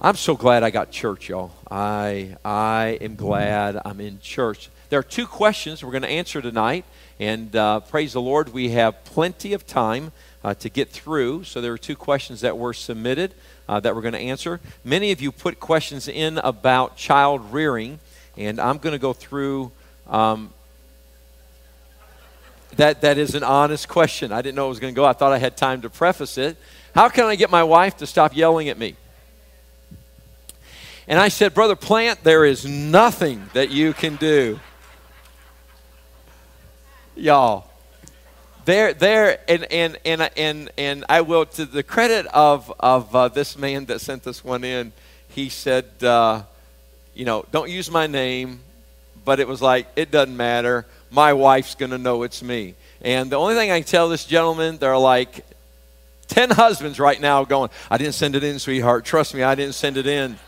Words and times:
I'm 0.00 0.14
so 0.14 0.36
glad 0.36 0.62
I 0.62 0.70
got 0.70 0.92
church, 0.92 1.28
y'all. 1.28 1.50
I, 1.68 2.36
I 2.44 2.98
am 3.00 3.16
glad 3.16 3.82
I'm 3.84 4.00
in 4.00 4.20
church. 4.20 4.70
There 4.90 5.00
are 5.00 5.02
two 5.02 5.26
questions 5.26 5.82
we're 5.82 5.90
going 5.90 6.02
to 6.02 6.08
answer 6.08 6.40
tonight, 6.40 6.84
and 7.18 7.54
uh, 7.56 7.80
praise 7.80 8.12
the 8.12 8.20
Lord, 8.20 8.52
we 8.52 8.68
have 8.70 9.02
plenty 9.02 9.54
of 9.54 9.66
time 9.66 10.12
uh, 10.44 10.54
to 10.54 10.68
get 10.68 10.90
through. 10.90 11.42
So 11.42 11.60
there 11.60 11.72
are 11.72 11.78
two 11.78 11.96
questions 11.96 12.42
that 12.42 12.56
were 12.56 12.72
submitted 12.72 13.34
uh, 13.68 13.80
that 13.80 13.96
we're 13.96 14.02
going 14.02 14.14
to 14.14 14.20
answer. 14.20 14.60
Many 14.84 15.10
of 15.10 15.20
you 15.20 15.32
put 15.32 15.58
questions 15.58 16.06
in 16.06 16.38
about 16.38 16.96
child 16.96 17.52
rearing, 17.52 17.98
and 18.36 18.60
I'm 18.60 18.78
going 18.78 18.92
to 18.92 19.00
go 19.00 19.12
through. 19.12 19.72
Um, 20.06 20.52
that, 22.76 23.00
that 23.00 23.18
is 23.18 23.34
an 23.34 23.42
honest 23.42 23.88
question. 23.88 24.30
I 24.30 24.42
didn't 24.42 24.54
know 24.54 24.66
it 24.66 24.70
was 24.70 24.78
going 24.78 24.94
to 24.94 24.96
go. 24.96 25.04
I 25.04 25.12
thought 25.12 25.32
I 25.32 25.38
had 25.38 25.56
time 25.56 25.82
to 25.82 25.90
preface 25.90 26.38
it. 26.38 26.56
How 26.94 27.08
can 27.08 27.24
I 27.24 27.34
get 27.34 27.50
my 27.50 27.64
wife 27.64 27.96
to 27.96 28.06
stop 28.06 28.36
yelling 28.36 28.68
at 28.68 28.78
me? 28.78 28.94
And 31.08 31.18
I 31.18 31.28
said, 31.28 31.54
Brother 31.54 31.74
Plant, 31.74 32.22
there 32.22 32.44
is 32.44 32.66
nothing 32.66 33.48
that 33.54 33.70
you 33.70 33.94
can 33.94 34.16
do. 34.16 34.60
Y'all, 37.16 37.68
there, 38.66 38.92
there, 38.92 39.40
and, 39.48 39.64
and, 39.72 39.98
and, 40.04 40.30
and, 40.36 40.70
and 40.76 41.04
I 41.08 41.22
will, 41.22 41.46
to 41.46 41.64
the 41.64 41.82
credit 41.82 42.26
of, 42.26 42.70
of 42.78 43.16
uh, 43.16 43.28
this 43.28 43.56
man 43.56 43.86
that 43.86 44.02
sent 44.02 44.22
this 44.22 44.44
one 44.44 44.64
in, 44.64 44.92
he 45.30 45.48
said, 45.48 45.86
uh, 46.04 46.42
you 47.14 47.24
know, 47.24 47.46
don't 47.50 47.70
use 47.70 47.90
my 47.90 48.06
name, 48.06 48.60
but 49.24 49.40
it 49.40 49.48
was 49.48 49.62
like, 49.62 49.88
it 49.96 50.10
doesn't 50.10 50.36
matter. 50.36 50.84
My 51.10 51.32
wife's 51.32 51.74
going 51.74 51.92
to 51.92 51.98
know 51.98 52.22
it's 52.22 52.42
me. 52.42 52.74
And 53.00 53.32
the 53.32 53.36
only 53.36 53.54
thing 53.54 53.70
I 53.70 53.78
can 53.80 53.88
tell 53.88 54.10
this 54.10 54.26
gentleman, 54.26 54.76
there 54.76 54.92
are 54.92 55.00
like 55.00 55.46
10 56.26 56.50
husbands 56.50 57.00
right 57.00 57.18
now 57.18 57.44
going, 57.44 57.70
I 57.90 57.96
didn't 57.96 58.14
send 58.14 58.36
it 58.36 58.44
in, 58.44 58.58
sweetheart. 58.58 59.06
Trust 59.06 59.34
me, 59.34 59.42
I 59.42 59.54
didn't 59.54 59.74
send 59.74 59.96
it 59.96 60.06
in. 60.06 60.38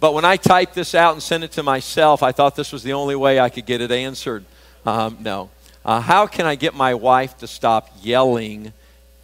But 0.00 0.14
when 0.14 0.24
I 0.24 0.36
typed 0.36 0.74
this 0.74 0.94
out 0.94 1.14
and 1.14 1.22
sent 1.22 1.44
it 1.44 1.52
to 1.52 1.62
myself, 1.62 2.22
I 2.22 2.32
thought 2.32 2.54
this 2.54 2.72
was 2.72 2.82
the 2.82 2.92
only 2.92 3.16
way 3.16 3.40
I 3.40 3.48
could 3.48 3.66
get 3.66 3.80
it 3.80 3.90
answered. 3.90 4.44
Um, 4.86 5.18
no. 5.20 5.50
Uh, 5.84 6.00
how 6.00 6.26
can 6.26 6.46
I 6.46 6.54
get 6.54 6.74
my 6.74 6.94
wife 6.94 7.38
to 7.38 7.46
stop 7.46 7.90
yelling 8.00 8.72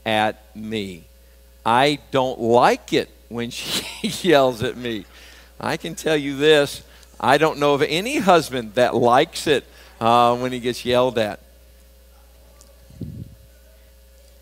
at 0.04 0.42
me? 0.56 1.04
I 1.64 1.98
don't 2.10 2.40
like 2.40 2.92
it 2.92 3.08
when 3.28 3.50
she 3.50 4.08
yells 4.28 4.62
at 4.62 4.76
me. 4.76 5.04
I 5.60 5.76
can 5.76 5.94
tell 5.94 6.16
you 6.16 6.36
this 6.36 6.82
I 7.20 7.38
don't 7.38 7.58
know 7.58 7.74
of 7.74 7.82
any 7.82 8.18
husband 8.18 8.74
that 8.74 8.94
likes 8.94 9.46
it 9.46 9.64
uh, 10.00 10.36
when 10.36 10.52
he 10.52 10.58
gets 10.58 10.84
yelled 10.84 11.18
at. 11.18 11.40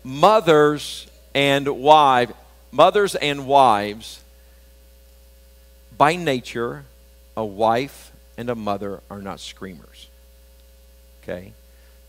Mothers 0.03 1.07
and 1.33 1.67
wives, 1.67 2.33
mothers 2.71 3.15
and 3.15 3.45
wives 3.45 4.22
by 5.97 6.15
nature, 6.15 6.85
a 7.35 7.45
wife 7.45 8.11
and 8.37 8.49
a 8.49 8.55
mother 8.55 9.01
are 9.09 9.21
not 9.21 9.39
screamers. 9.39 10.07
Okay? 11.21 11.53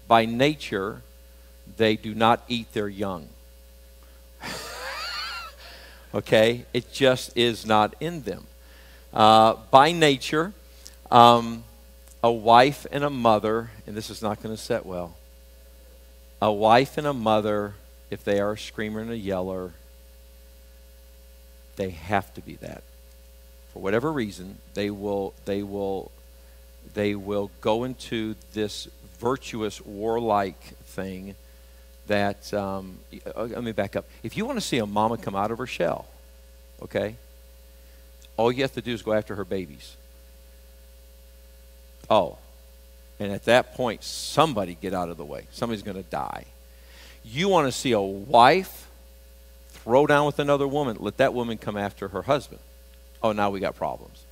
By 0.09 0.25
nature, 0.25 1.03
they 1.77 1.97
do 1.97 2.15
not 2.15 2.43
eat 2.49 2.73
their 2.73 2.89
young. 2.89 3.29
okay? 6.15 6.65
It 6.73 6.93
just 6.93 7.37
is 7.37 7.67
not 7.67 7.95
in 8.01 8.23
them. 8.23 8.47
Uh, 9.13 9.57
by 9.71 9.93
nature, 9.93 10.53
um, 11.11 11.65
a 12.23 12.33
wife 12.33 12.87
and 12.91 13.05
a 13.05 13.11
mother, 13.11 13.71
and 13.87 13.97
this 13.97 14.11
is 14.11 14.23
not 14.23 14.43
going 14.43 14.55
to 14.55 14.61
set 14.61 14.85
well, 14.85 15.15
a 16.43 16.53
wife 16.53 16.99
and 16.99 17.07
a 17.07 17.13
mother, 17.13 17.75
if 18.11 18.25
they 18.25 18.41
are 18.41 18.53
a 18.53 18.59
screamer 18.59 19.01
and 19.01 19.11
a 19.11 19.17
yeller, 19.17 19.73
they 21.77 21.91
have 21.91 22.33
to 22.35 22.41
be 22.41 22.57
that 22.57 22.83
for 23.75 23.81
whatever 23.81 24.13
reason, 24.13 24.57
they 24.75 24.89
will 24.89 25.35
they 25.45 25.63
will 25.63 26.13
they 26.95 27.17
will 27.17 27.51
go 27.61 27.83
into 27.83 28.37
this 28.53 28.89
virtuous 29.19 29.85
warlike 29.85 30.63
thing 30.85 31.35
that 32.07 32.55
um, 32.55 32.99
uh, 33.35 33.43
let 33.43 33.65
me 33.65 33.73
back 33.73 33.97
up. 33.97 34.07
If 34.23 34.37
you 34.37 34.47
want 34.47 34.59
to 34.59 34.65
see 34.65 34.79
a 34.79 34.87
mama 34.87 35.19
come 35.19 35.35
out 35.35 35.51
of 35.51 35.59
her 35.59 35.67
shell, 35.67 36.07
okay, 36.83 37.17
all 38.37 38.53
you 38.53 38.63
have 38.63 38.75
to 38.75 38.81
do 38.81 38.93
is 38.93 39.03
go 39.03 39.13
after 39.13 39.35
her 39.35 39.45
babies. 39.45 39.97
Oh, 42.09 42.39
and 43.19 43.33
at 43.33 43.45
that 43.47 43.75
point, 43.75 44.05
somebody 44.05 44.79
get 44.81 44.95
out 44.95 45.09
of 45.09 45.17
the 45.17 45.25
way. 45.25 45.47
Somebody's 45.51 45.83
going 45.83 45.97
to 45.97 46.09
die. 46.11 46.45
You 47.25 47.49
want 47.49 47.67
to 47.67 47.73
see 47.73 47.91
a 47.91 48.01
wife 48.01 48.89
throw 49.71 50.07
down 50.07 50.27
with 50.27 50.39
another 50.39 50.69
woman, 50.69 50.99
let 51.01 51.17
that 51.17 51.35
woman 51.35 51.59
come 51.59 51.77
after 51.77 52.09
her 52.09 52.23
husband 52.23 52.61
oh, 53.25 53.33
now 53.33 53.51
we 53.51 53.59
got 53.59 53.75
problems. 53.75 54.23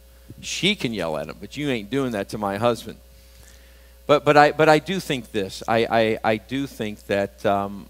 She 0.40 0.76
can 0.76 0.92
yell 0.92 1.16
at 1.16 1.28
him, 1.28 1.36
but 1.40 1.56
you 1.56 1.70
ain't 1.70 1.90
doing 1.90 2.12
that 2.12 2.28
to 2.28 2.38
my 2.38 2.58
husband. 2.58 2.98
But, 4.06 4.24
but, 4.24 4.36
I, 4.36 4.52
but 4.52 4.68
I 4.68 4.78
do 4.78 5.00
think 5.00 5.32
this. 5.32 5.62
I, 5.66 5.86
I, 5.90 6.18
I 6.32 6.36
do 6.36 6.66
think 6.66 7.06
that 7.06 7.44
um, 7.46 7.88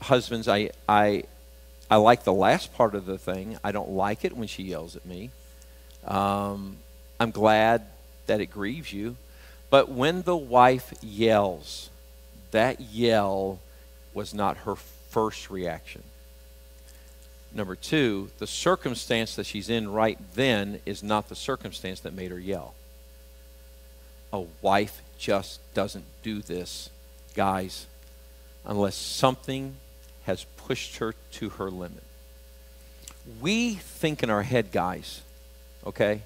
husbands, 0.00 0.46
I, 0.46 0.70
I, 0.88 1.24
I 1.90 1.96
like 1.96 2.22
the 2.22 2.32
last 2.32 2.72
part 2.74 2.94
of 2.94 3.04
the 3.04 3.18
thing. 3.18 3.58
I 3.64 3.72
don't 3.72 3.90
like 3.90 4.24
it 4.24 4.36
when 4.36 4.46
she 4.46 4.62
yells 4.62 4.94
at 4.94 5.04
me. 5.04 5.30
Um, 6.06 6.76
I'm 7.18 7.32
glad 7.32 7.82
that 8.26 8.40
it 8.40 8.46
grieves 8.46 8.92
you. 8.92 9.16
But 9.70 9.90
when 9.90 10.22
the 10.22 10.36
wife 10.36 10.94
yells, 11.02 11.90
that 12.52 12.80
yell 12.80 13.58
was 14.14 14.32
not 14.32 14.58
her 14.58 14.76
first 14.76 15.50
reaction. 15.50 16.02
Number 17.52 17.76
two, 17.76 18.30
the 18.38 18.46
circumstance 18.46 19.34
that 19.36 19.46
she's 19.46 19.70
in 19.70 19.90
right 19.90 20.18
then 20.34 20.80
is 20.84 21.02
not 21.02 21.28
the 21.28 21.34
circumstance 21.34 22.00
that 22.00 22.14
made 22.14 22.30
her 22.30 22.38
yell. 22.38 22.74
A 24.32 24.44
wife 24.60 25.00
just 25.18 25.60
doesn't 25.72 26.04
do 26.22 26.42
this, 26.42 26.90
guys, 27.34 27.86
unless 28.66 28.94
something 28.94 29.76
has 30.24 30.44
pushed 30.58 30.98
her 30.98 31.14
to 31.32 31.48
her 31.50 31.70
limit. 31.70 32.02
We 33.40 33.74
think 33.74 34.22
in 34.22 34.28
our 34.28 34.42
head, 34.42 34.70
guys, 34.70 35.22
okay? 35.86 36.22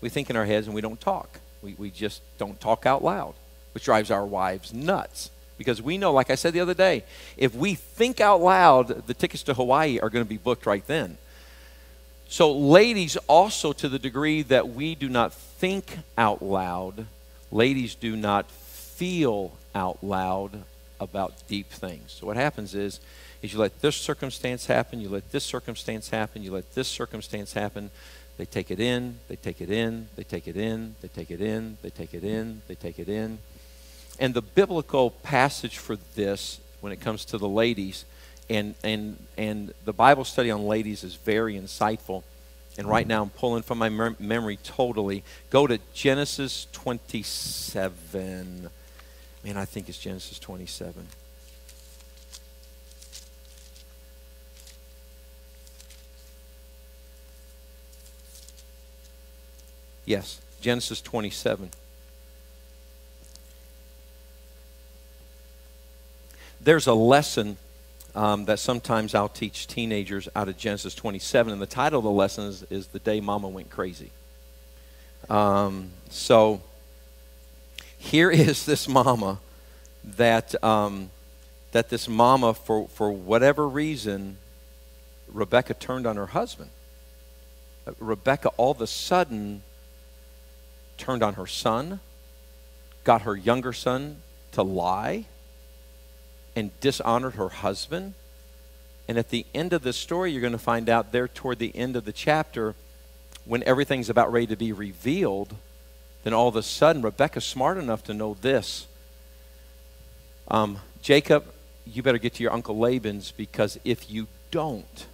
We 0.00 0.08
think 0.08 0.28
in 0.28 0.36
our 0.36 0.44
heads 0.44 0.66
and 0.66 0.74
we 0.74 0.80
don't 0.80 1.00
talk. 1.00 1.38
We, 1.62 1.74
we 1.78 1.90
just 1.90 2.20
don't 2.36 2.60
talk 2.60 2.84
out 2.84 3.04
loud, 3.04 3.34
which 3.72 3.84
drives 3.84 4.10
our 4.10 4.26
wives 4.26 4.72
nuts. 4.74 5.30
Because 5.56 5.80
we 5.80 5.98
know, 5.98 6.12
like 6.12 6.30
I 6.30 6.34
said 6.34 6.52
the 6.52 6.60
other 6.60 6.74
day, 6.74 7.04
if 7.36 7.54
we 7.54 7.74
think 7.74 8.20
out 8.20 8.40
loud, 8.40 9.06
the 9.06 9.14
tickets 9.14 9.42
to 9.44 9.54
Hawaii 9.54 10.00
are 10.00 10.10
going 10.10 10.24
to 10.24 10.28
be 10.28 10.36
booked 10.36 10.66
right 10.66 10.86
then. 10.86 11.16
So, 12.28 12.52
ladies, 12.52 13.16
also 13.28 13.72
to 13.74 13.88
the 13.88 13.98
degree 13.98 14.42
that 14.42 14.70
we 14.70 14.94
do 14.94 15.08
not 15.08 15.32
think 15.32 15.98
out 16.18 16.42
loud, 16.42 17.06
ladies 17.52 17.94
do 17.94 18.16
not 18.16 18.50
feel 18.50 19.52
out 19.74 20.02
loud 20.02 20.64
about 20.98 21.46
deep 21.46 21.70
things. 21.70 22.12
So, 22.12 22.26
what 22.26 22.36
happens 22.36 22.74
is, 22.74 22.98
is 23.42 23.52
you 23.52 23.58
let 23.58 23.80
this 23.80 23.96
circumstance 23.96 24.66
happen, 24.66 25.00
you 25.00 25.08
let 25.08 25.30
this 25.30 25.44
circumstance 25.44 26.08
happen, 26.10 26.42
you 26.42 26.50
let 26.50 26.74
this 26.74 26.88
circumstance 26.88 27.52
happen. 27.52 27.90
They 28.36 28.46
take 28.46 28.70
it 28.70 28.80
in, 28.80 29.20
they 29.28 29.36
take 29.36 29.60
it 29.60 29.70
in, 29.70 30.08
they 30.16 30.24
take 30.24 30.48
it 30.48 30.56
in, 30.56 30.96
they 31.02 31.08
take 31.08 31.30
it 31.30 31.40
in, 31.40 31.78
they 31.82 31.90
take 31.90 32.14
it 32.14 32.24
in, 32.24 32.62
they 32.66 32.74
take 32.74 32.98
it 32.98 33.08
in. 33.08 33.38
And 34.18 34.32
the 34.34 34.42
biblical 34.42 35.10
passage 35.10 35.78
for 35.78 35.96
this, 36.14 36.60
when 36.80 36.92
it 36.92 37.00
comes 37.00 37.24
to 37.26 37.38
the 37.38 37.48
ladies, 37.48 38.04
and, 38.48 38.74
and, 38.84 39.16
and 39.36 39.72
the 39.84 39.92
Bible 39.92 40.24
study 40.24 40.50
on 40.50 40.66
ladies 40.66 41.02
is 41.02 41.14
very 41.14 41.54
insightful. 41.54 42.22
And 42.76 42.88
right 42.88 43.06
now 43.06 43.22
I'm 43.22 43.30
pulling 43.30 43.62
from 43.62 43.78
my 43.78 43.88
mem- 43.88 44.16
memory 44.18 44.58
totally. 44.62 45.22
Go 45.50 45.66
to 45.66 45.78
Genesis 45.92 46.66
27. 46.72 48.68
Man, 49.44 49.56
I 49.56 49.64
think 49.64 49.88
it's 49.88 49.98
Genesis 49.98 50.38
27. 50.38 51.06
Yes, 60.06 60.40
Genesis 60.60 61.00
27. 61.00 61.70
There's 66.60 66.86
a 66.86 66.94
lesson 66.94 67.56
um, 68.14 68.44
that 68.44 68.58
sometimes 68.58 69.14
I'll 69.14 69.28
teach 69.28 69.66
teenagers 69.66 70.28
out 70.36 70.48
of 70.48 70.56
Genesis 70.56 70.94
27, 70.94 71.52
and 71.52 71.60
the 71.60 71.66
title 71.66 71.98
of 71.98 72.04
the 72.04 72.10
lesson 72.10 72.44
is, 72.44 72.62
is 72.70 72.86
The 72.88 73.00
Day 73.00 73.20
Mama 73.20 73.48
Went 73.48 73.70
Crazy. 73.70 74.10
Um, 75.28 75.90
so 76.10 76.62
here 77.98 78.30
is 78.30 78.66
this 78.66 78.88
mama 78.88 79.40
that, 80.04 80.62
um, 80.62 81.10
that 81.72 81.88
this 81.88 82.08
mama, 82.08 82.54
for, 82.54 82.88
for 82.88 83.10
whatever 83.10 83.66
reason, 83.66 84.38
Rebecca 85.28 85.74
turned 85.74 86.06
on 86.06 86.16
her 86.16 86.26
husband. 86.26 86.70
Uh, 87.86 87.92
Rebecca 87.98 88.50
all 88.56 88.70
of 88.70 88.80
a 88.80 88.86
sudden 88.86 89.62
turned 90.98 91.22
on 91.22 91.34
her 91.34 91.46
son, 91.46 92.00
got 93.02 93.22
her 93.22 93.34
younger 93.34 93.72
son 93.72 94.18
to 94.52 94.62
lie 94.62 95.26
and 96.56 96.78
dishonored 96.80 97.34
her 97.34 97.48
husband. 97.48 98.14
And 99.06 99.18
at 99.18 99.30
the 99.30 99.44
end 99.54 99.72
of 99.72 99.82
the 99.82 99.92
story, 99.92 100.32
you're 100.32 100.40
going 100.40 100.52
to 100.52 100.58
find 100.58 100.88
out 100.88 101.12
there 101.12 101.28
toward 101.28 101.58
the 101.58 101.74
end 101.76 101.96
of 101.96 102.04
the 102.04 102.12
chapter 102.12 102.74
when 103.44 103.62
everything's 103.64 104.08
about 104.08 104.32
ready 104.32 104.46
to 104.46 104.56
be 104.56 104.72
revealed, 104.72 105.54
then 106.22 106.32
all 106.32 106.48
of 106.48 106.56
a 106.56 106.62
sudden, 106.62 107.02
Rebecca's 107.02 107.44
smart 107.44 107.76
enough 107.76 108.02
to 108.04 108.14
know 108.14 108.36
this. 108.40 108.86
Um, 110.48 110.78
Jacob, 111.02 111.44
you 111.86 112.02
better 112.02 112.18
get 112.18 112.34
to 112.34 112.42
your 112.42 112.52
uncle 112.52 112.78
Laban's 112.78 113.30
because 113.32 113.78
if 113.84 114.10
you 114.10 114.26
don't, 114.50 115.06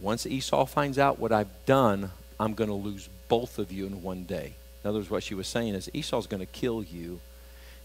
once 0.00 0.26
Esau 0.26 0.66
finds 0.66 0.98
out 0.98 1.20
what 1.20 1.30
I've 1.30 1.64
done, 1.66 2.10
I'm 2.40 2.54
going 2.54 2.70
to 2.70 2.74
lose 2.74 3.08
both 3.28 3.58
of 3.58 3.70
you 3.70 3.86
in 3.86 4.02
one 4.02 4.24
day. 4.24 4.54
In 4.82 4.88
other 4.88 4.98
words, 4.98 5.10
what 5.10 5.22
she 5.22 5.34
was 5.34 5.46
saying 5.46 5.74
is 5.74 5.88
Esau's 5.94 6.26
going 6.26 6.40
to 6.44 6.46
kill 6.46 6.82
you, 6.82 7.20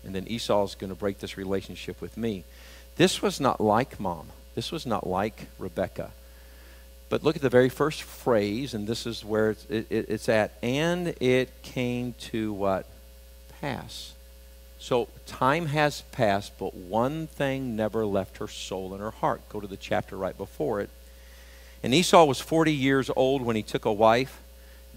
and 0.04 0.16
then 0.16 0.28
Esau's 0.28 0.76
going 0.76 0.90
to 0.90 0.96
break 0.96 1.20
this 1.20 1.38
relationship 1.38 2.02
with 2.02 2.18
me. 2.18 2.44
This 2.96 3.22
was 3.22 3.40
not 3.40 3.62
like 3.62 4.00
mom. 4.00 4.28
This 4.56 4.72
was 4.72 4.86
not 4.86 5.08
like 5.08 5.48
Rebecca. 5.58 6.12
But 7.10 7.24
look 7.24 7.36
at 7.36 7.42
the 7.42 7.50
very 7.50 7.70
first 7.70 8.04
phrase, 8.04 8.74
and 8.74 8.88
this 8.88 9.06
is 9.06 9.26
where 9.26 9.52
it's, 9.52 9.66
it, 9.66 9.88
it, 9.90 10.06
it's 10.10 10.30
at. 10.30 10.54
And 10.62 11.16
it 11.20 11.64
came 11.64 12.14
to 12.20 12.54
what? 12.54 12.86
Pass. 13.62 14.14
So 14.78 15.10
time 15.26 15.66
has 15.68 16.02
passed, 16.12 16.54
but 16.58 16.74
one 16.74 17.28
thing 17.28 17.76
never 17.76 18.06
left 18.06 18.38
her 18.38 18.48
soul 18.48 18.94
and 18.94 19.02
her 19.02 19.12
heart. 19.12 19.42
Go 19.50 19.60
to 19.60 19.68
the 19.68 19.76
chapter 19.76 20.16
right 20.16 20.38
before 20.38 20.80
it. 20.80 20.90
And 21.84 21.94
Esau 21.94 22.26
was 22.26 22.40
40 22.40 22.74
years 22.74 23.10
old 23.16 23.42
when 23.42 23.56
he 23.56 23.64
took 23.64 23.86
a 23.86 23.94
wife, 23.94 24.42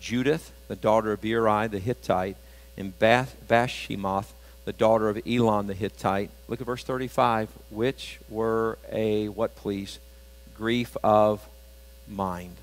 Judith, 0.00 0.52
the 0.68 0.76
daughter 0.76 1.12
of 1.12 1.20
Beeri 1.20 1.68
the 1.68 1.78
Hittite, 1.78 2.36
and 2.76 2.98
Bath, 2.98 3.36
Bashemath, 3.48 4.32
the 4.64 4.72
daughter 4.72 5.08
of 5.08 5.20
Elon 5.26 5.66
the 5.66 5.74
Hittite. 5.74 6.30
Look 6.48 6.60
at 6.60 6.66
verse 6.66 6.84
35, 6.84 7.48
which 7.70 8.18
were 8.28 8.78
a, 8.90 9.28
what 9.28 9.56
please? 9.56 9.98
Grief 10.56 10.96
of 11.02 11.46
mind. 12.08 12.56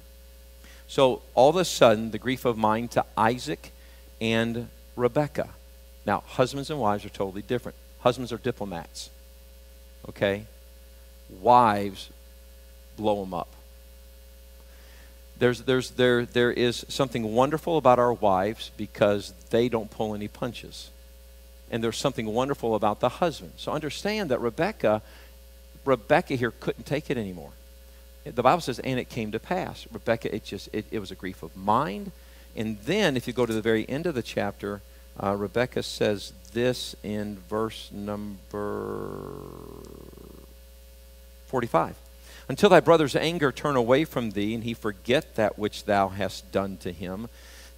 So 0.87 1.21
all 1.35 1.49
of 1.49 1.55
a 1.55 1.65
sudden, 1.65 2.11
the 2.11 2.17
grief 2.17 2.45
of 2.45 2.57
mind 2.57 2.91
to 2.91 3.05
Isaac 3.17 3.71
and 4.21 4.69
Rebekah. 4.95 5.49
Now, 6.05 6.23
husbands 6.25 6.69
and 6.69 6.79
wives 6.79 7.05
are 7.05 7.09
totally 7.09 7.41
different. 7.41 7.77
Husbands 7.99 8.31
are 8.31 8.37
diplomats, 8.37 9.09
okay? 10.07 10.45
Wives 11.41 12.09
blow 12.97 13.23
them 13.23 13.33
up. 13.33 13.49
There's, 15.37 15.61
there's, 15.61 15.91
there, 15.91 16.25
there 16.25 16.51
is 16.51 16.85
something 16.89 17.33
wonderful 17.33 17.77
about 17.77 17.99
our 17.99 18.13
wives 18.13 18.71
because 18.75 19.33
they 19.51 19.69
don't 19.69 19.89
pull 19.89 20.15
any 20.15 20.27
punches. 20.27 20.89
And 21.71 21.83
there's 21.83 21.97
something 21.97 22.25
wonderful 22.25 22.75
about 22.75 22.99
the 22.99 23.09
husband. 23.09 23.53
So 23.57 23.71
understand 23.71 24.31
that 24.31 24.39
Rebecca, 24.39 25.01
Rebecca 25.85 26.35
here 26.35 26.51
couldn't 26.51 26.85
take 26.85 27.09
it 27.09 27.17
anymore 27.17 27.51
the 28.35 28.43
Bible 28.43 28.61
says, 28.61 28.79
and 28.79 28.99
it 28.99 29.09
came 29.09 29.31
to 29.31 29.39
pass. 29.39 29.87
Rebecca, 29.91 30.33
it 30.33 30.43
just 30.43 30.69
it, 30.73 30.85
it 30.91 30.99
was 30.99 31.11
a 31.11 31.15
grief 31.15 31.43
of 31.43 31.55
mind. 31.55 32.11
And 32.55 32.79
then, 32.79 33.15
if 33.15 33.27
you 33.27 33.33
go 33.33 33.45
to 33.45 33.53
the 33.53 33.61
very 33.61 33.87
end 33.87 34.05
of 34.05 34.15
the 34.15 34.23
chapter, 34.23 34.81
uh, 35.21 35.35
Rebecca 35.35 35.83
says 35.83 36.33
this 36.53 36.95
in 37.03 37.37
verse 37.49 37.89
number 37.91 39.21
45. 41.45 41.95
Until 42.47 42.69
thy 42.69 42.79
brother's 42.79 43.15
anger 43.15 43.51
turn 43.51 43.75
away 43.75 44.05
from 44.05 44.31
thee, 44.31 44.55
and 44.55 44.63
he 44.63 44.73
forget 44.73 45.35
that 45.35 45.59
which 45.59 45.85
thou 45.85 46.09
hast 46.09 46.51
done 46.51 46.77
to 46.77 46.91
him, 46.91 47.27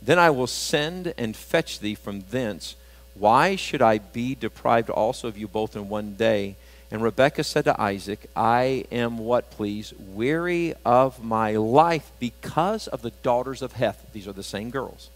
then 0.02 0.18
I 0.18 0.30
will 0.30 0.48
send 0.48 1.14
and 1.18 1.36
fetch 1.36 1.80
thee 1.80 1.96
from 1.96 2.22
thence. 2.32 2.76
Why 3.16 3.56
should 3.56 3.82
I 3.82 3.98
be 3.98 4.36
deprived 4.36 4.90
also 4.90 5.28
of 5.28 5.38
you 5.38 5.48
both 5.48 5.76
in 5.76 5.90
one 5.90 6.16
day? 6.16 6.56
And 6.92 7.02
Rebekah 7.02 7.44
said 7.46 7.66
to 7.66 7.82
Isaac, 7.82 8.30
I 8.36 8.86
am 8.92 9.18
what, 9.18 9.50
please? 9.52 9.94
Weary 9.98 10.74
of 10.86 11.24
my 11.24 11.52
life 11.56 12.12
because 12.20 12.88
of 12.88 13.02
the 13.02 13.12
daughters 13.24 13.62
of 13.62 13.74
Heth. 13.74 14.12
These 14.12 14.28
are 14.28 14.34
the 14.34 14.44
same 14.44 14.70
girls. 14.70 15.10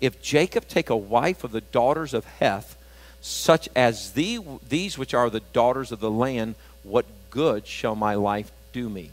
If 0.00 0.22
Jacob 0.22 0.66
take 0.66 0.88
a 0.88 0.96
wife 0.96 1.44
of 1.44 1.52
the 1.52 1.60
daughters 1.60 2.14
of 2.14 2.24
Heth, 2.24 2.76
such 3.20 3.68
as 3.76 4.12
the, 4.12 4.40
these 4.66 4.96
which 4.96 5.12
are 5.12 5.28
the 5.28 5.42
daughters 5.52 5.92
of 5.92 6.00
the 6.00 6.10
land, 6.10 6.54
what 6.82 7.04
good 7.30 7.66
shall 7.66 7.94
my 7.94 8.14
life 8.14 8.50
do 8.72 8.88
me? 8.88 9.10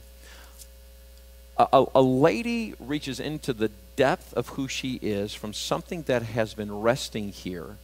A, 1.57 1.67
a, 1.73 1.85
a 1.95 2.01
lady 2.01 2.73
reaches 2.79 3.19
into 3.19 3.51
the 3.51 3.71
depth 3.97 4.33
of 4.33 4.49
who 4.49 4.69
she 4.69 4.95
is 5.01 5.33
from 5.33 5.53
something 5.53 6.03
that 6.03 6.21
has 6.21 6.53
been 6.53 6.79
resting 6.79 7.33
here. 7.33 7.77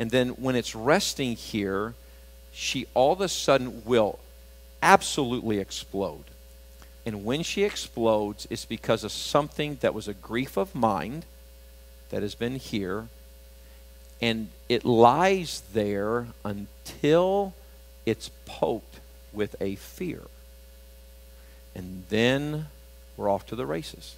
And 0.00 0.10
then 0.10 0.30
when 0.30 0.56
it's 0.56 0.74
resting 0.74 1.36
here, 1.36 1.94
she 2.52 2.86
all 2.94 3.12
of 3.12 3.20
a 3.20 3.28
sudden 3.28 3.84
will 3.84 4.18
absolutely 4.82 5.58
explode. 5.58 6.24
And 7.04 7.22
when 7.22 7.42
she 7.42 7.64
explodes, 7.64 8.46
it's 8.48 8.64
because 8.64 9.04
of 9.04 9.12
something 9.12 9.76
that 9.82 9.92
was 9.92 10.08
a 10.08 10.14
grief 10.14 10.56
of 10.56 10.74
mind 10.74 11.26
that 12.08 12.22
has 12.22 12.34
been 12.34 12.56
here. 12.56 13.08
And 14.22 14.48
it 14.70 14.86
lies 14.86 15.62
there 15.74 16.28
until 16.46 17.52
it's 18.06 18.30
poked 18.46 19.00
with 19.34 19.54
a 19.60 19.74
fear. 19.74 20.22
And 21.74 22.04
then 22.08 22.68
we're 23.18 23.28
off 23.28 23.46
to 23.48 23.56
the 23.56 23.66
races. 23.66 24.16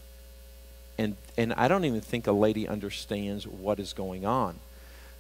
And, 0.96 1.17
and 1.37 1.52
I 1.55 1.67
don't 1.67 1.84
even 1.84 2.00
think 2.00 2.29
a 2.29 2.32
lady 2.32 2.69
understands 2.69 3.49
what 3.49 3.81
is 3.81 3.93
going 3.93 4.25
on. 4.25 4.61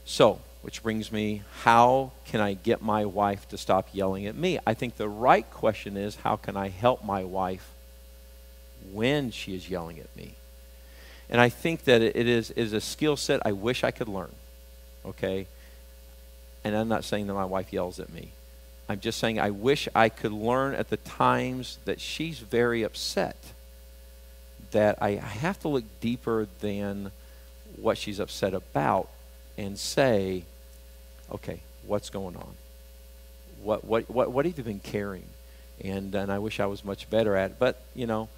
So, 0.04 0.40
which 0.62 0.82
brings 0.82 1.10
me, 1.10 1.42
how 1.62 2.12
can 2.24 2.40
I 2.40 2.54
get 2.54 2.80
my 2.80 3.04
wife 3.04 3.48
to 3.48 3.58
stop 3.58 3.88
yelling 3.92 4.26
at 4.26 4.36
me? 4.36 4.58
I 4.66 4.74
think 4.74 4.96
the 4.96 5.08
right 5.08 5.48
question 5.50 5.96
is, 5.96 6.16
how 6.16 6.36
can 6.36 6.56
I 6.56 6.68
help 6.68 7.04
my 7.04 7.24
wife 7.24 7.68
when 8.92 9.30
she 9.30 9.54
is 9.54 9.68
yelling 9.68 9.98
at 9.98 10.16
me? 10.16 10.34
And 11.28 11.40
I 11.40 11.48
think 11.48 11.84
that 11.84 12.00
it 12.02 12.28
is, 12.28 12.50
it 12.50 12.58
is 12.58 12.72
a 12.72 12.80
skill 12.80 13.16
set 13.16 13.40
I 13.44 13.52
wish 13.52 13.82
I 13.82 13.90
could 13.90 14.08
learn. 14.08 14.32
Okay? 15.04 15.46
And 16.62 16.76
I'm 16.76 16.88
not 16.88 17.04
saying 17.04 17.26
that 17.26 17.34
my 17.34 17.44
wife 17.44 17.72
yells 17.72 17.98
at 17.98 18.12
me. 18.12 18.30
I'm 18.88 19.00
just 19.00 19.18
saying 19.18 19.40
I 19.40 19.50
wish 19.50 19.88
I 19.94 20.08
could 20.08 20.32
learn 20.32 20.74
at 20.74 20.90
the 20.90 20.96
times 20.98 21.78
that 21.86 22.00
she's 22.00 22.38
very 22.38 22.82
upset 22.82 23.36
that 24.70 24.98
I 25.02 25.12
have 25.12 25.58
to 25.60 25.68
look 25.68 25.84
deeper 26.00 26.46
than 26.60 27.10
what 27.76 27.98
she's 27.98 28.20
upset 28.20 28.54
about 28.54 29.08
and 29.58 29.78
say, 29.78 30.44
okay, 31.32 31.60
what's 31.86 32.10
going 32.10 32.36
on? 32.36 32.54
What, 33.62 33.84
what, 33.84 34.10
what, 34.10 34.32
what 34.32 34.44
have 34.44 34.58
you 34.58 34.64
been 34.64 34.80
carrying? 34.80 35.28
And, 35.82 36.14
and 36.14 36.30
I 36.30 36.38
wish 36.38 36.60
I 36.60 36.66
was 36.66 36.84
much 36.84 37.08
better 37.10 37.36
at 37.36 37.52
it. 37.52 37.56
But, 37.58 37.82
you 37.94 38.06
know, 38.06 38.28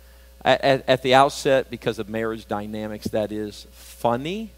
at, 0.45 0.85
at 0.89 1.03
the 1.03 1.15
outset, 1.15 1.71
because 1.71 1.99
of 1.99 2.09
marriage 2.09 2.47
dynamics, 2.47 3.09
that 3.09 3.33
is 3.33 3.67
funny 3.73 4.51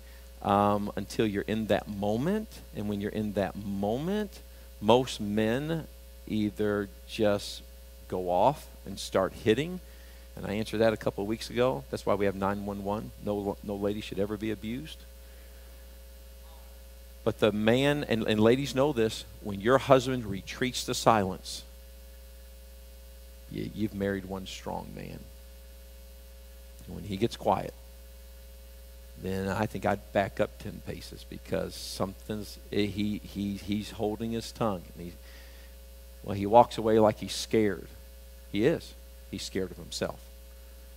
um, 0.43 0.91
until 0.97 1.27
you're 1.27 1.45
in 1.45 1.67
that 1.67 1.89
moment. 1.89 2.49
And 2.75 2.89
when 2.89 3.01
you're 3.01 3.11
in 3.11 3.33
that 3.35 3.57
moment, 3.57 4.41
most 4.81 5.21
men 5.21 5.87
either 6.27 6.89
just 7.09 7.63
go 8.09 8.31
off 8.31 8.67
and 8.85 8.99
start 8.99 9.33
hitting. 9.33 9.81
And 10.37 10.47
I 10.47 10.55
answered 10.55 10.79
that 10.79 10.93
a 10.93 10.97
couple 10.97 11.23
of 11.23 11.29
weeks 11.29 11.51
ago. 11.51 11.85
That's 11.91 12.05
why 12.05 12.15
we 12.15 12.27
have 12.27 12.35
911. 12.35 13.11
No, 13.25 13.57
no 13.63 13.77
lady 13.77 14.01
should 14.01 14.19
ever 14.19 14.37
be 14.37 14.51
abused. 14.51 14.99
But 17.27 17.41
the 17.41 17.51
man, 17.51 18.05
and, 18.05 18.23
and 18.23 18.39
ladies 18.39 18.73
know 18.73 18.93
this, 18.93 19.25
when 19.43 19.61
your 19.61 19.79
husband 19.79 20.25
retreats 20.27 20.85
to 20.85 20.95
silence, 20.95 21.65
you, 23.51 23.69
you've 23.75 23.97
married 23.97 24.27
one 24.27 24.47
strong 24.47 24.87
man. 24.95 25.19
And 26.87 26.95
when 26.95 27.03
he 27.03 27.17
gets 27.17 27.37
quiet, 27.37 27.75
then 29.21 29.49
I 29.49 29.67
think 29.67 29.85
I'd 29.85 30.13
back 30.13 30.39
up 30.39 30.57
10 30.61 30.83
paces 30.87 31.27
because 31.29 31.75
something's, 31.75 32.61
eh, 32.73 32.83
he, 32.83 33.21
he, 33.25 33.55
he's 33.55 33.91
holding 33.91 34.31
his 34.31 34.53
tongue. 34.53 34.85
And 34.95 35.07
he, 35.07 35.13
well, 36.23 36.37
he 36.37 36.47
walks 36.47 36.79
away 36.79 37.01
like 37.01 37.19
he's 37.19 37.35
scared. 37.35 37.89
He 38.53 38.67
is. 38.67 38.95
He's 39.33 39.43
scared 39.43 39.73
of 39.73 39.79
himself 39.79 40.21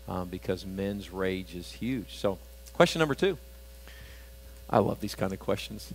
um, 0.08 0.28
because 0.28 0.64
men's 0.64 1.10
rage 1.10 1.56
is 1.56 1.72
huge. 1.72 2.18
So, 2.18 2.38
question 2.74 3.00
number 3.00 3.16
two. 3.16 3.40
I 4.70 4.78
love 4.78 5.00
these 5.00 5.16
kind 5.16 5.34
of 5.34 5.40
questions. 5.40 5.92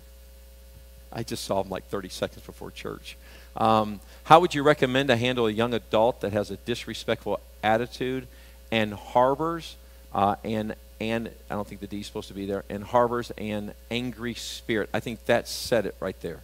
I 1.15 1.23
just 1.23 1.45
saw 1.45 1.63
them 1.63 1.71
like 1.71 1.87
30 1.89 2.09
seconds 2.09 2.45
before 2.45 2.71
church. 2.71 3.17
Um, 3.57 4.01
how 4.25 4.41
would 4.41 4.55
you 4.55 4.63
recommend 4.63 5.09
to 5.09 5.17
handle 5.17 5.47
a 5.47 5.51
young 5.51 5.75
adult 5.75 6.21
that 6.23 6.33
has 6.33 6.51
a 6.51 6.57
disrespectful 6.57 7.41
attitude 7.63 8.27
and 8.71 8.93
harbors 8.95 9.77
uh, 10.13 10.37
and 10.45 10.75
and 11.01 11.31
I 11.51 11.55
don't 11.55 11.67
think 11.67 11.81
the 11.81 11.87
D 11.87 12.01
is 12.01 12.07
supposed 12.07 12.29
to 12.29 12.35
be 12.35 12.47
there 12.47 12.65
and 12.71 12.83
harbors 12.83 13.31
an 13.33 13.75
angry 13.91 14.35
spirit? 14.35 14.89
I 14.95 15.01
think 15.01 15.25
that 15.27 15.49
said 15.49 15.87
it 15.87 15.97
right 16.01 16.19
there. 16.21 16.41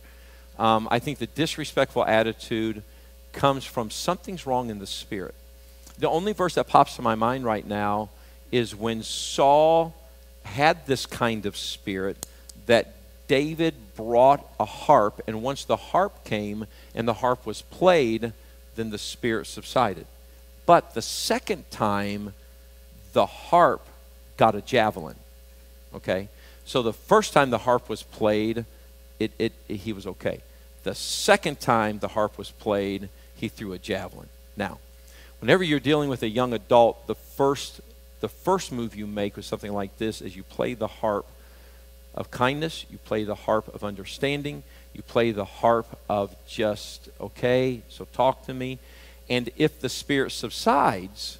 Um, 0.58 0.88
I 0.90 0.98
think 0.98 1.18
the 1.18 1.26
disrespectful 1.26 2.04
attitude 2.04 2.82
comes 3.32 3.64
from 3.64 3.90
something's 3.90 4.46
wrong 4.46 4.70
in 4.70 4.78
the 4.78 4.86
spirit. 4.86 5.34
The 5.98 6.08
only 6.08 6.32
verse 6.32 6.54
that 6.54 6.66
pops 6.66 6.96
to 6.96 7.02
my 7.02 7.14
mind 7.14 7.44
right 7.44 7.66
now 7.66 8.10
is 8.50 8.74
when 8.74 9.02
Saul 9.02 9.94
had 10.44 10.86
this 10.86 11.06
kind 11.06 11.46
of 11.46 11.56
spirit 11.56 12.26
that 12.66 12.94
David 13.30 13.94
brought 13.94 14.44
a 14.58 14.64
harp, 14.64 15.20
and 15.28 15.40
once 15.40 15.62
the 15.62 15.76
harp 15.76 16.24
came 16.24 16.66
and 16.96 17.06
the 17.06 17.14
harp 17.14 17.46
was 17.46 17.62
played, 17.62 18.32
then 18.74 18.90
the 18.90 18.98
spirit 18.98 19.46
subsided. 19.46 20.06
But 20.66 20.94
the 20.94 21.00
second 21.00 21.70
time, 21.70 22.34
the 23.12 23.26
harp 23.26 23.86
got 24.36 24.56
a 24.56 24.60
javelin. 24.60 25.14
Okay? 25.94 26.28
So 26.64 26.82
the 26.82 26.92
first 26.92 27.32
time 27.32 27.50
the 27.50 27.58
harp 27.58 27.88
was 27.88 28.02
played, 28.02 28.64
it, 29.20 29.30
it, 29.38 29.52
it, 29.68 29.76
he 29.76 29.92
was 29.92 30.08
okay. 30.08 30.40
The 30.82 30.96
second 30.96 31.60
time 31.60 32.00
the 32.00 32.08
harp 32.08 32.36
was 32.36 32.50
played, 32.50 33.10
he 33.36 33.46
threw 33.46 33.72
a 33.72 33.78
javelin. 33.78 34.28
Now, 34.56 34.80
whenever 35.38 35.62
you're 35.62 35.78
dealing 35.78 36.08
with 36.08 36.24
a 36.24 36.28
young 36.28 36.52
adult, 36.52 37.06
the 37.06 37.14
first, 37.14 37.80
the 38.18 38.28
first 38.28 38.72
move 38.72 38.96
you 38.96 39.06
make 39.06 39.36
with 39.36 39.44
something 39.44 39.72
like 39.72 39.98
this 39.98 40.20
is 40.20 40.34
you 40.34 40.42
play 40.42 40.74
the 40.74 40.88
harp 40.88 41.26
of 42.14 42.30
kindness, 42.30 42.86
you 42.90 42.98
play 42.98 43.24
the 43.24 43.34
harp 43.34 43.72
of 43.74 43.84
understanding, 43.84 44.62
you 44.92 45.02
play 45.02 45.30
the 45.30 45.44
harp 45.44 45.86
of 46.08 46.34
just, 46.46 47.08
okay, 47.20 47.82
so 47.88 48.06
talk 48.12 48.44
to 48.46 48.54
me. 48.54 48.78
And 49.28 49.50
if 49.56 49.80
the 49.80 49.88
spirit 49.88 50.30
subsides, 50.32 51.38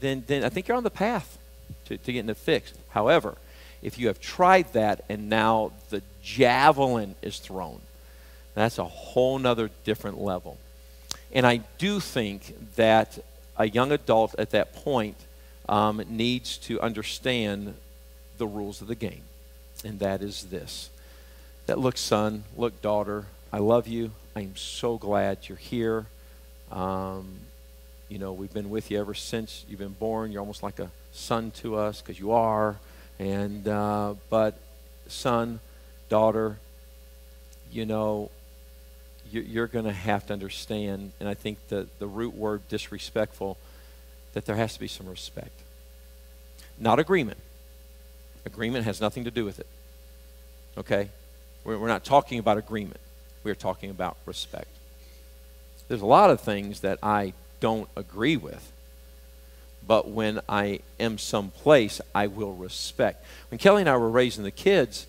then, 0.00 0.24
then 0.26 0.44
I 0.44 0.48
think 0.48 0.68
you're 0.68 0.76
on 0.76 0.84
the 0.84 0.90
path 0.90 1.38
to, 1.86 1.98
to 1.98 2.12
getting 2.12 2.30
it 2.30 2.36
fixed. 2.36 2.76
However, 2.88 3.36
if 3.82 3.98
you 3.98 4.06
have 4.06 4.20
tried 4.20 4.72
that 4.72 5.04
and 5.08 5.28
now 5.28 5.72
the 5.90 6.02
javelin 6.22 7.14
is 7.22 7.38
thrown, 7.38 7.80
that's 8.54 8.78
a 8.78 8.84
whole 8.84 9.38
nother 9.38 9.70
different 9.84 10.20
level. 10.20 10.58
And 11.32 11.46
I 11.46 11.58
do 11.76 12.00
think 12.00 12.74
that 12.76 13.18
a 13.56 13.68
young 13.68 13.92
adult 13.92 14.34
at 14.38 14.50
that 14.50 14.72
point 14.72 15.16
um, 15.68 16.02
needs 16.08 16.56
to 16.58 16.80
understand 16.80 17.74
the 18.38 18.46
rules 18.46 18.80
of 18.80 18.88
the 18.88 18.94
game. 18.94 19.22
And 19.84 19.98
that 20.00 20.22
is 20.22 20.44
this 20.44 20.90
that 21.66 21.78
look, 21.78 21.98
son, 21.98 22.44
look, 22.56 22.80
daughter, 22.80 23.26
I 23.52 23.58
love 23.58 23.86
you. 23.86 24.12
I 24.34 24.40
am 24.40 24.56
so 24.56 24.96
glad 24.96 25.38
you're 25.48 25.58
here. 25.58 26.06
Um, 26.72 27.40
you 28.08 28.18
know, 28.18 28.32
we've 28.32 28.52
been 28.52 28.70
with 28.70 28.90
you 28.90 28.98
ever 28.98 29.12
since 29.12 29.66
you've 29.68 29.78
been 29.78 29.88
born. 29.90 30.32
You're 30.32 30.40
almost 30.40 30.62
like 30.62 30.78
a 30.78 30.90
son 31.12 31.50
to 31.62 31.76
us 31.76 32.00
because 32.00 32.18
you 32.18 32.32
are. 32.32 32.76
And, 33.18 33.68
uh, 33.68 34.14
but, 34.30 34.58
son, 35.08 35.60
daughter, 36.08 36.58
you 37.70 37.84
know, 37.84 38.30
you're 39.30 39.66
going 39.66 39.84
to 39.84 39.92
have 39.92 40.26
to 40.28 40.32
understand, 40.32 41.12
and 41.20 41.28
I 41.28 41.34
think 41.34 41.58
the, 41.68 41.86
the 41.98 42.06
root 42.06 42.34
word 42.34 42.66
disrespectful, 42.68 43.58
that 44.32 44.46
there 44.46 44.56
has 44.56 44.74
to 44.74 44.80
be 44.80 44.88
some 44.88 45.06
respect. 45.06 45.60
Not 46.78 46.98
agreement. 46.98 47.38
Agreement 48.48 48.86
has 48.86 48.98
nothing 48.98 49.24
to 49.24 49.30
do 49.30 49.44
with 49.44 49.60
it. 49.60 49.66
Okay? 50.78 51.10
We're, 51.64 51.86
not 51.86 52.02
talking 52.02 52.38
about 52.38 52.56
agreement, 52.56 53.00
we're 53.44 53.54
talking 53.54 53.90
about 53.90 54.16
respect. 54.24 54.68
There's 55.88 56.00
a 56.00 56.06
lot 56.06 56.30
of 56.30 56.40
things 56.40 56.80
that 56.80 56.98
I 57.02 57.34
don't 57.60 57.90
agree 57.94 58.38
with, 58.38 58.72
but 59.86 60.08
when 60.08 60.40
I 60.48 60.80
am 60.98 61.18
someplace, 61.18 62.00
I 62.14 62.28
will 62.28 62.54
respect. 62.54 63.22
When 63.50 63.58
Kelly 63.58 63.82
and 63.82 63.88
I 63.88 63.98
were 63.98 64.08
raising 64.08 64.44
the 64.44 64.50
kids, 64.50 65.06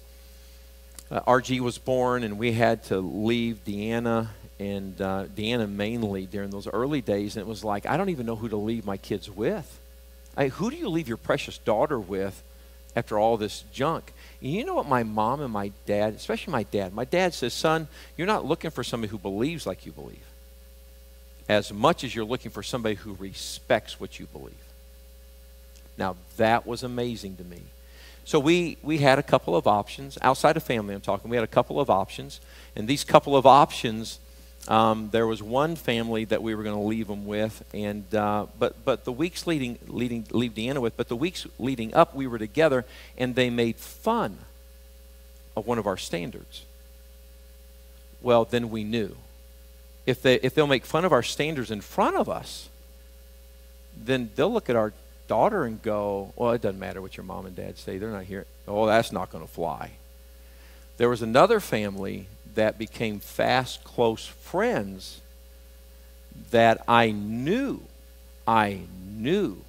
uh, 1.10 1.22
RG 1.22 1.62
was 1.62 1.78
born, 1.78 2.24
and 2.24 2.38
we 2.38 2.52
had 2.52 2.84
to 2.86 3.00
leave 3.00 3.64
Deanna 3.66 4.28
and 4.60 5.00
uh, 5.02 5.26
Deanna 5.34 5.70
mainly 5.70 6.26
during 6.26 6.50
those 6.50 6.68
early 6.68 7.00
days. 7.00 7.38
And 7.38 7.42
it 7.42 7.48
was 7.48 7.64
like, 7.64 7.86
I 7.86 7.96
don't 7.96 8.10
even 8.10 8.26
know 8.26 8.36
who 8.36 8.50
to 8.50 8.58
leave 8.58 8.86
my 8.86 8.98
kids 8.98 9.30
with. 9.30 9.80
I, 10.36 10.50
who 10.50 10.70
do 10.70 10.76
you 10.76 10.90
leave 10.90 11.08
your 11.08 11.18
precious 11.18 11.58
daughter 11.58 11.98
with 11.98 12.44
after 12.96 13.18
all 13.18 13.38
this 13.38 13.64
junk? 13.72 14.14
You 14.40 14.66
know 14.66 14.76
what 14.76 14.88
my 14.88 15.04
mom 15.04 15.42
and 15.42 15.52
my 15.52 15.72
dad, 15.86 16.14
especially 16.14 16.52
my 16.52 16.64
dad, 16.64 16.94
my 16.94 17.06
dad 17.06 17.34
says, 17.34 17.54
Son, 17.54 17.88
you're 18.18 18.28
not 18.28 18.46
looking 18.46 18.72
for 18.72 18.84
somebody 18.84 19.12
who 19.12 19.18
believes 19.18 19.66
like 19.66 19.86
you 19.86 19.92
believe 19.92 20.26
as 21.50 21.74
much 21.74 22.04
as 22.04 22.14
you're 22.14 22.24
looking 22.24 22.52
for 22.52 22.62
somebody 22.62 22.96
who 22.96 23.16
respects 23.20 24.00
what 24.00 24.20
you 24.20 24.28
believe. 24.28 24.54
Now, 25.98 26.16
that 26.38 26.66
was 26.68 26.84
amazing 26.84 27.38
to 27.38 27.44
me. 27.44 27.62
So 28.24 28.40
we, 28.40 28.78
we 28.84 29.00
had 29.00 29.18
a 29.18 29.24
couple 29.24 29.56
of 29.56 29.66
options. 29.66 30.20
Outside 30.22 30.56
of 30.56 30.64
family, 30.64 30.94
I'm 30.94 31.02
talking, 31.02 31.32
we 31.32 31.36
had 31.36 31.44
a 31.44 31.48
couple 31.48 31.80
of 31.80 31.90
options. 31.90 32.40
And 32.76 32.88
these 32.88 33.04
couple 33.04 33.36
of 33.36 33.48
options, 33.48 34.20
um, 34.70 35.10
there 35.12 35.26
was 35.26 35.42
one 35.42 35.76
family 35.76 36.26
that 36.26 36.44
we 36.44 36.54
were 36.54 36.62
going 36.62 36.76
to 36.76 36.88
leave 36.88 37.08
them 37.08 37.26
with. 37.26 37.64
And, 37.74 38.14
uh, 38.14 38.46
but, 38.60 38.86
but 38.86 39.04
the 39.04 39.12
weeks 39.12 39.48
leading, 39.48 39.80
leading, 39.88 40.28
leave 40.32 40.54
Deanna 40.54 40.80
with, 40.80 40.96
but 40.96 41.08
the 41.08 41.16
weeks 41.16 41.48
leading 41.58 41.94
up, 41.96 42.14
we 42.14 42.28
were 42.28 42.38
together, 42.38 42.86
and 43.18 43.34
they 43.34 43.50
made 43.50 43.78
fun 43.78 44.38
of 45.58 45.66
one 45.66 45.80
of 45.80 45.88
our 45.88 45.98
standards. 45.98 46.66
Well, 48.22 48.46
then 48.46 48.70
we 48.70 48.84
knew. 48.84 49.16
If, 50.06 50.22
they, 50.22 50.36
if 50.36 50.54
they'll 50.54 50.68
make 50.68 50.86
fun 50.86 51.04
of 51.04 51.12
our 51.12 51.24
standards 51.24 51.72
in 51.72 51.82
front 51.82 52.16
of 52.16 52.30
us, 52.30 52.70
then 53.98 54.30
they'll 54.36 54.54
look 54.54 54.70
at 54.70 54.76
our 54.76 54.94
daughter 55.28 55.66
and 55.66 55.82
go, 55.82 56.32
Well, 56.36 56.52
it 56.52 56.62
doesn't 56.62 56.80
matter 56.80 57.02
what 57.02 57.18
your 57.18 57.24
mom 57.24 57.46
and 57.46 57.56
dad 57.56 57.78
say. 57.78 57.98
They're 57.98 58.12
not 58.12 58.24
here. 58.24 58.46
Oh, 58.68 58.86
that's 58.86 59.12
not 59.12 59.32
going 59.32 59.46
to 59.46 59.52
fly. 59.52 59.92
There 60.98 61.10
was 61.10 61.22
another 61.22 61.60
family 61.60 62.28
that 62.60 62.78
became 62.78 63.22
fast, 63.22 63.86
close 63.86 64.26
friends 64.26 65.22
that 66.52 66.84
I 66.90 67.12
knew, 67.12 67.80
I 68.46 68.82
knew 69.08 69.62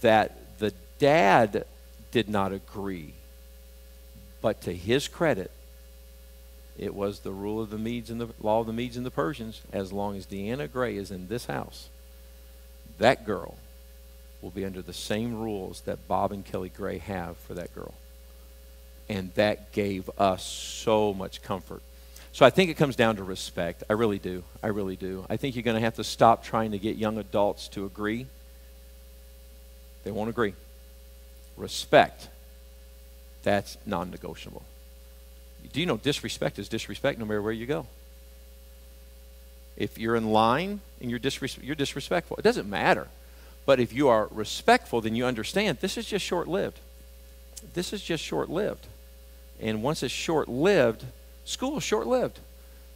that 0.00 0.58
the 0.58 0.74
dad 0.98 1.66
did 2.10 2.28
not 2.28 2.52
agree. 2.52 3.14
But 4.42 4.60
to 4.62 4.74
his 4.74 5.06
credit, 5.06 5.52
it 6.76 6.96
was 6.96 7.20
the 7.20 7.30
rule 7.30 7.62
of 7.62 7.70
the 7.70 7.78
Medes 7.78 8.10
and 8.10 8.20
the 8.20 8.30
law 8.42 8.58
of 8.58 8.66
the 8.66 8.72
Medes 8.72 8.96
and 8.96 9.06
the 9.06 9.12
Persians. 9.12 9.60
As 9.72 9.92
long 9.92 10.16
as 10.16 10.26
Deanna 10.26 10.70
Gray 10.70 10.96
is 10.96 11.12
in 11.12 11.28
this 11.28 11.46
house, 11.46 11.90
that 12.98 13.24
girl 13.24 13.54
will 14.42 14.50
be 14.50 14.64
under 14.64 14.82
the 14.82 14.92
same 14.92 15.40
rules 15.40 15.82
that 15.82 16.08
Bob 16.08 16.32
and 16.32 16.44
Kelly 16.44 16.70
Gray 16.70 16.98
have 16.98 17.36
for 17.36 17.54
that 17.54 17.72
girl. 17.72 17.94
And 19.08 19.32
that 19.34 19.70
gave 19.70 20.10
us 20.18 20.44
so 20.44 21.14
much 21.14 21.42
comfort. 21.42 21.82
So 22.32 22.46
I 22.46 22.50
think 22.50 22.70
it 22.70 22.74
comes 22.74 22.96
down 22.96 23.16
to 23.16 23.24
respect. 23.24 23.82
I 23.90 23.94
really 23.94 24.18
do. 24.18 24.44
I 24.62 24.68
really 24.68 24.96
do. 24.96 25.26
I 25.28 25.36
think 25.36 25.56
you're 25.56 25.64
going 25.64 25.76
to 25.76 25.80
have 25.80 25.96
to 25.96 26.04
stop 26.04 26.44
trying 26.44 26.70
to 26.72 26.78
get 26.78 26.96
young 26.96 27.18
adults 27.18 27.68
to 27.68 27.84
agree. 27.84 28.26
They 30.04 30.10
won't 30.10 30.30
agree. 30.30 30.54
Respect. 31.56 32.28
That's 33.42 33.76
non 33.84 34.10
negotiable. 34.10 34.62
Do 35.72 35.80
you 35.80 35.86
know 35.86 35.96
disrespect 35.96 36.58
is 36.58 36.68
disrespect 36.68 37.18
no 37.18 37.24
matter 37.24 37.42
where 37.42 37.52
you 37.52 37.66
go? 37.66 37.86
If 39.76 39.98
you're 39.98 40.16
in 40.16 40.32
line 40.32 40.80
and 41.00 41.10
you're, 41.10 41.20
disres- 41.20 41.62
you're 41.62 41.74
disrespectful, 41.74 42.36
it 42.36 42.42
doesn't 42.42 42.68
matter. 42.68 43.08
But 43.66 43.80
if 43.80 43.92
you 43.92 44.08
are 44.08 44.28
respectful, 44.30 45.00
then 45.00 45.14
you 45.14 45.26
understand 45.26 45.78
this 45.80 45.96
is 45.96 46.06
just 46.06 46.24
short 46.24 46.48
lived. 46.48 46.78
This 47.74 47.92
is 47.92 48.02
just 48.02 48.22
short 48.22 48.48
lived. 48.48 48.86
And 49.60 49.82
once 49.82 50.02
it's 50.02 50.12
short 50.12 50.48
lived, 50.48 51.04
school 51.50 51.76
is 51.78 51.82
short 51.82 52.06
lived. 52.06 52.38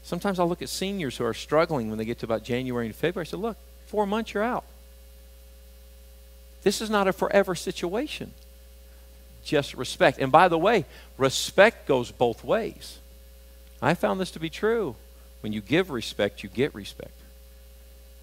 Sometimes 0.03 0.39
I'll 0.39 0.49
look 0.49 0.63
at 0.63 0.69
seniors 0.69 1.17
who 1.17 1.25
are 1.25 1.35
struggling 1.35 1.89
when 1.89 1.99
they 1.99 2.05
get 2.05 2.19
to 2.21 2.27
about 2.27 2.45
January 2.45 2.87
and 2.87 2.95
February. 2.95 3.27
I 3.27 3.31
say, 3.31 3.37
look, 3.37 3.57
four 3.87 4.07
months, 4.07 4.35
you're 4.35 4.43
out. 4.43 4.65
This 6.63 6.81
is 6.81 6.91
not 6.91 7.09
a 7.09 7.13
forever 7.13 7.55
situation. 7.55 8.33
Just 9.45 9.75
respect. 9.75 10.19
And 10.19 10.31
by 10.31 10.49
the 10.49 10.59
way, 10.59 10.85
respect 11.19 11.87
goes 11.87 12.11
both 12.11 12.45
ways. 12.45 12.99
I 13.83 13.95
found 13.95 14.21
this 14.21 14.31
to 14.33 14.41
be 14.41 14.51
true. 14.51 14.97
When 15.41 15.53
you 15.53 15.61
give 15.61 15.91
respect, 15.91 16.43
you 16.43 16.49
get 16.49 16.75
respect. 16.75 17.13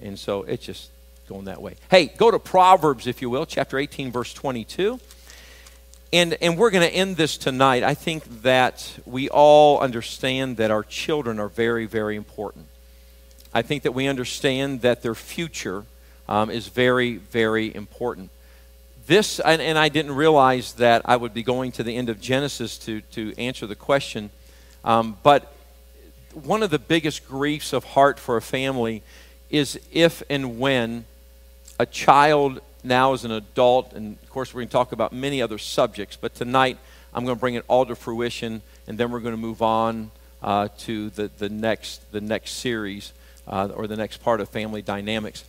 And 0.02 0.18
so 0.18 0.44
it's 0.44 0.66
just 0.66 0.90
going 1.28 1.46
that 1.46 1.62
way. 1.62 1.76
Hey, 1.90 2.08
go 2.08 2.32
to 2.32 2.40
Proverbs, 2.40 3.06
if 3.06 3.22
you 3.22 3.30
will, 3.30 3.46
chapter 3.46 3.78
18, 3.78 4.12
verse 4.12 4.34
22. 4.34 5.00
And, 6.14 6.38
and 6.42 6.58
we're 6.58 6.72
going 6.72 6.88
to 6.88 6.94
end 6.94 7.16
this 7.16 7.38
tonight. 7.38 7.84
I 7.84 7.94
think 7.94 8.42
that 8.42 9.00
we 9.06 9.30
all 9.30 9.80
understand 9.80 10.58
that 10.58 10.70
our 10.70 10.84
children 10.84 11.40
are 11.40 11.48
very, 11.48 11.86
very 11.86 12.18
important. 12.18 12.68
I 13.54 13.62
think 13.62 13.84
that 13.84 13.94
we 13.94 14.08
understand 14.08 14.82
that 14.82 15.04
their 15.04 15.16
future 15.16 15.86
um, 16.28 16.50
is 16.50 16.68
very, 16.68 17.16
very 17.16 17.74
important. 17.74 18.30
This, 19.08 19.40
and, 19.40 19.62
and, 19.62 19.78
I 19.78 19.88
didn't 19.88 20.14
realize 20.16 20.74
that 20.74 21.02
I 21.06 21.16
would 21.16 21.34
be 21.34 21.44
going 21.44 21.72
to 21.74 21.84
the 21.84 21.96
end 21.96 22.10
of 22.10 22.20
Genesis 22.20 22.78
to, 22.80 23.00
to 23.14 23.34
answer 23.38 23.66
the 23.66 23.76
question, 23.76 24.32
um, 24.84 25.18
but 25.24 25.54
one 26.34 26.62
of 26.62 26.72
the 26.72 26.80
biggest 26.80 27.26
griefs 27.26 27.72
of 27.72 27.84
heart 27.86 28.20
for 28.20 28.36
a 28.36 28.42
family 28.42 29.02
is 29.50 29.80
if 29.92 30.24
and 30.30 30.60
when 30.60 31.06
a 31.80 31.86
child 31.86 32.60
now 32.84 33.14
as 33.14 33.26
an 33.26 33.32
adult, 33.32 33.94
and 33.94 34.18
of 34.22 34.30
course, 34.30 34.54
we're 34.54 34.62
going 34.62 34.70
to 34.70 34.74
talk 34.74 34.92
about 34.92 35.14
many 35.14 35.42
other 35.42 35.58
subjects, 35.58 36.18
but 36.20 36.34
tonight 36.36 36.78
I'm 37.14 37.26
going 37.26 37.36
to 37.36 37.40
bring 37.40 37.56
it 37.56 37.66
all 37.68 37.86
to 37.86 37.96
fruition, 37.96 38.62
and 38.88 38.98
then 38.98 39.12
we're 39.12 39.20
going 39.20 39.34
to 39.34 39.42
move 39.42 39.62
on 39.62 40.12
uh, 40.42 40.70
to 40.80 41.10
the, 41.12 41.30
the, 41.38 41.50
next, 41.50 42.12
the 42.12 42.22
next 42.22 42.52
series 42.52 43.14
uh, 43.48 43.70
or 43.76 43.88
the 43.88 43.96
next 43.98 44.18
part 44.18 44.42
of 44.42 44.50
family 44.50 44.82
dynamics. 44.82 45.44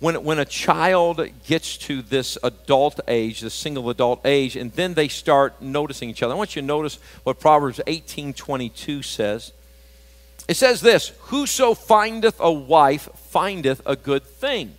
When, 0.00 0.22
when 0.22 0.38
a 0.38 0.44
child 0.44 1.20
gets 1.46 1.76
to 1.78 2.02
this 2.02 2.38
adult 2.42 3.00
age, 3.08 3.40
the 3.40 3.50
single 3.50 3.90
adult 3.90 4.24
age, 4.24 4.54
and 4.54 4.72
then 4.72 4.94
they 4.94 5.08
start 5.08 5.60
noticing 5.60 6.08
each 6.08 6.22
other, 6.22 6.34
I 6.34 6.36
want 6.36 6.54
you 6.54 6.62
to 6.62 6.66
notice 6.66 6.98
what 7.24 7.40
Proverbs 7.40 7.80
18:22 7.86 9.02
says. 9.04 9.52
It 10.46 10.56
says 10.56 10.80
this: 10.82 11.08
"Whoso 11.22 11.74
findeth 11.74 12.36
a 12.38 12.52
wife 12.52 13.08
findeth 13.16 13.82
a 13.84 13.96
good 13.96 14.24
thing." 14.24 14.78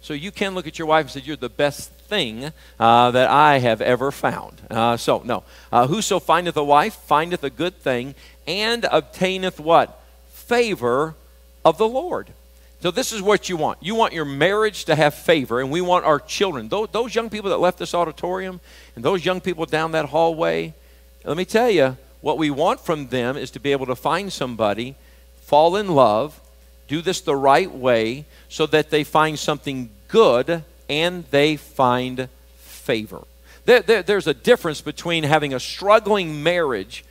So 0.00 0.14
you 0.14 0.30
can 0.30 0.54
look 0.54 0.66
at 0.66 0.78
your 0.78 0.86
wife 0.86 1.06
and 1.06 1.10
say, 1.10 1.20
You're 1.20 1.36
the 1.36 1.48
best 1.48 1.90
thing 1.90 2.52
uh, 2.78 3.10
that 3.10 3.28
I 3.28 3.58
have 3.58 3.80
ever 3.80 4.10
found. 4.10 4.60
Uh, 4.70 4.96
so, 4.96 5.22
no. 5.24 5.42
Uh, 5.72 5.86
whoso 5.86 6.20
findeth 6.20 6.56
a 6.56 6.64
wife 6.64 6.94
findeth 6.94 7.42
a 7.42 7.50
good 7.50 7.76
thing 7.76 8.14
and 8.46 8.86
obtaineth 8.90 9.58
what? 9.58 10.00
Favor 10.28 11.14
of 11.64 11.78
the 11.78 11.88
Lord. 11.88 12.28
So, 12.80 12.90
this 12.90 13.12
is 13.12 13.20
what 13.20 13.48
you 13.48 13.56
want. 13.56 13.82
You 13.82 13.94
want 13.94 14.12
your 14.12 14.24
marriage 14.24 14.84
to 14.84 14.94
have 14.94 15.14
favor, 15.14 15.60
and 15.60 15.70
we 15.70 15.80
want 15.80 16.04
our 16.04 16.20
children. 16.20 16.68
Those, 16.68 16.88
those 16.92 17.14
young 17.14 17.30
people 17.30 17.50
that 17.50 17.58
left 17.58 17.78
this 17.78 17.94
auditorium 17.94 18.60
and 18.94 19.04
those 19.04 19.24
young 19.24 19.40
people 19.40 19.66
down 19.66 19.92
that 19.92 20.06
hallway, 20.06 20.74
let 21.24 21.36
me 21.36 21.44
tell 21.44 21.70
you, 21.70 21.96
what 22.20 22.38
we 22.38 22.50
want 22.50 22.80
from 22.80 23.08
them 23.08 23.36
is 23.36 23.50
to 23.52 23.60
be 23.60 23.72
able 23.72 23.86
to 23.86 23.96
find 23.96 24.32
somebody, 24.32 24.94
fall 25.42 25.76
in 25.76 25.88
love, 25.94 26.40
do 26.88 27.02
this 27.02 27.20
the 27.20 27.36
right 27.36 27.70
way, 27.70 28.26
so 28.48 28.66
that 28.66 28.90
they 28.90 29.04
find 29.04 29.38
something 29.38 29.90
good 30.08 30.64
and 30.88 31.24
they 31.30 31.56
find 31.56 32.28
favor. 32.56 33.22
There, 33.64 33.80
there, 33.80 34.02
there's 34.02 34.28
a 34.28 34.34
difference 34.34 34.80
between 34.80 35.24
having 35.24 35.52
a 35.52 35.60
struggling 35.60 36.42
marriage 36.42 37.04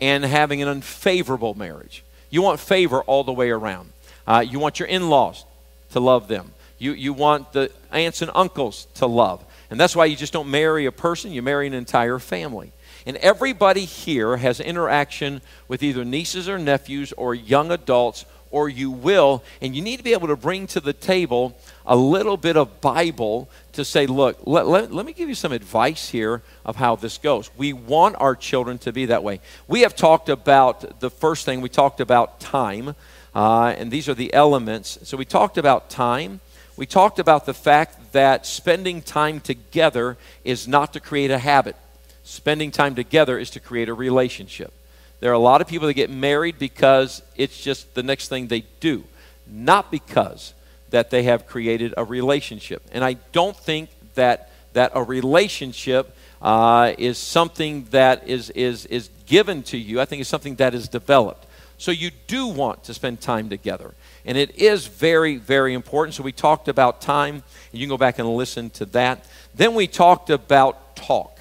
and 0.00 0.24
having 0.24 0.62
an 0.62 0.68
unfavorable 0.68 1.54
marriage. 1.54 2.02
You 2.30 2.42
want 2.42 2.60
favor 2.60 3.02
all 3.02 3.24
the 3.24 3.32
way 3.32 3.50
around. 3.50 3.90
Uh, 4.26 4.44
you 4.48 4.58
want 4.58 4.78
your 4.78 4.88
in 4.88 5.10
laws 5.10 5.44
to 5.92 6.00
love 6.00 6.28
them. 6.28 6.52
You, 6.78 6.92
you 6.92 7.12
want 7.12 7.52
the 7.52 7.70
aunts 7.92 8.22
and 8.22 8.30
uncles 8.34 8.86
to 8.94 9.06
love. 9.06 9.44
And 9.70 9.78
that's 9.78 9.96
why 9.96 10.06
you 10.06 10.16
just 10.16 10.32
don't 10.32 10.50
marry 10.50 10.86
a 10.86 10.92
person, 10.92 11.32
you 11.32 11.42
marry 11.42 11.66
an 11.66 11.74
entire 11.74 12.18
family. 12.18 12.72
And 13.04 13.16
everybody 13.18 13.84
here 13.84 14.36
has 14.36 14.60
interaction 14.60 15.40
with 15.66 15.82
either 15.82 16.04
nieces 16.04 16.48
or 16.48 16.58
nephews 16.58 17.12
or 17.12 17.34
young 17.34 17.70
adults 17.70 18.24
or 18.50 18.68
you 18.68 18.90
will. 18.90 19.42
And 19.60 19.74
you 19.74 19.82
need 19.82 19.98
to 19.98 20.04
be 20.04 20.12
able 20.12 20.28
to 20.28 20.36
bring 20.36 20.66
to 20.68 20.80
the 20.80 20.92
table 20.92 21.56
a 21.86 21.96
little 21.96 22.36
bit 22.36 22.56
of 22.56 22.80
Bible 22.80 23.48
to 23.72 23.84
say, 23.84 24.06
look, 24.06 24.38
let, 24.44 24.66
let, 24.66 24.92
let, 24.92 25.06
me 25.06 25.12
give 25.12 25.28
you 25.28 25.34
some 25.34 25.52
advice 25.52 26.08
here 26.10 26.42
of 26.64 26.76
how 26.76 26.96
this 26.96 27.18
goes. 27.18 27.50
We 27.56 27.72
want 27.72 28.16
our 28.18 28.34
children 28.34 28.78
to 28.78 28.92
be 28.92 29.06
that 29.06 29.22
way. 29.22 29.40
We 29.66 29.80
have 29.80 29.96
talked 29.96 30.28
about 30.28 31.00
the 31.00 31.10
first 31.10 31.44
thing, 31.44 31.60
we 31.60 31.68
talked 31.68 32.00
about 32.00 32.40
time, 32.40 32.94
uh, 33.34 33.74
and 33.76 33.90
these 33.90 34.08
are 34.08 34.14
the 34.14 34.32
elements. 34.34 34.98
So 35.02 35.16
we 35.16 35.24
talked 35.24 35.58
about 35.58 35.90
time. 35.90 36.40
We 36.76 36.86
talked 36.86 37.18
about 37.18 37.46
the 37.46 37.54
fact 37.54 38.12
that 38.12 38.46
spending 38.46 39.02
time 39.02 39.40
together 39.40 40.16
is 40.44 40.68
not 40.68 40.92
to 40.92 41.00
create 41.00 41.30
a 41.30 41.38
habit. 41.38 41.76
Spending 42.22 42.70
time 42.70 42.94
together 42.94 43.38
is 43.38 43.50
to 43.50 43.60
create 43.60 43.88
a 43.88 43.94
relationship. 43.94 44.72
There 45.20 45.30
are 45.30 45.34
a 45.34 45.38
lot 45.38 45.60
of 45.60 45.66
people 45.66 45.86
that 45.88 45.94
get 45.94 46.10
married 46.10 46.58
because 46.58 47.22
it's 47.36 47.60
just 47.60 47.94
the 47.94 48.02
next 48.02 48.28
thing 48.28 48.46
they 48.46 48.64
do, 48.80 49.04
not 49.46 49.90
because 49.90 50.54
that 50.90 51.10
they 51.10 51.24
have 51.24 51.46
created 51.46 51.92
a 51.96 52.04
relationship. 52.04 52.82
And 52.92 53.04
I 53.04 53.14
don't 53.32 53.56
think 53.56 53.90
that 54.14 54.50
that 54.72 54.92
a 54.94 55.02
relationship 55.02 56.14
uh, 56.40 56.94
is 56.98 57.18
something 57.18 57.84
that 57.90 58.28
is, 58.28 58.50
is, 58.50 58.86
is 58.86 59.10
given 59.26 59.62
to 59.64 59.76
you. 59.76 60.00
I 60.00 60.04
think 60.04 60.20
it's 60.20 60.30
something 60.30 60.54
that 60.56 60.74
is 60.74 60.88
developed. 60.88 61.46
So 61.78 61.90
you 61.90 62.10
do 62.26 62.46
want 62.46 62.84
to 62.84 62.94
spend 62.94 63.20
time 63.20 63.48
together. 63.48 63.94
And 64.24 64.36
it 64.36 64.56
is 64.56 64.86
very, 64.86 65.36
very 65.36 65.74
important. 65.74 66.14
So 66.14 66.22
we 66.22 66.32
talked 66.32 66.68
about 66.68 67.00
time, 67.00 67.34
and 67.34 67.44
you 67.72 67.80
can 67.80 67.88
go 67.88 67.96
back 67.96 68.18
and 68.18 68.28
listen 68.36 68.70
to 68.70 68.84
that. 68.86 69.24
Then 69.54 69.74
we 69.74 69.86
talked 69.86 70.30
about 70.30 70.96
talk 70.96 71.37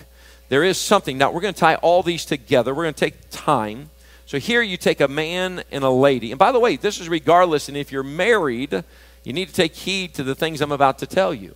there 0.50 0.64
is 0.64 0.78
something. 0.78 1.18
Now, 1.18 1.32
we're 1.32 1.42
going 1.42 1.54
to 1.54 1.60
tie 1.60 1.76
all 1.76 2.04
these 2.04 2.26
together. 2.26 2.74
We're 2.74 2.84
going 2.84 2.94
to 2.94 3.00
take 3.00 3.30
time. 3.30 3.90
So 4.26 4.40
here 4.40 4.62
you 4.62 4.78
take 4.78 5.02
a 5.02 5.08
man 5.08 5.64
and 5.72 5.84
a 5.84 5.90
lady. 5.90 6.32
And 6.32 6.40
by 6.40 6.52
the 6.52 6.60
way, 6.60 6.76
this 6.76 7.00
is 7.00 7.10
regardless, 7.10 7.68
and 7.68 7.78
if 7.78 7.92
you're 7.92 8.04
married, 8.04 8.84
you 9.24 9.34
need 9.34 9.48
to 9.48 9.54
take 9.54 9.76
heed 9.76 10.14
to 10.16 10.24
the 10.24 10.36
things 10.36 10.62
I'm 10.62 10.72
about 10.72 11.00
to 11.00 11.08
tell 11.08 11.34
you. 11.34 11.56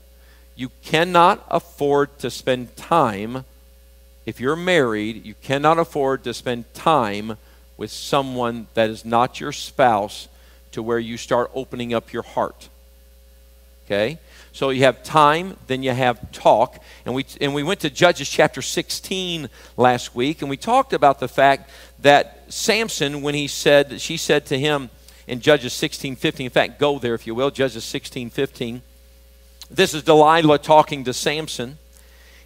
You 0.56 0.72
cannot 0.84 1.46
afford 1.50 2.20
to 2.20 2.30
spend 2.30 2.76
time, 2.76 3.46
if 4.26 4.40
you're 4.40 4.56
married, 4.56 5.26
you 5.26 5.34
cannot 5.42 5.80
afford 5.80 6.24
to 6.26 6.34
spend 6.34 6.74
time 6.74 7.38
with 7.78 7.92
someone 7.92 8.68
that 8.74 8.90
is 8.90 9.04
not 9.04 9.40
your 9.40 9.52
spouse 9.52 10.28
to 10.72 10.84
where 10.84 11.00
you 11.00 11.18
start 11.18 11.50
opening 11.54 11.94
up 11.94 12.14
your 12.14 12.24
heart. 12.24 12.70
Okay? 13.86 14.20
So 14.54 14.70
you 14.70 14.84
have 14.84 15.02
time, 15.04 15.58
then 15.68 15.82
you 15.82 15.92
have 15.92 16.32
talk. 16.32 16.78
And 17.06 17.16
we, 17.16 17.26
and 17.40 17.54
we 17.54 17.64
went 17.64 17.80
to 17.82 17.90
Judges 17.90 18.30
chapter 18.30 18.62
16 18.62 19.50
last 19.78 20.14
week, 20.14 20.42
and 20.42 20.50
we 20.50 20.58
talked 20.58 20.94
about 20.94 21.20
the 21.20 21.28
fact 21.28 21.70
that 22.00 22.44
Samson, 22.50 23.22
when 23.22 23.34
he 23.34 23.48
said, 23.48 24.02
she 24.02 24.18
said 24.18 24.46
to 24.48 24.60
him 24.60 24.90
in 25.28 25.40
Judges 25.40 25.74
16 25.74 26.18
15, 26.18 26.46
in 26.46 26.52
fact, 26.52 26.80
go 26.80 27.00
there 27.00 27.14
if 27.14 27.26
you 27.26 27.34
will, 27.34 27.52
Judges 27.52 27.84
16 27.86 28.30
15. 28.30 28.82
This 29.70 29.94
is 29.94 30.04
Delilah 30.04 30.60
talking 30.60 31.06
to 31.06 31.14
Samson. 31.14 31.78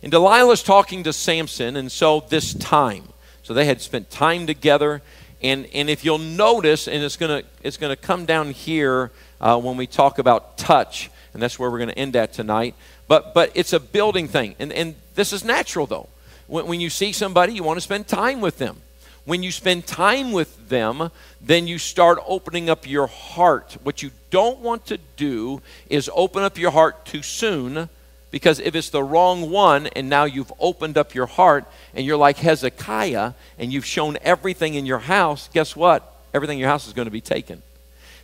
And 0.04 0.12
Delilah's 0.12 0.62
talking 0.62 1.04
to 1.04 1.14
Samson, 1.14 1.76
and 1.76 1.92
so 1.92 2.24
this 2.30 2.54
time. 2.54 3.10
So 3.42 3.56
they 3.56 3.66
had 3.66 3.82
spent 3.82 4.12
time 4.12 4.46
together. 4.46 5.02
And, 5.42 5.66
and 5.74 5.90
if 5.90 6.06
you'll 6.06 6.20
notice, 6.20 6.88
and 6.88 7.04
it's 7.04 7.18
going 7.18 7.42
to 7.42 7.50
it's 7.64 7.78
gonna 7.78 7.96
come 7.96 8.26
down 8.26 8.52
here 8.52 9.12
uh, 9.42 9.60
when 9.60 9.78
we 9.78 9.88
talk 9.88 10.20
about 10.20 10.58
touch, 10.58 11.10
and 11.36 11.44
that's 11.44 11.60
where 11.60 11.70
we're 11.70 11.80
going 11.80 11.90
to 11.90 12.00
end 12.00 12.16
at 12.16 12.32
tonight. 12.32 12.76
But, 13.10 13.34
but 13.34 13.52
it's 13.56 13.74
a 13.74 13.80
building 13.80 14.30
thing. 14.30 14.56
And, 14.58 14.72
and 14.72 14.96
this 15.16 15.34
is 15.34 15.44
natural, 15.44 15.86
though. 15.86 16.08
When, 16.48 16.66
when 16.66 16.80
you 16.80 16.90
see 16.90 17.12
somebody, 17.12 17.54
you 17.54 17.62
want 17.62 17.76
to 17.76 17.82
spend 17.82 18.08
time 18.08 18.40
with 18.40 18.58
them. 18.58 18.78
When 19.26 19.44
you 19.44 19.52
spend 19.52 19.86
time 19.86 20.32
with 20.32 20.70
them, 20.70 21.12
then 21.42 21.68
you 21.68 21.78
start 21.78 22.20
opening 22.26 22.70
up 22.70 22.90
your 22.90 23.08
heart. 23.08 23.76
What 23.84 24.02
you 24.02 24.12
don't 24.30 24.60
want 24.60 24.86
to 24.86 24.98
do 25.18 25.62
is 25.90 26.10
open 26.16 26.42
up 26.42 26.58
your 26.58 26.72
heart 26.72 27.06
too 27.06 27.22
soon 27.22 27.90
because 28.32 28.62
if 28.62 28.74
it's 28.74 28.90
the 28.90 29.04
wrong 29.04 29.50
one 29.50 29.88
and 29.88 30.08
now 30.08 30.24
you've 30.24 30.54
opened 30.58 30.98
up 30.98 31.14
your 31.14 31.26
heart 31.26 31.66
and 31.94 32.06
you're 32.06 32.16
like 32.16 32.38
Hezekiah 32.38 33.34
and 33.60 33.74
you've 33.74 33.86
shown 33.86 34.18
everything 34.22 34.76
in 34.76 34.86
your 34.86 35.00
house, 35.00 35.50
guess 35.52 35.76
what? 35.76 36.16
Everything 36.34 36.60
in 36.60 36.62
your 36.62 36.70
house 36.70 36.88
is 36.88 36.94
going 36.94 37.08
to 37.08 37.12
be 37.12 37.20
taken. 37.20 37.62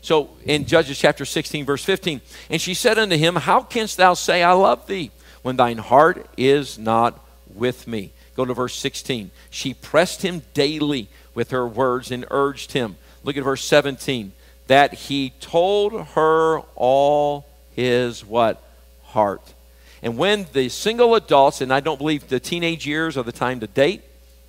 So 0.01 0.31
in 0.45 0.65
Judges 0.65 0.97
chapter 0.97 1.25
16, 1.25 1.63
verse 1.65 1.83
15, 1.83 2.21
and 2.49 2.59
she 2.59 2.73
said 2.73 2.97
unto 2.97 3.15
him, 3.15 3.35
How 3.35 3.61
canst 3.61 3.97
thou 3.97 4.15
say, 4.15 4.43
I 4.43 4.53
love 4.53 4.87
thee, 4.87 5.11
when 5.43 5.57
thine 5.57 5.77
heart 5.77 6.27
is 6.37 6.77
not 6.79 7.23
with 7.53 7.87
me? 7.87 8.11
Go 8.35 8.45
to 8.45 8.53
verse 8.53 8.75
16. 8.75 9.29
She 9.49 9.73
pressed 9.73 10.23
him 10.23 10.41
daily 10.53 11.07
with 11.35 11.51
her 11.51 11.67
words 11.67 12.11
and 12.11 12.25
urged 12.31 12.71
him. 12.71 12.97
Look 13.23 13.37
at 13.37 13.43
verse 13.43 13.63
17. 13.63 14.33
That 14.67 14.93
he 14.93 15.33
told 15.39 16.07
her 16.07 16.59
all 16.75 17.45
his 17.75 18.25
what? 18.25 18.61
Heart. 19.03 19.53
And 20.01 20.17
when 20.17 20.47
the 20.53 20.69
single 20.69 21.13
adults, 21.15 21.61
and 21.61 21.71
I 21.71 21.79
don't 21.79 21.97
believe 21.97 22.27
the 22.27 22.39
teenage 22.39 22.87
years 22.87 23.17
are 23.17 23.23
the 23.23 23.31
time 23.31 23.59
to 23.59 23.67
date, 23.67 24.01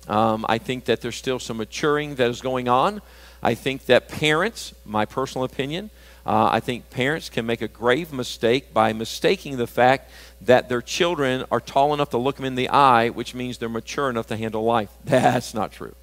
um, 0.07 0.45
I 0.49 0.57
think 0.57 0.85
that 0.85 1.01
there's 1.01 1.15
still 1.15 1.39
some 1.39 1.57
maturing 1.57 2.15
that 2.15 2.29
is 2.29 2.41
going 2.41 2.67
on. 2.67 3.01
I 3.43 3.55
think 3.55 3.85
that 3.87 4.07
parents, 4.07 4.73
my 4.85 5.05
personal 5.05 5.43
opinion, 5.43 5.89
uh, 6.25 6.47
I 6.49 6.61
think 6.61 6.89
parents 6.89 7.29
can 7.29 7.45
make 7.45 7.61
a 7.61 7.67
grave 7.67 8.13
mistake 8.13 8.73
by 8.73 8.93
mistaking 8.93 9.57
the 9.57 9.67
fact 9.67 10.09
that 10.41 10.69
their 10.69 10.81
children 10.81 11.43
are 11.51 11.59
tall 11.59 11.93
enough 11.93 12.11
to 12.11 12.17
look 12.17 12.37
them 12.37 12.45
in 12.45 12.55
the 12.55 12.69
eye, 12.69 13.09
which 13.09 13.35
means 13.35 13.57
they're 13.57 13.67
mature 13.67 14.09
enough 14.09 14.27
to 14.27 14.37
handle 14.37 14.63
life. 14.63 14.89
That's 15.03 15.53
not 15.53 15.73
true. 15.73 15.93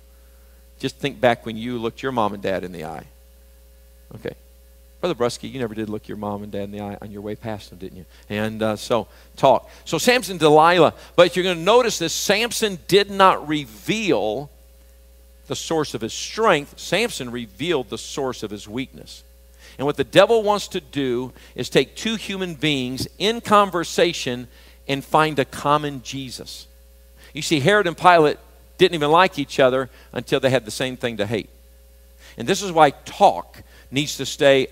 Just 0.79 0.97
think 0.97 1.21
back 1.21 1.47
when 1.47 1.57
you 1.57 1.79
looked 1.79 2.03
your 2.03 2.13
mom 2.13 2.35
and 2.35 2.43
dad 2.43 2.63
in 2.63 2.73
the 2.73 2.85
eye. 2.85 3.07
Okay. 4.17 4.35
Brother 5.01 5.15
Brusky, 5.15 5.51
you 5.51 5.59
never 5.59 5.75
did 5.75 5.89
look 5.89 6.09
your 6.09 6.19
mom 6.19 6.43
and 6.43 6.53
dad 6.53 6.65
in 6.65 6.73
the 6.73 6.83
eye 6.83 6.99
on 7.01 7.11
your 7.11 7.23
way 7.23 7.35
past 7.35 7.71
them, 7.71 7.79
didn't 7.79 7.97
you? 7.97 8.05
And 8.29 8.63
uh, 8.63 8.77
so, 8.77 9.09
talk. 9.37 9.71
So, 9.87 9.97
Samson, 9.97 10.33
and 10.35 10.41
Delilah. 10.41 10.93
But 11.17 11.37
you're 11.37 11.43
going 11.43 11.57
to 11.57 11.63
notice 11.63 11.99
this 11.99 12.13
Samson 12.13 12.79
did 12.87 13.11
not 13.11 13.49
reveal 13.49 14.51
the 15.51 15.57
source 15.57 15.95
of 15.95 16.01
his 16.01 16.15
strength, 16.15 16.79
Samson 16.79 17.33
revealed 17.33 17.91
the 17.91 17.99
source 17.99 18.45
of 18.45 18.53
his 18.53 18.69
weakness. 18.69 19.25
And 19.79 19.85
what 19.85 19.97
the 19.97 20.05
devil 20.05 20.45
wants 20.45 20.69
to 20.69 20.81
do 20.81 21.33
is 21.57 21.69
take 21.69 21.97
two 21.97 22.15
human 22.15 22.55
beings 22.55 23.09
in 23.19 23.41
conversation 23.41 24.47
and 24.87 25.05
find 25.05 25.41
a 25.41 25.45
common 25.45 26.03
Jesus. 26.03 26.69
You 27.35 27.43
see, 27.43 27.59
Herod 27.59 27.89
and 27.89 27.99
Pilate 27.99 28.39
didn't 28.79 28.95
even 28.95 29.11
like 29.11 29.41
each 29.41 29.59
other 29.59 29.91
until 30.13 30.39
they 30.39 30.51
had 30.51 30.65
the 30.65 30.71
same 30.71 30.97
thing 30.97 31.17
to 31.17 31.27
hate. 31.27 31.51
And 32.39 32.47
this 32.47 32.63
is 32.63 32.71
why 32.71 32.91
talk 32.91 33.65
needs 33.91 34.19
to 34.19 34.27
stay 34.27 34.69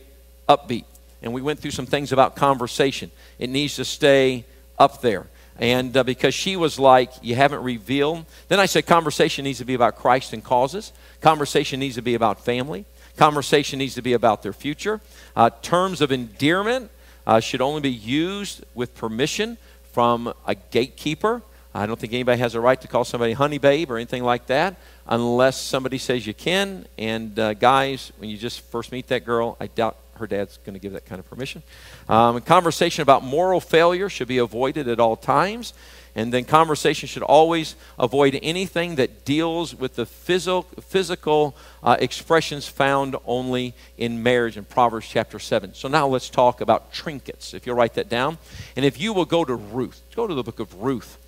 upbeat. 0.49 0.85
And 1.23 1.33
we 1.33 1.43
went 1.43 1.59
through 1.59 1.73
some 1.73 1.87
things 1.87 2.13
about 2.13 2.37
conversation, 2.37 3.11
it 3.41 3.51
needs 3.51 3.75
to 3.77 3.85
stay 3.85 4.45
up 4.79 5.01
there. 5.01 5.27
And 5.59 5.97
uh, 5.97 6.05
because 6.05 6.35
she 6.35 6.57
was 6.57 6.79
like, 6.79 7.13
You 7.23 7.35
haven't 7.35 7.63
revealed. 7.63 8.27
Then 8.49 8.61
I 8.61 8.67
said, 8.67 8.87
Conversation 8.87 9.45
needs 9.45 9.59
to 9.59 9.65
be 9.65 9.75
about 9.75 9.97
Christ 9.97 10.33
and 10.33 10.43
causes. 10.43 10.93
Conversation 11.21 11.81
needs 11.81 11.97
to 11.97 12.03
be 12.03 12.15
about 12.15 12.45
family. 12.45 12.85
Conversation 13.17 13.79
needs 13.81 13.95
to 13.95 14.03
be 14.03 14.13
about 14.13 14.43
their 14.43 14.53
future. 14.53 15.01
Uh, 15.35 15.51
terms 15.63 16.01
of 16.01 16.13
endearment 16.13 16.91
uh, 17.27 17.41
should 17.41 17.61
only 17.61 17.81
be 17.81 17.91
used 17.91 18.65
with 18.75 18.95
permission 18.95 19.59
from 19.93 20.33
a 20.47 20.55
gatekeeper. 20.55 21.43
I 21.75 21.87
don't 21.87 21.99
think 21.99 22.13
anybody 22.13 22.41
has 22.41 22.55
a 22.55 22.61
right 22.61 22.81
to 22.81 22.89
call 22.89 23.05
somebody 23.05 23.33
honey 23.35 23.59
babe 23.59 23.91
or 23.91 23.97
anything 23.97 24.25
like 24.25 24.47
that 24.47 24.77
unless 25.07 25.61
somebody 25.61 25.99
says 25.99 26.27
you 26.27 26.35
can. 26.35 26.87
And 26.97 27.39
uh, 27.39 27.55
guys, 27.55 28.13
when 28.19 28.31
you 28.31 28.37
just 28.37 28.61
first 28.61 28.93
meet 28.93 29.09
that 29.09 29.25
girl, 29.25 29.57
I 29.61 29.67
doubt 29.67 29.97
her 30.19 30.27
dad's 30.27 30.59
going 30.59 30.75
to 30.75 30.81
give 30.81 30.93
that 30.93 31.07
kind 31.07 31.19
of 31.19 31.29
permission. 31.29 31.63
Um, 32.09 32.41
conversation 32.43 33.03
about 33.03 33.25
moral 33.25 33.61
failure 33.61 34.09
should 34.09 34.29
be 34.29 34.39
avoided 34.39 34.89
at 34.89 35.01
all 35.01 35.17
times. 35.17 35.73
And 36.15 36.33
then 36.33 36.45
conversation 36.45 37.07
should 37.07 37.23
always 37.23 37.77
avoid 37.97 38.39
anything 38.43 38.97
that 38.97 39.25
deals 39.25 39.75
with 39.75 39.95
the 39.95 40.05
physical, 40.05 40.63
physical 40.81 41.57
uh, 41.83 41.97
expressions 42.01 42.67
found 42.67 43.15
only 43.25 43.75
in 43.97 44.23
marriage 44.23 44.57
in 44.57 44.65
Proverbs 44.65 45.07
chapter 45.07 45.39
7. 45.39 45.75
So 45.75 45.87
now 45.87 46.09
let's 46.09 46.29
talk 46.29 46.61
about 46.61 46.93
trinkets, 46.93 47.55
if 47.55 47.67
you'll 47.67 47.77
write 47.77 47.95
that 47.95 48.09
down. 48.09 48.39
And 48.75 48.85
if 48.85 49.01
you 49.01 49.13
will 49.13 49.27
go 49.27 49.45
to 49.45 49.55
Ruth, 49.55 50.03
go 50.17 50.27
to 50.27 50.35
the 50.35 50.43
book 50.43 50.59
of 50.59 50.83
Ruth, 50.83 51.19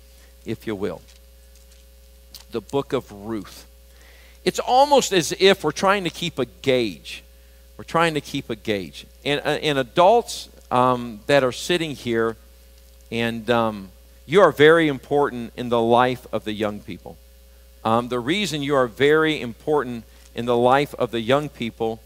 if 0.45 0.67
you 0.67 0.75
will. 0.75 1.01
The 2.51 2.61
book 2.61 2.91
of 2.91 3.09
Ruth. 3.11 3.65
It's 4.43 4.59
almost 4.59 5.13
as 5.13 5.33
if 5.39 5.63
we're 5.63 5.71
trying 5.71 6.03
to 6.03 6.09
keep 6.09 6.37
a 6.37 6.45
gauge. 6.45 7.23
We're 7.81 7.85
trying 7.85 8.13
to 8.13 8.21
keep 8.21 8.51
a 8.51 8.55
gauge. 8.55 9.07
And, 9.25 9.41
uh, 9.43 9.49
and 9.49 9.79
adults 9.79 10.49
um, 10.69 11.21
that 11.25 11.43
are 11.43 11.51
sitting 11.51 11.95
here 11.95 12.37
and. 13.11 13.49
Um, 13.49 13.89
you 14.27 14.39
are 14.39 14.51
very 14.51 14.87
important 14.87 15.51
in 15.57 15.69
the 15.69 15.81
life 15.81 16.25
of 16.31 16.45
the 16.45 16.53
young 16.53 16.79
people. 16.79 17.17
Um, 17.83 18.07
the 18.07 18.19
reason 18.19 18.61
you 18.61 18.75
are 18.75 18.87
very 18.87 19.41
important 19.41 20.05
in 20.35 20.45
the 20.45 20.55
life 20.55 20.93
of 20.95 21.11
the 21.11 21.19
young 21.19 21.49
people, 21.49 21.99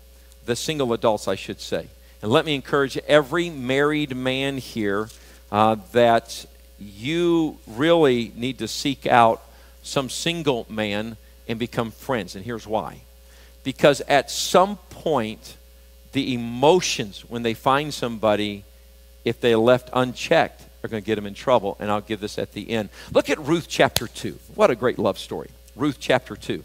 the 0.46 0.56
single 0.56 0.94
adults, 0.94 1.28
I 1.28 1.36
should 1.36 1.60
say. 1.60 1.88
And 2.24 2.32
let 2.32 2.46
me 2.46 2.56
encourage 2.56 2.98
every 3.00 3.50
married 3.50 4.16
man 4.16 4.58
here 4.58 5.10
uh, 5.52 5.76
that 5.92 6.46
you 6.80 7.60
really 7.68 8.32
need 8.36 8.58
to 8.60 8.68
seek 8.68 9.06
out 9.06 9.44
some 9.84 10.10
single 10.10 10.66
man 10.68 11.18
and 11.48 11.60
become 11.60 11.92
friends. 11.92 12.36
And 12.36 12.44
here's 12.46 12.66
why. 12.66 13.02
Because 13.64 14.02
at 14.08 14.32
some 14.32 14.78
point, 14.90 15.58
the 16.16 16.34
emotions, 16.34 17.26
when 17.28 17.44
they 17.44 17.54
find 17.54 17.94
somebody, 17.94 18.64
if 19.26 19.42
they 19.42 19.54
left 19.54 19.90
unchecked, 19.92 20.64
are 20.82 20.88
going 20.88 21.04
to 21.04 21.06
get 21.06 21.16
them 21.16 21.26
in 21.26 21.34
trouble, 21.34 21.76
and 21.80 21.92
I'll 21.92 22.00
give 22.02 22.22
this 22.22 22.40
at 22.40 22.54
the 22.54 22.70
end. 22.70 22.90
Look 23.12 23.30
at 23.30 23.38
Ruth 23.40 23.68
chapter 23.68 24.08
2. 24.08 24.40
What 24.56 24.72
a 24.72 24.76
great 24.76 24.98
love 24.98 25.20
story. 25.20 25.50
Ruth 25.76 25.98
chapter 26.00 26.38
2. 26.38 26.64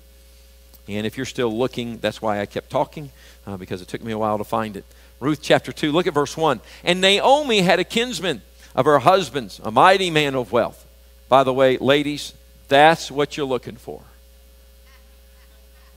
And 0.88 1.04
if 1.04 1.16
you're 1.16 1.26
still 1.26 1.56
looking, 1.56 1.98
that's 1.98 2.22
why 2.22 2.40
I 2.40 2.46
kept 2.46 2.70
talking, 2.70 3.10
uh, 3.44 3.56
because 3.56 3.82
it 3.82 3.88
took 3.88 4.04
me 4.04 4.12
a 4.12 4.18
while 4.18 4.38
to 4.38 4.44
find 4.44 4.76
it. 4.76 4.84
Ruth 5.18 5.40
chapter 5.42 5.72
2, 5.72 5.90
look 5.90 6.06
at 6.06 6.14
verse 6.14 6.36
1. 6.36 6.60
And 6.84 7.00
Naomi 7.00 7.62
had 7.62 7.80
a 7.80 7.84
kinsman 7.84 8.42
of 8.76 8.84
her 8.84 9.00
husband's, 9.00 9.60
a 9.64 9.72
mighty 9.72 10.10
man 10.10 10.36
of 10.36 10.52
wealth. 10.52 10.86
By 11.28 11.42
the 11.42 11.52
way, 11.52 11.76
ladies, 11.76 12.34
that's 12.68 13.10
what 13.10 13.36
you're 13.36 13.46
looking 13.46 13.76
for 13.76 14.02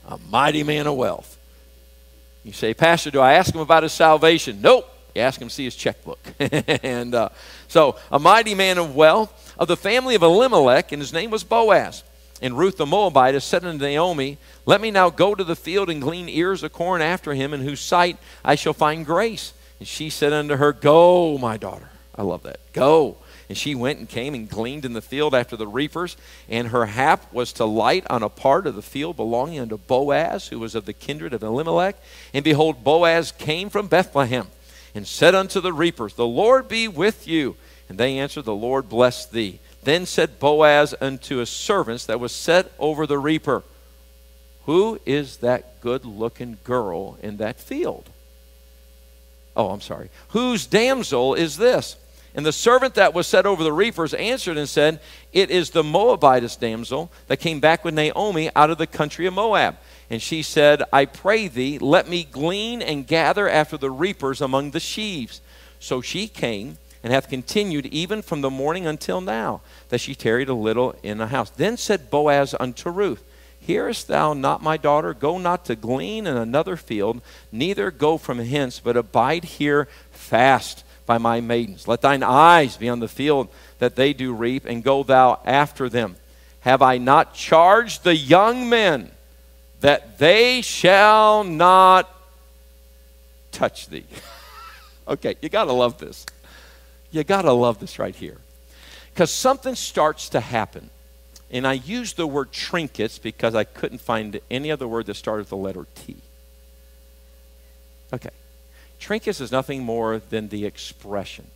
a 0.06 0.18
mighty 0.28 0.62
man 0.62 0.86
of 0.86 0.96
wealth. 0.96 1.38
You 2.44 2.52
say, 2.52 2.74
Pastor, 2.74 3.10
do 3.10 3.20
I 3.20 3.32
ask 3.32 3.54
him 3.54 3.60
about 3.60 3.82
his 3.82 3.92
salvation? 3.92 4.60
Nope. 4.60 4.90
You 5.14 5.22
ask 5.22 5.40
him 5.40 5.48
to 5.48 5.54
see 5.54 5.64
his 5.64 5.76
checkbook. 5.76 6.18
and 6.38 7.14
uh, 7.14 7.30
so, 7.68 7.96
a 8.10 8.18
mighty 8.18 8.54
man 8.54 8.78
of 8.78 8.94
wealth 8.94 9.54
of 9.58 9.68
the 9.68 9.76
family 9.76 10.14
of 10.14 10.22
Elimelech, 10.22 10.92
and 10.92 11.00
his 11.00 11.12
name 11.12 11.30
was 11.30 11.44
Boaz. 11.44 12.02
And 12.42 12.58
Ruth 12.58 12.76
the 12.76 12.84
Moabitess 12.84 13.44
said 13.44 13.64
unto 13.64 13.82
Naomi, 13.82 14.38
Let 14.66 14.80
me 14.80 14.90
now 14.90 15.08
go 15.08 15.34
to 15.34 15.44
the 15.44 15.56
field 15.56 15.88
and 15.88 16.02
glean 16.02 16.28
ears 16.28 16.62
of 16.62 16.72
corn 16.72 17.00
after 17.00 17.32
him, 17.32 17.54
in 17.54 17.60
whose 17.60 17.80
sight 17.80 18.18
I 18.44 18.56
shall 18.56 18.74
find 18.74 19.06
grace. 19.06 19.54
And 19.78 19.88
she 19.88 20.10
said 20.10 20.32
unto 20.32 20.56
her, 20.56 20.72
Go, 20.72 21.38
my 21.38 21.56
daughter. 21.56 21.88
I 22.14 22.22
love 22.22 22.42
that. 22.42 22.60
Go. 22.72 23.16
And 23.48 23.58
she 23.58 23.74
went 23.74 23.98
and 23.98 24.08
came 24.08 24.34
and 24.34 24.48
gleaned 24.48 24.84
in 24.84 24.94
the 24.94 25.02
field 25.02 25.34
after 25.34 25.56
the 25.56 25.66
reapers. 25.66 26.16
And 26.48 26.68
her 26.68 26.86
hap 26.86 27.32
was 27.32 27.52
to 27.54 27.64
light 27.64 28.06
on 28.08 28.22
a 28.22 28.28
part 28.28 28.66
of 28.66 28.74
the 28.74 28.82
field 28.82 29.16
belonging 29.16 29.60
unto 29.60 29.76
Boaz, 29.76 30.48
who 30.48 30.58
was 30.58 30.74
of 30.74 30.86
the 30.86 30.92
kindred 30.92 31.34
of 31.34 31.42
Elimelech. 31.42 31.96
And 32.32 32.44
behold, 32.44 32.84
Boaz 32.84 33.32
came 33.32 33.68
from 33.68 33.88
Bethlehem 33.88 34.48
and 34.94 35.06
said 35.06 35.34
unto 35.34 35.60
the 35.60 35.72
reapers, 35.72 36.14
The 36.14 36.26
Lord 36.26 36.68
be 36.68 36.88
with 36.88 37.26
you. 37.26 37.56
And 37.88 37.98
they 37.98 38.18
answered, 38.18 38.46
The 38.46 38.54
Lord 38.54 38.88
bless 38.88 39.26
thee. 39.26 39.60
Then 39.82 40.06
said 40.06 40.38
Boaz 40.38 40.94
unto 41.00 41.36
his 41.36 41.50
servants 41.50 42.06
that 42.06 42.20
was 42.20 42.32
set 42.32 42.72
over 42.78 43.06
the 43.06 43.18
reaper, 43.18 43.62
Who 44.64 44.98
is 45.04 45.38
that 45.38 45.80
good 45.82 46.06
looking 46.06 46.58
girl 46.64 47.18
in 47.22 47.36
that 47.36 47.60
field? 47.60 48.08
Oh, 49.56 49.68
I'm 49.68 49.82
sorry. 49.82 50.10
Whose 50.28 50.66
damsel 50.66 51.34
is 51.34 51.58
this? 51.58 51.96
And 52.34 52.44
the 52.44 52.52
servant 52.52 52.94
that 52.94 53.14
was 53.14 53.28
set 53.28 53.46
over 53.46 53.62
the 53.62 53.72
reapers 53.72 54.12
answered 54.12 54.56
and 54.56 54.68
said, 54.68 55.00
It 55.32 55.50
is 55.50 55.70
the 55.70 55.84
Moabitess 55.84 56.56
damsel 56.56 57.12
that 57.28 57.38
came 57.38 57.60
back 57.60 57.84
with 57.84 57.94
Naomi 57.94 58.50
out 58.56 58.70
of 58.70 58.78
the 58.78 58.88
country 58.88 59.26
of 59.26 59.34
Moab. 59.34 59.76
And 60.10 60.20
she 60.20 60.42
said, 60.42 60.82
I 60.92 61.04
pray 61.04 61.46
thee, 61.46 61.78
let 61.78 62.08
me 62.08 62.24
glean 62.24 62.82
and 62.82 63.06
gather 63.06 63.48
after 63.48 63.76
the 63.76 63.90
reapers 63.90 64.40
among 64.40 64.72
the 64.72 64.80
sheaves. 64.80 65.40
So 65.78 66.00
she 66.00 66.26
came 66.26 66.78
and 67.04 67.12
hath 67.12 67.28
continued 67.28 67.86
even 67.86 68.20
from 68.20 68.40
the 68.40 68.50
morning 68.50 68.86
until 68.86 69.20
now, 69.20 69.60
that 69.90 70.00
she 70.00 70.14
tarried 70.14 70.48
a 70.48 70.54
little 70.54 70.94
in 71.02 71.18
the 71.18 71.28
house. 71.28 71.50
Then 71.50 71.76
said 71.76 72.10
Boaz 72.10 72.54
unto 72.58 72.90
Ruth, 72.90 73.22
Hearest 73.60 74.08
thou 74.08 74.32
not, 74.34 74.62
my 74.62 74.76
daughter? 74.76 75.14
Go 75.14 75.38
not 75.38 75.64
to 75.66 75.76
glean 75.76 76.26
in 76.26 76.36
another 76.36 76.76
field, 76.76 77.22
neither 77.52 77.90
go 77.90 78.18
from 78.18 78.38
hence, 78.38 78.80
but 78.80 78.96
abide 78.96 79.44
here 79.44 79.88
fast 80.10 80.83
by 81.06 81.18
my 81.18 81.40
maidens. 81.40 81.86
Let 81.86 82.00
thine 82.00 82.22
eyes 82.22 82.76
be 82.76 82.88
on 82.88 83.00
the 83.00 83.08
field 83.08 83.48
that 83.78 83.96
they 83.96 84.12
do 84.12 84.32
reap, 84.32 84.64
and 84.64 84.82
go 84.82 85.02
thou 85.02 85.40
after 85.44 85.88
them. 85.88 86.16
Have 86.60 86.80
I 86.80 86.98
not 86.98 87.34
charged 87.34 88.04
the 88.04 88.16
young 88.16 88.68
men 88.68 89.10
that 89.80 90.18
they 90.18 90.62
shall 90.62 91.44
not 91.44 92.08
touch 93.52 93.88
thee. 93.88 94.06
okay, 95.08 95.36
you 95.40 95.48
got 95.48 95.64
to 95.66 95.72
love 95.72 95.98
this. 95.98 96.24
You 97.10 97.22
got 97.22 97.42
to 97.42 97.52
love 97.52 97.80
this 97.80 97.98
right 97.98 98.14
here. 98.14 98.38
Because 99.12 99.30
something 99.30 99.74
starts 99.74 100.30
to 100.30 100.40
happen. 100.40 100.90
And 101.50 101.66
I 101.66 101.74
use 101.74 102.14
the 102.14 102.26
word 102.26 102.50
trinkets 102.50 103.18
because 103.18 103.54
I 103.54 103.64
couldn't 103.64 104.00
find 104.00 104.40
any 104.50 104.70
other 104.72 104.88
word 104.88 105.06
that 105.06 105.14
started 105.14 105.42
with 105.42 105.50
the 105.50 105.56
letter 105.56 105.86
T. 105.94 106.16
Okay. 108.12 108.30
Trinkets 109.04 109.40
is 109.40 109.52
nothing 109.52 109.82
more 109.82 110.20
than 110.30 110.48
the 110.48 110.64
expression. 110.64 111.46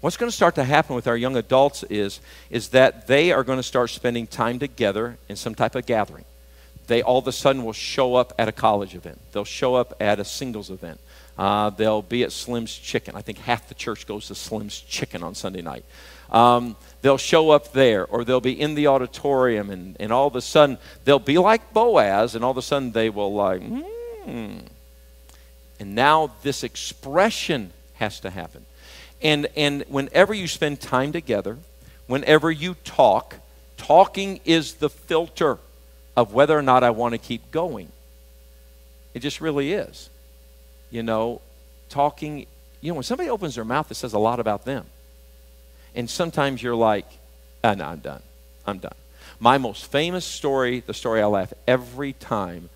What's 0.00 0.16
going 0.16 0.30
to 0.30 0.36
start 0.36 0.54
to 0.54 0.64
happen 0.64 0.94
with 0.94 1.06
our 1.06 1.16
young 1.16 1.36
adults 1.36 1.82
is, 1.84 2.20
is 2.48 2.68
that 2.68 3.06
they 3.06 3.32
are 3.32 3.44
going 3.44 3.58
to 3.58 3.62
start 3.62 3.90
spending 3.90 4.26
time 4.26 4.58
together 4.58 5.18
in 5.28 5.36
some 5.36 5.54
type 5.54 5.74
of 5.74 5.86
gathering 5.86 6.24
they 6.86 7.02
all 7.02 7.18
of 7.18 7.26
a 7.26 7.32
sudden 7.32 7.64
will 7.64 7.72
show 7.72 8.14
up 8.14 8.32
at 8.38 8.48
a 8.48 8.52
college 8.52 8.94
event. 8.94 9.18
They'll 9.32 9.44
show 9.44 9.74
up 9.74 9.94
at 10.00 10.18
a 10.18 10.24
singles 10.24 10.70
event. 10.70 11.00
Uh, 11.38 11.70
they'll 11.70 12.02
be 12.02 12.22
at 12.22 12.32
Slim's 12.32 12.76
Chicken. 12.76 13.16
I 13.16 13.22
think 13.22 13.38
half 13.38 13.68
the 13.68 13.74
church 13.74 14.06
goes 14.06 14.26
to 14.28 14.34
Slim's 14.34 14.80
Chicken 14.80 15.22
on 15.22 15.34
Sunday 15.34 15.62
night. 15.62 15.84
Um, 16.30 16.76
they'll 17.00 17.18
show 17.18 17.50
up 17.50 17.72
there, 17.72 18.06
or 18.06 18.24
they'll 18.24 18.40
be 18.40 18.58
in 18.58 18.74
the 18.74 18.88
auditorium, 18.88 19.70
and, 19.70 19.96
and 20.00 20.12
all 20.12 20.26
of 20.26 20.36
a 20.36 20.40
sudden 20.40 20.78
they'll 21.04 21.18
be 21.18 21.38
like 21.38 21.72
Boaz, 21.72 22.34
and 22.34 22.44
all 22.44 22.50
of 22.50 22.58
a 22.58 22.62
sudden 22.62 22.92
they 22.92 23.10
will 23.10 23.32
like, 23.32 23.62
hmm. 23.62 24.58
And 25.82 25.96
now 25.96 26.30
this 26.44 26.62
expression 26.62 27.72
has 27.94 28.20
to 28.20 28.30
happen. 28.30 28.64
And, 29.20 29.48
and 29.56 29.84
whenever 29.88 30.32
you 30.32 30.46
spend 30.46 30.80
time 30.80 31.10
together, 31.10 31.58
whenever 32.06 32.52
you 32.52 32.76
talk, 32.84 33.34
talking 33.76 34.38
is 34.44 34.74
the 34.74 34.88
filter 34.88 35.58
of 36.16 36.32
whether 36.32 36.56
or 36.56 36.62
not 36.62 36.84
I 36.84 36.90
want 36.90 37.14
to 37.14 37.18
keep 37.18 37.50
going. 37.50 37.90
It 39.12 39.22
just 39.22 39.40
really 39.40 39.72
is. 39.72 40.08
You 40.92 41.02
know, 41.02 41.40
talking, 41.88 42.46
you 42.80 42.92
know, 42.92 42.94
when 42.94 43.02
somebody 43.02 43.28
opens 43.28 43.56
their 43.56 43.64
mouth, 43.64 43.90
it 43.90 43.94
says 43.94 44.12
a 44.12 44.20
lot 44.20 44.38
about 44.38 44.64
them. 44.64 44.86
And 45.96 46.08
sometimes 46.08 46.62
you're 46.62 46.76
like, 46.76 47.06
ah, 47.64 47.74
no, 47.74 47.86
I'm 47.86 47.98
done. 47.98 48.22
I'm 48.68 48.78
done. 48.78 48.94
My 49.40 49.58
most 49.58 49.90
famous 49.90 50.24
story, 50.24 50.78
the 50.78 50.94
story 50.94 51.20
I 51.20 51.26
laugh 51.26 51.52
every 51.66 52.12
time, 52.12 52.70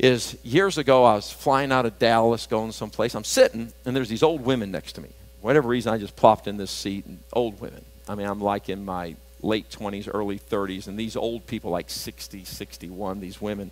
is 0.00 0.36
years 0.42 0.78
ago 0.78 1.04
I 1.04 1.14
was 1.14 1.30
flying 1.30 1.70
out 1.72 1.84
of 1.84 1.98
Dallas 1.98 2.46
going 2.46 2.72
someplace. 2.72 3.14
I'm 3.14 3.24
sitting, 3.24 3.72
and 3.84 3.94
there's 3.94 4.08
these 4.08 4.22
old 4.22 4.40
women 4.44 4.70
next 4.70 4.92
to 4.94 5.00
me. 5.00 5.10
whatever 5.42 5.68
reason, 5.68 5.92
I 5.92 5.98
just 5.98 6.16
plopped 6.16 6.46
in 6.46 6.56
this 6.56 6.70
seat, 6.70 7.06
and 7.06 7.18
old 7.32 7.60
women. 7.60 7.84
I 8.08 8.14
mean, 8.14 8.26
I'm 8.26 8.40
like 8.40 8.68
in 8.68 8.84
my 8.84 9.16
late 9.42 9.70
20s, 9.70 10.08
early 10.12 10.38
30s, 10.38 10.86
and 10.86 10.98
these 10.98 11.16
old 11.16 11.46
people, 11.46 11.70
like 11.70 11.88
60, 11.88 12.44
61, 12.44 13.20
these 13.20 13.40
women. 13.40 13.70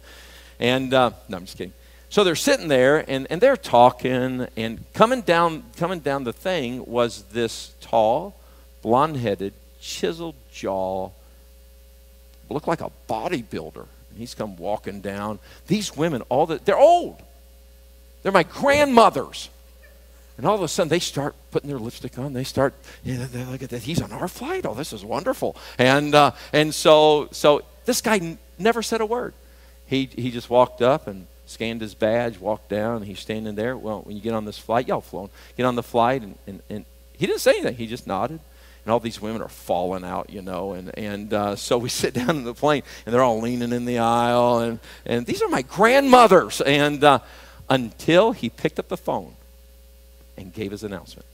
And 0.60 0.94
uh, 0.94 1.10
no, 1.28 1.36
I'm 1.38 1.44
just 1.44 1.58
kidding. 1.58 1.74
So 2.10 2.24
they're 2.24 2.36
sitting 2.36 2.68
there 2.68 3.08
and, 3.10 3.26
and 3.28 3.40
they're 3.40 3.56
talking, 3.56 4.46
and 4.56 4.84
coming 4.94 5.20
down, 5.20 5.64
coming 5.76 6.00
down 6.00 6.24
the 6.24 6.32
thing 6.32 6.84
was 6.86 7.22
this 7.24 7.74
tall, 7.80 8.34
blonde 8.80 9.18
headed, 9.18 9.52
chiseled 9.80 10.36
jaw, 10.50 11.10
looked 12.48 12.68
like 12.68 12.80
a 12.80 12.90
bodybuilder. 13.08 13.86
And 14.10 14.18
he's 14.18 14.34
come 14.34 14.56
walking 14.56 15.00
down. 15.00 15.38
These 15.66 15.96
women, 15.96 16.22
all 16.28 16.46
the, 16.46 16.60
they're 16.64 16.78
old. 16.78 17.22
They're 18.22 18.32
my 18.32 18.42
grandmothers. 18.42 19.50
And 20.36 20.46
all 20.46 20.54
of 20.54 20.62
a 20.62 20.68
sudden, 20.68 20.88
they 20.88 21.00
start 21.00 21.34
putting 21.50 21.68
their 21.68 21.78
lipstick 21.78 22.16
on. 22.18 22.32
They 22.32 22.44
start, 22.44 22.72
you 23.02 23.14
know, 23.14 23.26
look 23.50 23.62
at 23.62 23.70
that. 23.70 23.82
He's 23.82 24.00
on 24.00 24.12
our 24.12 24.28
flight. 24.28 24.66
Oh, 24.66 24.74
this 24.74 24.92
is 24.92 25.04
wonderful. 25.04 25.56
And, 25.78 26.14
uh, 26.14 26.30
and 26.52 26.72
so, 26.72 27.28
so 27.32 27.62
this 27.86 28.00
guy 28.00 28.16
n- 28.16 28.38
never 28.58 28.82
said 28.82 29.00
a 29.00 29.06
word. 29.06 29.34
He, 29.86 30.08
he 30.14 30.30
just 30.30 30.48
walked 30.48 30.80
up 30.80 31.06
and 31.08 31.26
scanned 31.46 31.80
his 31.80 31.94
badge, 31.94 32.38
walked 32.38 32.68
down, 32.68 33.02
he's 33.02 33.18
standing 33.18 33.54
there. 33.54 33.76
Well, 33.76 34.02
when 34.02 34.14
you 34.16 34.22
get 34.22 34.34
on 34.34 34.44
this 34.44 34.58
flight, 34.58 34.86
y'all 34.86 35.00
flown, 35.00 35.30
get 35.56 35.64
on 35.64 35.74
the 35.74 35.82
flight, 35.82 36.22
and, 36.22 36.36
and, 36.46 36.60
and 36.68 36.84
he 37.16 37.26
didn't 37.26 37.40
say 37.40 37.52
anything. 37.52 37.74
He 37.74 37.86
just 37.86 38.06
nodded. 38.06 38.38
And 38.88 38.92
all 38.94 39.00
these 39.00 39.20
women 39.20 39.42
are 39.42 39.50
falling 39.50 40.02
out, 40.02 40.30
you 40.30 40.40
know. 40.40 40.72
And, 40.72 40.96
and 40.96 41.34
uh, 41.34 41.56
so 41.56 41.76
we 41.76 41.88
sit 41.90 42.14
down 42.14 42.30
in 42.30 42.44
the 42.44 42.54
plane, 42.54 42.82
and 43.04 43.14
they're 43.14 43.22
all 43.22 43.38
leaning 43.38 43.70
in 43.70 43.84
the 43.84 43.98
aisle. 43.98 44.60
And, 44.60 44.80
and 45.04 45.26
these 45.26 45.42
are 45.42 45.48
my 45.50 45.60
grandmothers. 45.60 46.62
And 46.62 47.04
uh, 47.04 47.18
until 47.68 48.32
he 48.32 48.48
picked 48.48 48.78
up 48.78 48.88
the 48.88 48.96
phone 48.96 49.34
and 50.38 50.54
gave 50.54 50.70
his 50.70 50.84
announcement. 50.84 51.26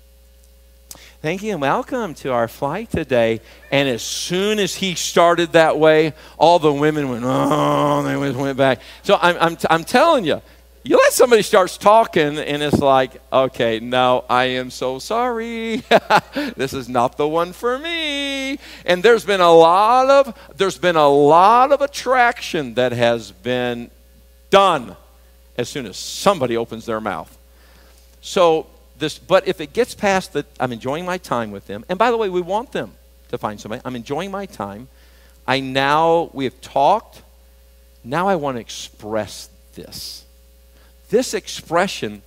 Thank 1.22 1.44
you 1.44 1.52
and 1.52 1.60
welcome 1.60 2.14
to 2.14 2.32
our 2.32 2.48
flight 2.48 2.90
today. 2.90 3.40
And 3.70 3.88
as 3.88 4.02
soon 4.02 4.58
as 4.58 4.74
he 4.74 4.96
started 4.96 5.52
that 5.52 5.78
way, 5.78 6.12
all 6.36 6.58
the 6.58 6.72
women 6.72 7.08
went, 7.08 7.22
oh, 7.24 8.00
and 8.04 8.08
they 8.08 8.32
went 8.32 8.58
back. 8.58 8.80
So 9.04 9.16
I'm, 9.22 9.36
I'm, 9.38 9.56
I'm 9.70 9.84
telling 9.84 10.24
you, 10.24 10.42
you 10.86 10.98
let 10.98 11.14
somebody 11.14 11.40
starts 11.40 11.78
talking 11.78 12.38
and 12.38 12.62
it's 12.62 12.78
like, 12.78 13.20
okay, 13.32 13.80
no, 13.80 14.26
I 14.28 14.44
am 14.44 14.70
so 14.70 14.98
sorry. 14.98 15.76
this 16.56 16.74
is 16.74 16.90
not 16.90 17.16
the 17.16 17.26
one 17.26 17.54
for 17.54 17.78
me. 17.78 18.58
And 18.84 19.02
there's 19.02 19.24
been 19.24 19.40
a 19.40 19.50
lot 19.50 20.10
of 20.10 20.38
there's 20.56 20.76
been 20.76 20.96
a 20.96 21.08
lot 21.08 21.72
of 21.72 21.80
attraction 21.80 22.74
that 22.74 22.92
has 22.92 23.32
been 23.32 23.90
done 24.50 24.94
as 25.56 25.70
soon 25.70 25.86
as 25.86 25.96
somebody 25.96 26.54
opens 26.54 26.84
their 26.84 27.00
mouth. 27.00 27.34
So 28.20 28.66
this, 28.98 29.18
but 29.18 29.48
if 29.48 29.62
it 29.62 29.72
gets 29.72 29.94
past 29.94 30.34
that, 30.34 30.44
I'm 30.60 30.72
enjoying 30.72 31.06
my 31.06 31.16
time 31.16 31.50
with 31.50 31.66
them. 31.66 31.86
And 31.88 31.98
by 31.98 32.10
the 32.10 32.18
way, 32.18 32.28
we 32.28 32.42
want 32.42 32.72
them 32.72 32.92
to 33.28 33.38
find 33.38 33.58
somebody. 33.58 33.80
I'm 33.86 33.96
enjoying 33.96 34.30
my 34.30 34.44
time. 34.44 34.88
I 35.46 35.60
now, 35.60 36.30
we 36.34 36.44
have 36.44 36.60
talked. 36.60 37.22
Now 38.02 38.28
I 38.28 38.36
want 38.36 38.56
to 38.56 38.60
express 38.60 39.48
this. 39.74 40.23
This 41.14 41.32
expression 41.32 42.22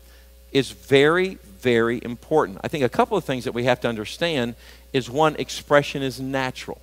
is 0.53 0.71
very, 0.71 1.39
very 1.59 1.99
important. 2.01 2.59
I 2.63 2.69
think 2.69 2.85
a 2.85 2.89
couple 2.89 3.17
of 3.17 3.25
things 3.25 3.43
that 3.43 3.51
we 3.51 3.65
have 3.65 3.81
to 3.81 3.89
understand 3.89 4.55
is 4.93 5.09
one, 5.09 5.35
expression 5.35 6.01
is 6.01 6.21
natural. 6.21 6.79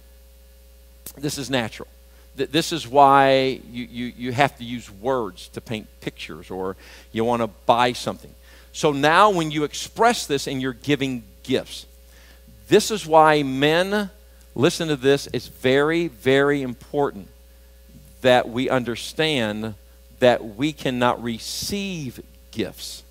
This 1.17 1.39
is 1.39 1.49
natural. 1.49 1.89
This 2.37 2.73
is 2.73 2.87
why 2.87 3.59
you, 3.73 3.85
you, 3.91 4.13
you 4.19 4.33
have 4.33 4.55
to 4.59 4.65
use 4.65 4.91
words 4.91 5.49
to 5.55 5.63
paint 5.63 5.87
pictures 6.03 6.51
or 6.51 6.77
you 7.11 7.25
want 7.25 7.41
to 7.41 7.47
buy 7.47 7.95
something. 7.95 8.35
So 8.75 8.93
now, 8.93 9.31
when 9.31 9.51
you 9.51 9.65
express 9.65 10.27
this 10.27 10.47
and 10.47 10.61
you're 10.61 10.75
giving 10.75 11.25
gifts, 11.43 11.87
this 12.69 12.91
is 12.91 13.07
why 13.07 13.43
men, 13.43 14.11
listen 14.55 14.89
to 14.89 14.97
this, 14.97 15.27
it's 15.33 15.49
very, 15.49 16.09
very 16.09 16.61
important 16.61 17.29
that 18.21 18.51
we 18.51 18.69
understand 18.69 19.75
that 20.21 20.57
we 20.57 20.73
cannot 20.73 21.23
receive 21.23 22.21
gifts 22.51 23.03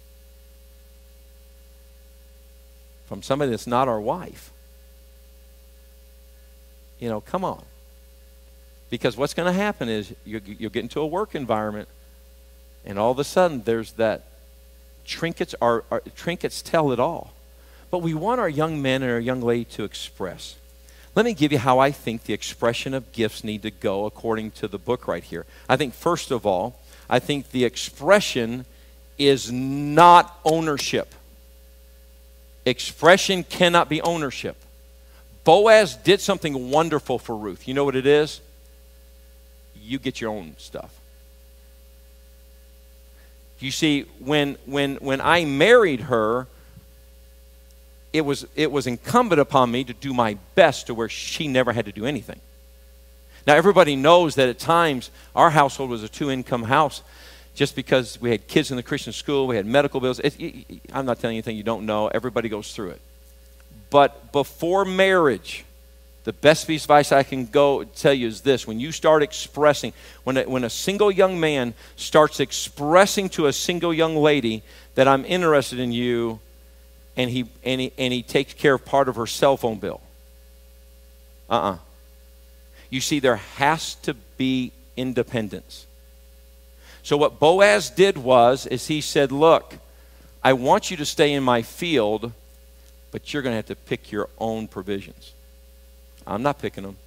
from 3.06 3.22
somebody 3.22 3.52
that's 3.52 3.68
not 3.68 3.88
our 3.88 4.02
wife. 4.02 4.52
You 7.00 7.10
know, 7.10 7.22
come 7.22 7.44
on. 7.44 7.64
Because 8.90 9.18
what's 9.18 9.34
going 9.34 9.48
to 9.48 9.54
happen 9.54 9.90
is 9.90 10.14
you, 10.24 10.42
you'll 10.46 10.70
get 10.70 10.84
into 10.84 11.00
a 11.00 11.06
work 11.06 11.36
environment, 11.36 11.90
and 12.86 12.98
all 12.98 13.12
of 13.12 13.20
a 13.20 13.24
sudden 13.24 13.64
there's 13.64 13.94
that 13.94 14.24
trinkets 15.06 15.54
are, 15.62 15.84
are, 15.92 16.02
trinkets 16.16 16.62
tell 16.62 16.92
it 16.92 17.00
all. 17.00 17.34
But 17.92 18.00
we 18.00 18.14
want 18.14 18.40
our 18.40 18.50
young 18.50 18.82
men 18.82 19.04
and 19.04 19.12
our 19.12 19.20
young 19.20 19.42
lady 19.42 19.66
to 19.66 19.84
express. 19.84 20.56
Let 21.16 21.26
me 21.26 21.34
give 21.34 21.52
you 21.52 21.60
how 21.60 21.80
I 21.80 21.92
think 21.92 22.24
the 22.24 22.34
expression 22.34 22.94
of 22.94 23.12
gifts 23.12 23.44
need 23.44 23.62
to 23.64 23.72
go 23.72 24.06
according 24.06 24.52
to 24.52 24.68
the 24.68 24.80
book 24.80 25.08
right 25.08 25.24
here. 25.24 25.46
I 25.70 25.76
think 25.78 25.94
first 25.94 26.32
of 26.32 26.46
all, 26.46 26.80
I 27.14 27.20
think 27.20 27.52
the 27.52 27.64
expression 27.64 28.66
is 29.20 29.52
not 29.52 30.36
ownership. 30.44 31.14
Expression 32.66 33.44
cannot 33.44 33.88
be 33.88 34.02
ownership. 34.02 34.56
Boaz 35.44 35.96
did 35.96 36.22
something 36.22 36.72
wonderful 36.72 37.20
for 37.20 37.38
Ruth. 37.38 37.68
You 37.68 37.76
know 37.76 37.84
what 37.84 37.96
it 37.96 38.08
is? 38.08 38.42
You 39.80 40.00
get 40.00 40.22
your 40.22 40.32
own 40.32 40.56
stuff. 40.58 40.92
You 43.60 43.70
see, 43.70 44.08
when, 44.18 44.58
when, 44.66 44.96
when 44.96 45.22
I 45.22 45.46
married 45.46 46.00
her, 46.00 46.48
it 48.12 48.22
was, 48.22 48.48
it 48.56 48.72
was 48.72 48.88
incumbent 48.88 49.40
upon 49.40 49.70
me 49.70 49.84
to 49.84 49.94
do 49.94 50.16
my 50.16 50.40
best 50.56 50.88
to 50.88 50.96
where 50.96 51.10
she 51.10 51.48
never 51.48 51.74
had 51.74 51.86
to 51.86 51.92
do 51.92 52.08
anything. 52.08 52.40
Now, 53.46 53.56
everybody 53.56 53.96
knows 53.96 54.36
that 54.36 54.48
at 54.50 54.60
times 54.60 55.12
our 55.36 55.50
household 55.50 55.90
was 55.90 56.04
a 56.04 56.10
two 56.10 56.32
income 56.32 56.64
house 56.64 57.02
just 57.56 57.76
because 57.76 58.20
we 58.20 58.32
had 58.32 58.48
kids 58.48 58.72
in 58.72 58.78
the 58.78 58.84
Christian 58.84 59.14
school, 59.14 59.48
we 59.48 59.56
had 59.56 59.66
medical 59.66 60.00
bills. 60.00 60.20
It, 60.20 60.40
it, 60.40 60.82
I'm 60.92 61.06
not 61.06 61.20
telling 61.20 61.36
you 61.36 61.40
anything 61.40 61.58
you 61.58 61.64
don't 61.64 61.86
know, 61.86 62.08
everybody 62.08 62.50
goes 62.50 62.74
through 62.74 62.92
it. 62.92 63.02
But 63.90 64.32
before 64.32 64.86
marriage, 64.86 65.66
the 66.24 66.34
best 66.34 66.66
piece 66.66 66.82
of 66.82 66.86
advice 66.86 67.12
I 67.12 67.24
can 67.24 67.46
go 67.46 67.84
tell 67.84 68.14
you 68.14 68.28
is 68.28 68.42
this 68.42 68.66
when 68.66 68.80
you 68.80 68.92
start 68.92 69.22
expressing, 69.22 69.94
when 70.24 70.38
a, 70.38 70.44
when 70.44 70.64
a 70.64 70.70
single 70.70 71.12
young 71.12 71.40
man 71.40 71.74
starts 71.96 72.40
expressing 72.40 73.30
to 73.30 73.48
a 73.48 73.54
single 73.54 73.94
young 73.94 74.16
lady 74.16 74.64
that 74.96 75.08
I'm 75.08 75.26
interested 75.26 75.80
in 75.80 75.92
you, 75.92 76.40
and 77.16 77.30
he, 77.30 77.46
and 77.64 77.82
he, 77.82 77.92
and 77.98 78.12
he 78.12 78.24
takes 78.24 78.54
care 78.54 78.76
of 78.76 78.86
part 78.86 79.08
of 79.08 79.18
her 79.18 79.28
cell 79.28 79.58
phone 79.58 79.78
bill. 79.78 80.02
Uh 81.50 81.54
uh-uh. 81.54 81.72
uh 81.74 81.78
You 82.94 83.02
see, 83.02 83.20
there 83.20 83.38
has 83.38 83.96
to 84.04 84.14
be 84.14 84.72
independence. 84.96 85.88
So, 87.02 87.18
what 87.18 87.40
Boaz 87.40 87.90
did 87.90 88.20
was, 88.20 88.68
is 88.68 88.86
he 88.86 89.02
said, 89.02 89.32
Look, 89.32 89.80
I 90.44 90.54
want 90.54 90.92
you 90.92 90.98
to 90.98 91.06
stay 91.06 91.34
in 91.34 91.42
my 91.42 91.64
field, 91.64 92.32
but 93.10 93.34
you're 93.34 93.42
going 93.42 93.54
to 93.54 93.56
have 93.56 93.66
to 93.66 93.76
pick 93.76 94.12
your 94.12 94.30
own 94.38 94.68
provisions. 94.68 95.34
I'm 96.28 96.44
not 96.44 96.60
picking 96.60 96.84
them. 96.84 96.98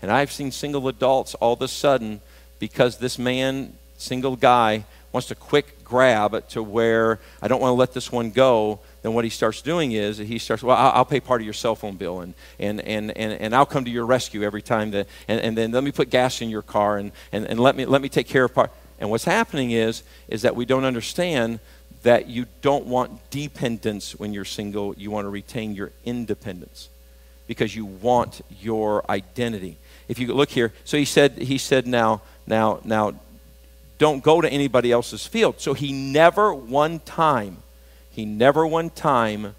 And 0.00 0.10
I've 0.10 0.32
seen 0.32 0.52
single 0.52 0.88
adults 0.88 1.34
all 1.34 1.52
of 1.52 1.60
a 1.60 1.68
sudden 1.68 2.22
because 2.58 2.96
this 2.96 3.18
man, 3.18 3.74
single 3.98 4.36
guy, 4.36 4.86
wants 5.12 5.28
to 5.28 5.34
quick 5.34 5.82
grab 5.84 6.48
to 6.48 6.62
where 6.62 7.18
I 7.42 7.48
don't 7.48 7.60
want 7.60 7.70
to 7.70 7.76
let 7.76 7.92
this 7.92 8.12
one 8.12 8.30
go, 8.30 8.80
then 9.02 9.14
what 9.14 9.24
he 9.24 9.30
starts 9.30 9.60
doing 9.62 9.92
is 9.92 10.18
he 10.18 10.38
starts, 10.38 10.62
well, 10.62 10.76
I'll, 10.76 11.04
pay 11.04 11.20
part 11.20 11.40
of 11.40 11.44
your 11.44 11.54
cell 11.54 11.74
phone 11.74 11.96
bill 11.96 12.20
and, 12.20 12.34
and, 12.58 12.80
and, 12.82 13.16
and, 13.16 13.32
and 13.32 13.54
I'll 13.54 13.66
come 13.66 13.84
to 13.84 13.90
your 13.90 14.06
rescue 14.06 14.42
every 14.42 14.62
time 14.62 14.92
that, 14.92 15.08
and, 15.26 15.40
and 15.40 15.56
then 15.56 15.72
let 15.72 15.82
me 15.82 15.90
put 15.90 16.10
gas 16.10 16.40
in 16.40 16.48
your 16.48 16.62
car 16.62 16.98
and, 16.98 17.10
and, 17.32 17.44
and 17.46 17.58
let, 17.58 17.74
me, 17.74 17.86
let 17.86 18.02
me 18.02 18.08
take 18.08 18.28
care 18.28 18.44
of 18.44 18.54
part. 18.54 18.70
And 19.00 19.10
what's 19.10 19.24
happening 19.24 19.70
is, 19.70 20.02
is 20.28 20.42
that 20.42 20.54
we 20.54 20.64
don't 20.64 20.84
understand 20.84 21.58
that 22.02 22.28
you 22.28 22.46
don't 22.62 22.86
want 22.86 23.30
dependence 23.30 24.14
when 24.14 24.32
you're 24.32 24.44
single. 24.44 24.94
You 24.96 25.10
want 25.10 25.24
to 25.24 25.30
retain 25.30 25.74
your 25.74 25.92
independence 26.04 26.88
because 27.46 27.74
you 27.74 27.84
want 27.84 28.42
your 28.60 29.04
identity. 29.10 29.76
If 30.08 30.18
you 30.18 30.32
look 30.32 30.50
here, 30.50 30.72
so 30.84 30.96
he 30.96 31.04
said, 31.04 31.38
he 31.38 31.58
said, 31.58 31.86
now, 31.86 32.22
now, 32.46 32.80
now, 32.84 33.14
don't 34.00 34.24
go 34.24 34.40
to 34.40 34.48
anybody 34.48 34.90
else's 34.90 35.26
field. 35.26 35.60
So 35.60 35.74
he 35.74 35.92
never 35.92 36.54
one 36.54 37.00
time, 37.00 37.58
he 38.10 38.24
never 38.24 38.66
one 38.66 38.88
time 38.88 39.54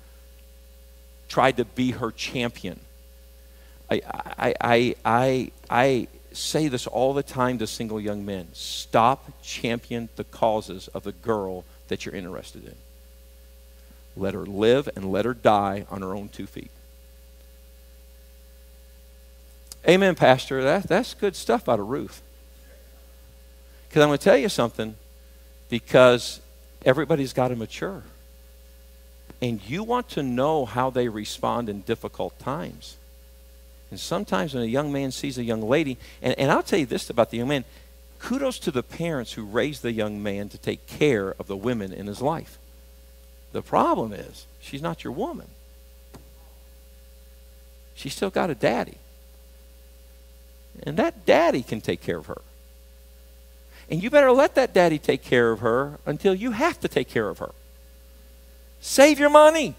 tried 1.30 1.58
to 1.58 1.66
be 1.66 1.92
her 1.92 2.12
champion. 2.12 2.80
I, 3.90 4.02
I, 4.38 4.56
I, 4.60 4.96
I, 5.06 5.52
I 5.70 6.08
say 6.34 6.68
this 6.70 6.88
all 6.88 7.14
the 7.14 7.24
time 7.24 7.60
to 7.60 7.68
single 7.68 8.02
young 8.02 8.26
men 8.26 8.48
stop 8.54 9.32
champion 9.44 10.10
the 10.16 10.24
causes 10.24 10.88
of 10.90 11.04
the 11.04 11.12
girl 11.12 11.64
that 11.90 12.06
you're 12.06 12.16
interested 12.16 12.66
in. 12.66 12.76
Let 14.18 14.34
her 14.34 14.46
live 14.46 14.90
and 14.96 15.12
let 15.12 15.24
her 15.26 15.36
die 15.36 15.86
on 15.92 16.02
her 16.02 16.16
own 16.16 16.30
two 16.30 16.48
feet. 16.48 16.72
Amen, 19.88 20.16
Pastor. 20.16 20.64
That, 20.64 20.84
that's 20.84 21.14
good 21.14 21.36
stuff 21.36 21.70
out 21.70 21.80
of 21.80 21.88
Ruth. 21.90 22.24
Because 23.92 24.04
I'm 24.04 24.08
going 24.08 24.20
to 24.20 24.24
tell 24.24 24.38
you 24.38 24.48
something, 24.48 24.96
because 25.68 26.40
everybody's 26.86 27.34
got 27.34 27.50
to 27.50 27.58
mature. 27.58 28.04
And 29.42 29.62
you 29.68 29.84
want 29.84 30.08
to 30.12 30.24
know 30.24 30.64
how 30.64 30.92
they 30.92 31.10
respond 31.10 31.68
in 31.68 31.82
difficult 31.82 32.40
times. 32.40 32.96
And 33.90 34.00
sometimes 34.00 34.54
when 34.54 34.64
a 34.64 34.68
young 34.68 34.94
man 34.94 35.12
sees 35.12 35.38
a 35.38 35.44
young 35.44 35.62
lady, 35.62 35.98
and, 36.22 36.40
and 36.40 36.50
I'll 36.50 36.64
tell 36.64 36.80
you 36.80 36.86
this 36.86 37.10
about 37.10 37.32
the 37.32 37.38
young 37.40 37.50
man 37.50 37.66
kudos 38.20 38.60
to 38.60 38.72
the 38.72 38.82
parents 38.82 39.34
who 39.34 39.44
raised 39.44 39.82
the 39.82 39.92
young 39.92 40.24
man 40.24 40.48
to 40.48 40.58
take 40.58 40.88
care 40.88 41.36
of 41.38 41.48
the 41.48 41.58
women 41.58 41.92
in 41.92 42.08
his 42.08 42.22
life. 42.22 42.60
The 43.52 43.62
problem 43.62 44.14
is, 44.14 44.46
she's 44.62 44.82
not 44.82 45.04
your 45.04 45.12
woman. 45.12 45.48
She's 47.94 48.14
still 48.14 48.30
got 48.30 48.50
a 48.50 48.56
daddy. 48.56 49.00
And 50.84 50.96
that 50.96 51.26
daddy 51.26 51.62
can 51.62 51.82
take 51.82 52.00
care 52.00 52.20
of 52.20 52.28
her. 52.28 52.42
And 53.92 54.02
you 54.02 54.10
better 54.10 54.32
let 54.32 54.56
that 54.56 54.74
daddy 54.74 54.98
take 54.98 55.22
care 55.22 55.52
of 55.52 55.60
her 55.60 56.00
until 56.06 56.34
you 56.34 56.52
have 56.52 56.80
to 56.80 56.88
take 56.88 57.10
care 57.10 57.30
of 57.30 57.40
her. 57.40 57.52
Save 58.80 59.20
your 59.20 59.30
money. 59.30 59.76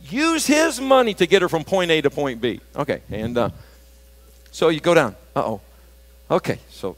Use 0.00 0.46
his 0.46 0.80
money 0.80 1.12
to 1.14 1.26
get 1.26 1.42
her 1.42 1.48
from 1.48 1.64
point 1.64 1.90
A 1.90 2.00
to 2.00 2.08
point 2.08 2.40
B. 2.40 2.60
Okay, 2.76 3.02
and 3.10 3.36
uh, 3.36 3.50
so 4.52 4.68
you 4.70 4.80
go 4.80 4.94
down. 4.94 5.16
Uh 5.34 5.40
oh. 5.40 5.60
Okay, 6.30 6.58
so 6.70 6.96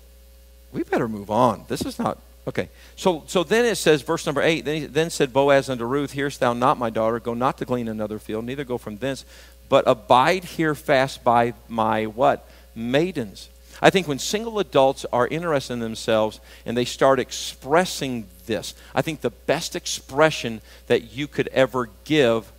we 0.72 0.84
better 0.84 1.08
move 1.08 1.30
on. 1.30 1.64
This 1.66 1.80
is 1.82 1.98
not 1.98 2.18
Okay. 2.46 2.68
So, 2.96 3.22
so 3.26 3.44
then 3.44 3.64
it 3.64 3.76
says, 3.76 4.02
verse 4.02 4.26
number 4.26 4.42
8, 4.42 4.64
then, 4.64 4.76
he, 4.80 4.86
then 4.86 5.10
said 5.10 5.32
Boaz 5.32 5.68
unto 5.68 5.84
Ruth, 5.84 6.12
Hearest 6.12 6.40
thou 6.40 6.52
not, 6.52 6.78
my 6.78 6.90
daughter? 6.90 7.20
Go 7.20 7.34
not 7.34 7.58
to 7.58 7.64
glean 7.64 7.86
another 7.86 8.18
field, 8.18 8.44
neither 8.44 8.64
go 8.64 8.78
from 8.78 8.96
thence, 8.96 9.24
but 9.68 9.84
abide 9.86 10.44
here 10.44 10.74
fast 10.74 11.22
by 11.22 11.54
my 11.68 12.06
what? 12.06 12.48
Maidens. 12.74 13.49
I 13.82 13.90
think 13.90 14.06
when 14.06 14.18
single 14.18 14.58
adults 14.58 15.06
are 15.12 15.26
interested 15.26 15.74
in 15.74 15.80
themselves 15.80 16.40
and 16.66 16.76
they 16.76 16.84
start 16.84 17.18
expressing 17.18 18.26
this, 18.46 18.74
I 18.94 19.02
think 19.02 19.20
the 19.20 19.30
best 19.30 19.74
expression 19.74 20.60
that 20.86 21.12
you 21.12 21.26
could 21.26 21.48
ever 21.48 21.88
give 22.04 22.50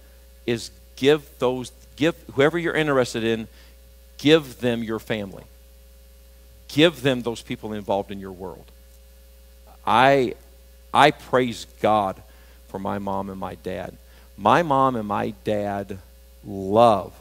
is 0.46 0.72
give 0.96 1.28
those, 1.40 1.72
give 1.96 2.16
whoever 2.34 2.58
you're 2.58 2.76
interested 2.76 3.24
in, 3.24 3.48
give 4.18 4.60
them 4.62 4.84
your 4.84 5.00
family. 5.00 5.44
Give 6.68 7.02
them 7.02 7.22
those 7.22 7.42
people 7.42 7.74
involved 7.74 8.12
in 8.12 8.20
your 8.20 8.32
world. 8.32 8.66
I, 9.86 10.36
I 10.94 11.12
praise 11.12 11.68
God 11.82 12.22
for 12.70 12.80
my 12.80 12.98
mom 12.98 13.30
and 13.30 13.40
my 13.40 13.56
dad. 13.56 13.98
My 14.38 14.64
mom 14.64 14.96
and 14.96 15.08
my 15.08 15.32
dad 15.44 16.00
love 16.46 17.14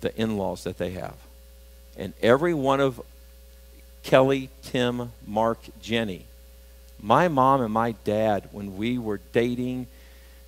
the 0.00 0.18
in 0.20 0.36
laws 0.36 0.64
that 0.64 0.78
they 0.78 0.90
have. 0.92 1.14
And 1.98 2.14
every 2.22 2.54
one 2.54 2.80
of 2.80 3.00
Kelly, 4.04 4.48
Tim, 4.62 5.12
Mark, 5.26 5.58
Jenny, 5.82 6.24
my 7.00 7.28
mom 7.28 7.60
and 7.60 7.72
my 7.72 7.92
dad, 8.04 8.48
when 8.52 8.76
we 8.76 8.98
were 8.98 9.20
dating, 9.32 9.88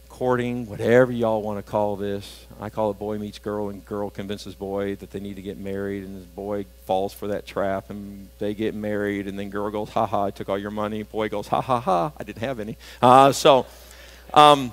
courting, 0.09 0.67
whatever 0.67 1.13
y'all 1.13 1.43
want 1.43 1.65
to 1.65 1.69
call 1.69 1.97
this, 1.97 2.47
I 2.61 2.71
call 2.71 2.91
it 2.91 2.99
boy 2.99 3.19
meets 3.19 3.39
girl, 3.39 3.69
and 3.69 3.85
girl 3.85 4.11
convinces 4.11 4.55
boy 4.55 4.95
that 4.97 5.11
they 5.11 5.21
need 5.21 5.37
to 5.37 5.43
get 5.43 5.59
married, 5.59 6.05
and 6.05 6.21
this 6.21 6.27
boy 6.27 6.67
falls 6.85 7.13
for 7.13 7.29
that 7.29 7.47
trap, 7.47 7.91
and 7.91 8.29
they 8.39 8.55
get 8.55 8.75
married, 8.75 9.27
and 9.27 9.39
then 9.39 9.51
girl 9.51 9.71
goes, 9.71 9.91
ha 9.91 10.07
ha, 10.07 10.27
I 10.27 10.31
took 10.31 10.49
all 10.49 10.59
your 10.59 10.71
money. 10.71 11.03
Boy 11.03 11.29
goes, 11.29 11.49
ha 11.49 11.61
ha 11.61 11.81
ha, 11.81 12.13
I 12.17 12.25
didn't 12.25 12.43
have 12.43 12.61
any. 12.61 12.77
Uh, 13.03 13.33
so, 13.33 13.67
um, 14.35 14.73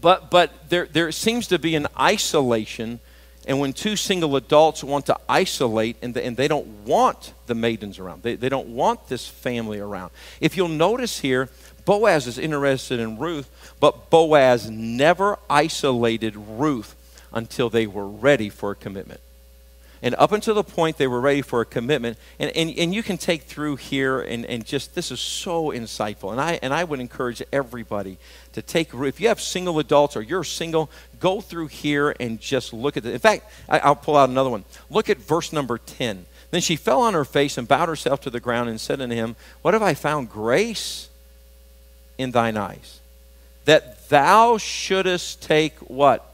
but 0.00 0.30
but 0.30 0.68
there 0.68 0.86
there 0.86 1.10
seems 1.12 1.48
to 1.48 1.58
be 1.58 1.74
an 1.74 1.86
isolation 1.98 3.00
and 3.46 3.58
when 3.58 3.72
two 3.72 3.96
single 3.96 4.36
adults 4.36 4.84
want 4.84 5.06
to 5.06 5.18
isolate 5.28 5.96
and 6.02 6.14
they, 6.14 6.24
and 6.24 6.36
they 6.36 6.48
don't 6.48 6.66
want 6.84 7.32
the 7.46 7.54
maidens 7.54 7.98
around, 7.98 8.22
they, 8.22 8.36
they 8.36 8.48
don't 8.48 8.68
want 8.68 9.08
this 9.08 9.26
family 9.26 9.80
around. 9.80 10.10
If 10.40 10.56
you'll 10.56 10.68
notice 10.68 11.20
here, 11.20 11.48
Boaz 11.84 12.26
is 12.26 12.38
interested 12.38 13.00
in 13.00 13.18
Ruth, 13.18 13.50
but 13.80 14.10
Boaz 14.10 14.70
never 14.70 15.38
isolated 15.48 16.36
Ruth 16.36 16.94
until 17.32 17.70
they 17.70 17.86
were 17.86 18.06
ready 18.06 18.50
for 18.50 18.72
a 18.72 18.76
commitment. 18.76 19.20
And 20.02 20.14
up 20.14 20.32
until 20.32 20.54
the 20.54 20.64
point 20.64 20.96
they 20.96 21.06
were 21.06 21.20
ready 21.20 21.42
for 21.42 21.60
a 21.60 21.66
commitment, 21.66 22.16
and, 22.38 22.50
and, 22.56 22.70
and 22.78 22.94
you 22.94 23.02
can 23.02 23.18
take 23.18 23.42
through 23.42 23.76
here 23.76 24.20
and, 24.20 24.46
and 24.46 24.64
just, 24.64 24.94
this 24.94 25.10
is 25.10 25.20
so 25.20 25.70
insightful. 25.70 26.32
And 26.32 26.40
I, 26.40 26.58
and 26.62 26.72
I 26.72 26.84
would 26.84 27.00
encourage 27.00 27.42
everybody 27.52 28.16
to 28.52 28.62
take, 28.62 28.94
if 28.94 29.20
you 29.20 29.28
have 29.28 29.40
single 29.40 29.78
adults 29.78 30.16
or 30.16 30.22
you're 30.22 30.44
single, 30.44 30.90
go 31.20 31.40
through 31.40 31.68
here 31.68 32.14
and 32.18 32.40
just 32.40 32.72
look 32.72 32.96
at 32.96 33.04
it. 33.04 33.12
In 33.12 33.18
fact, 33.18 33.50
I, 33.68 33.78
I'll 33.78 33.96
pull 33.96 34.16
out 34.16 34.28
another 34.28 34.50
one. 34.50 34.64
Look 34.88 35.08
at 35.08 35.18
verse 35.18 35.52
number 35.52 35.78
10. 35.78 36.26
Then 36.50 36.60
she 36.60 36.76
fell 36.76 37.02
on 37.02 37.14
her 37.14 37.24
face 37.24 37.56
and 37.56 37.68
bowed 37.68 37.88
herself 37.88 38.20
to 38.22 38.30
the 38.30 38.40
ground 38.40 38.68
and 38.68 38.80
said 38.80 39.00
unto 39.00 39.14
him, 39.14 39.36
What 39.62 39.74
have 39.74 39.82
I 39.82 39.94
found 39.94 40.30
grace 40.30 41.08
in 42.18 42.32
thine 42.32 42.56
eyes? 42.56 43.00
That 43.66 44.08
thou 44.08 44.58
shouldest 44.58 45.42
take 45.42 45.76
what? 45.78 46.26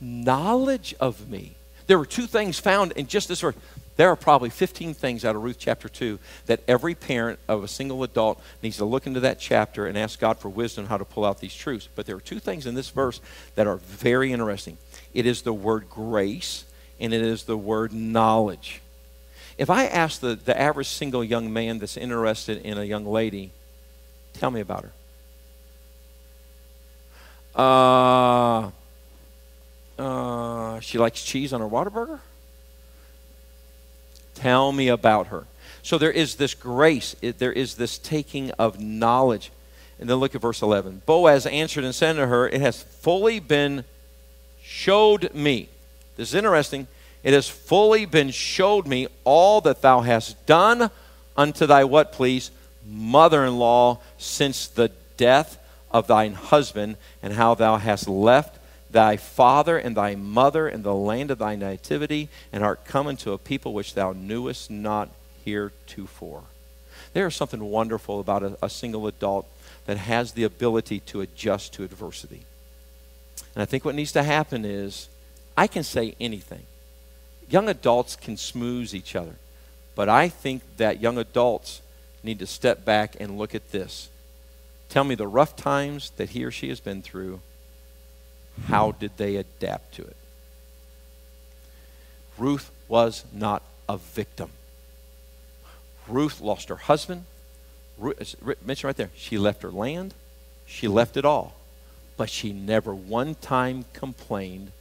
Knowledge 0.00 0.94
of 1.00 1.28
me 1.28 1.56
there 1.86 1.98
were 1.98 2.06
two 2.06 2.26
things 2.26 2.58
found 2.58 2.92
in 2.92 3.06
just 3.06 3.28
this 3.28 3.40
verse. 3.40 3.54
There 4.02 4.10
are 4.10 4.16
probably 4.16 4.50
15 4.50 4.94
things 4.94 5.24
out 5.24 5.36
of 5.36 5.44
Ruth 5.44 5.58
chapter 5.60 5.88
2 5.88 6.18
that 6.46 6.60
every 6.66 6.92
parent 6.92 7.38
of 7.46 7.62
a 7.62 7.68
single 7.68 8.02
adult 8.02 8.42
needs 8.60 8.78
to 8.78 8.84
look 8.84 9.06
into 9.06 9.20
that 9.20 9.38
chapter 9.38 9.86
and 9.86 9.96
ask 9.96 10.18
God 10.18 10.40
for 10.40 10.48
wisdom 10.48 10.86
how 10.86 10.96
to 10.96 11.04
pull 11.04 11.24
out 11.24 11.38
these 11.38 11.54
truths. 11.54 11.88
But 11.94 12.06
there 12.06 12.16
are 12.16 12.20
two 12.20 12.40
things 12.40 12.66
in 12.66 12.74
this 12.74 12.90
verse 12.90 13.20
that 13.54 13.68
are 13.68 13.76
very 13.76 14.32
interesting 14.32 14.76
it 15.14 15.24
is 15.24 15.42
the 15.42 15.52
word 15.52 15.88
grace, 15.88 16.64
and 16.98 17.14
it 17.14 17.22
is 17.22 17.44
the 17.44 17.56
word 17.56 17.92
knowledge. 17.92 18.82
If 19.56 19.70
I 19.70 19.86
ask 19.86 20.20
the, 20.20 20.34
the 20.34 20.60
average 20.60 20.88
single 20.88 21.22
young 21.22 21.52
man 21.52 21.78
that's 21.78 21.96
interested 21.96 22.58
in 22.58 22.78
a 22.78 22.82
young 22.82 23.06
lady, 23.06 23.52
tell 24.32 24.50
me 24.50 24.62
about 24.62 24.86
her. 27.54 27.54
Uh, 27.54 28.70
uh, 30.02 30.80
she 30.80 30.98
likes 30.98 31.22
cheese 31.22 31.52
on 31.52 31.60
her 31.60 31.68
Whataburger? 31.68 32.18
Tell 34.42 34.72
me 34.72 34.88
about 34.88 35.28
her. 35.28 35.46
So 35.82 35.98
there 35.98 36.10
is 36.10 36.34
this 36.34 36.52
grace, 36.54 37.14
there 37.20 37.52
is 37.52 37.76
this 37.76 37.96
taking 37.96 38.50
of 38.52 38.80
knowledge. 38.80 39.52
And 40.00 40.10
then 40.10 40.16
look 40.16 40.34
at 40.34 40.40
verse 40.40 40.62
11. 40.62 41.02
Boaz 41.06 41.46
answered 41.46 41.84
and 41.84 41.94
said 41.94 42.14
to 42.14 42.26
her, 42.26 42.48
It 42.48 42.60
has 42.60 42.82
fully 42.82 43.38
been 43.38 43.84
showed 44.60 45.32
me. 45.32 45.68
This 46.16 46.30
is 46.30 46.34
interesting. 46.34 46.88
It 47.22 47.34
has 47.34 47.48
fully 47.48 48.04
been 48.04 48.30
showed 48.30 48.88
me 48.88 49.06
all 49.22 49.60
that 49.60 49.80
thou 49.80 50.00
hast 50.00 50.44
done 50.44 50.90
unto 51.36 51.64
thy 51.64 51.84
what, 51.84 52.10
please? 52.10 52.50
Mother 52.84 53.44
in 53.44 53.60
law 53.60 54.00
since 54.18 54.66
the 54.66 54.90
death 55.16 55.56
of 55.92 56.08
thine 56.08 56.34
husband, 56.34 56.96
and 57.22 57.34
how 57.34 57.54
thou 57.54 57.76
hast 57.76 58.08
left 58.08 58.58
thy 58.92 59.16
father 59.16 59.78
and 59.78 59.96
thy 59.96 60.14
mother 60.14 60.68
in 60.68 60.82
the 60.82 60.94
land 60.94 61.30
of 61.30 61.38
thy 61.38 61.56
nativity, 61.56 62.28
and 62.52 62.62
art 62.62 62.84
come 62.84 63.08
into 63.08 63.32
a 63.32 63.38
people 63.38 63.72
which 63.72 63.94
thou 63.94 64.12
knewest 64.12 64.70
not 64.70 65.08
heretofore. 65.44 66.44
There 67.12 67.26
is 67.26 67.34
something 67.34 67.64
wonderful 67.64 68.20
about 68.20 68.42
a, 68.42 68.58
a 68.62 68.70
single 68.70 69.06
adult 69.06 69.46
that 69.86 69.96
has 69.96 70.32
the 70.32 70.44
ability 70.44 71.00
to 71.00 71.20
adjust 71.20 71.72
to 71.74 71.84
adversity. 71.84 72.42
And 73.54 73.62
I 73.62 73.64
think 73.64 73.84
what 73.84 73.94
needs 73.94 74.12
to 74.12 74.22
happen 74.22 74.64
is 74.64 75.08
I 75.56 75.66
can 75.66 75.82
say 75.82 76.14
anything. 76.20 76.62
Young 77.50 77.68
adults 77.68 78.16
can 78.16 78.36
smooze 78.36 78.94
each 78.94 79.16
other. 79.16 79.36
But 79.94 80.08
I 80.08 80.28
think 80.28 80.62
that 80.78 81.02
young 81.02 81.18
adults 81.18 81.82
need 82.22 82.38
to 82.38 82.46
step 82.46 82.84
back 82.84 83.16
and 83.20 83.36
look 83.36 83.54
at 83.54 83.72
this. 83.72 84.08
Tell 84.88 85.04
me 85.04 85.14
the 85.14 85.26
rough 85.26 85.56
times 85.56 86.10
that 86.16 86.30
he 86.30 86.44
or 86.44 86.50
she 86.50 86.68
has 86.68 86.80
been 86.80 87.02
through 87.02 87.40
how 88.66 88.92
did 88.92 89.16
they 89.16 89.36
adapt 89.36 89.94
to 89.94 90.02
it? 90.02 90.16
Ruth 92.38 92.70
was 92.88 93.24
not 93.32 93.62
a 93.88 93.96
victim. 93.96 94.50
Ruth 96.08 96.40
lost 96.40 96.68
her 96.68 96.76
husband. 96.76 97.24
Ruth, 97.98 98.34
mentioned 98.64 98.84
right 98.84 98.96
there, 98.96 99.10
she 99.14 99.38
left 99.38 99.62
her 99.62 99.70
land. 99.70 100.14
She 100.66 100.88
left 100.88 101.16
it 101.16 101.24
all. 101.24 101.54
But 102.16 102.30
she 102.30 102.52
never 102.52 102.94
one 102.94 103.34
time 103.36 103.84
complained. 103.92 104.72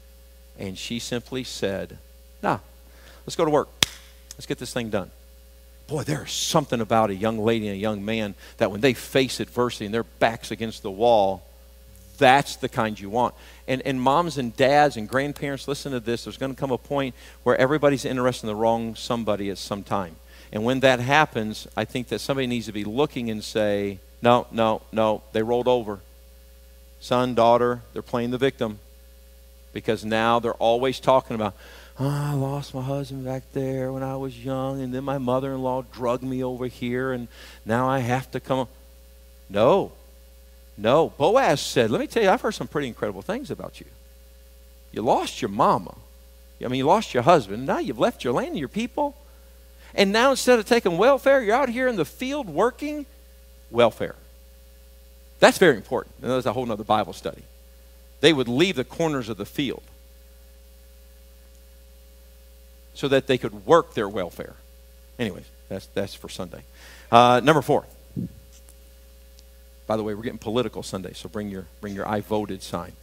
And 0.58 0.78
she 0.78 1.00
simply 1.00 1.44
said, 1.44 1.98
Nah, 2.42 2.60
let's 3.26 3.36
go 3.36 3.46
to 3.46 3.52
work. 3.52 3.70
Let's 4.34 4.46
get 4.46 4.58
this 4.58 4.74
thing 4.74 4.90
done. 4.90 5.12
Boy, 5.88 6.04
there's 6.04 6.32
something 6.32 6.80
about 6.80 7.10
a 7.10 7.16
young 7.16 7.38
lady 7.40 7.68
and 7.68 7.76
a 7.76 7.80
young 7.80 8.04
man 8.04 8.34
that 8.58 8.72
when 8.72 8.82
they 8.82 8.94
face 8.94 9.40
adversity 9.40 9.86
and 9.86 9.94
their 9.94 10.04
backs 10.04 10.50
against 10.50 10.84
the 10.84 10.92
wall, 10.92 11.44
that's 12.18 12.56
the 12.58 12.70
kind 12.70 13.00
you 13.00 13.10
want. 13.10 13.36
And, 13.68 13.82
and 13.84 14.02
moms 14.02 14.38
and 14.38 14.56
dads 14.56 14.98
and 14.98 15.08
grandparents, 15.08 15.68
listen 15.68 15.92
to 15.92 16.00
this. 16.00 16.24
There's 16.26 16.38
going 16.38 16.54
to 16.54 16.60
come 16.60 16.72
a 16.72 16.78
point 16.78 17.16
where 17.44 17.58
everybody's 17.58 18.06
interested 18.06 18.46
in 18.46 18.48
the 18.48 18.56
wrong 18.56 18.96
somebody 18.96 19.50
at 19.50 19.58
some 19.58 19.84
time. 19.84 20.16
And 20.52 20.66
when 20.66 20.82
that 20.82 21.00
happens, 21.00 21.68
I 21.78 21.86
think 21.86 22.10
that 22.10 22.20
somebody 22.20 22.48
needs 22.48 22.66
to 22.66 22.72
be 22.72 22.84
looking 22.84 23.30
and 23.30 23.44
say, 23.44 24.00
no, 24.22 24.48
no, 24.52 24.82
no, 24.92 25.24
they 25.32 25.42
rolled 25.42 25.68
over. 25.68 26.00
Son, 27.00 27.34
daughter, 27.34 27.82
they're 27.94 28.02
playing 28.02 28.32
the 28.32 28.38
victim. 28.38 28.80
Because 29.74 30.04
now 30.04 30.40
they're 30.40 30.54
always 30.54 31.00
talking 31.00 31.36
about, 31.36 31.56
oh, 31.98 32.10
I 32.10 32.34
lost 32.34 32.74
my 32.74 32.82
husband 32.82 33.24
back 33.24 33.44
there 33.54 33.92
when 33.94 34.04
I 34.04 34.18
was 34.18 34.38
young, 34.44 34.82
and 34.82 34.94
then 34.94 35.04
my 35.04 35.18
mother 35.18 35.54
in 35.54 35.62
law 35.62 35.84
drugged 35.94 36.24
me 36.24 36.44
over 36.44 36.68
here, 36.68 37.14
and 37.14 37.30
now 37.66 37.88
I 37.88 38.00
have 38.00 38.30
to 38.32 38.40
come. 38.40 38.68
No, 39.50 39.94
no, 40.82 41.10
Boaz 41.10 41.62
said, 41.62 41.92
Let 41.92 42.02
me 42.02 42.08
tell 42.08 42.24
you, 42.24 42.30
I've 42.30 42.42
heard 42.42 42.56
some 42.56 42.68
pretty 42.68 42.88
incredible 42.88 43.22
things 43.22 43.52
about 43.52 43.80
you. 43.80 43.86
You 44.92 45.04
lost 45.04 45.42
your 45.42 45.50
mama. 45.50 45.96
I 46.64 46.68
mean, 46.68 46.80
you 46.80 46.86
lost 46.86 47.14
your 47.14 47.24
husband. 47.24 47.68
Now 47.68 47.78
you've 47.78 48.00
left 48.00 48.24
your 48.24 48.34
land 48.34 48.50
and 48.50 48.60
your 48.60 48.68
people. 48.68 49.16
And 49.94 50.12
now 50.12 50.32
instead 50.32 50.58
of 50.58 50.66
taking 50.66 50.98
welfare, 50.98 51.42
you're 51.42 51.56
out 51.56 51.70
here 51.70 51.88
in 51.88 51.98
the 51.98 52.06
field 52.06 52.48
working 52.48 53.06
welfare. 53.70 54.16
That's 55.40 55.60
very 55.60 55.76
important. 55.76 56.16
And 56.22 56.32
that's 56.32 56.46
a 56.48 56.54
whole 56.54 56.70
other 56.72 56.84
Bible 56.84 57.14
study. 57.14 57.44
They 58.20 58.34
would 58.34 58.48
leave 58.48 58.76
the 58.76 58.84
corners 58.84 59.30
of 59.30 59.38
the 59.38 59.46
field 59.46 59.84
so 62.96 63.08
that 63.08 63.28
they 63.28 63.38
could 63.38 63.68
work 63.68 63.94
their 63.94 64.10
welfare. 64.10 64.56
Anyways, 65.20 65.46
that's, 65.70 65.86
that's 65.88 66.16
for 66.16 66.30
Sunday. 66.30 66.64
Uh, 67.12 67.40
number 67.44 67.62
four. 67.62 67.86
By 69.92 69.98
the 69.98 70.04
way, 70.04 70.14
we're 70.16 70.24
getting 70.24 70.40
political 70.40 70.84
Sunday, 70.84 71.12
so 71.12 71.28
bring 71.28 71.50
your 71.50 71.66
bring 71.82 71.94
your 71.94 72.08
I 72.08 72.22
voted 72.22 72.64
sign. 72.64 72.94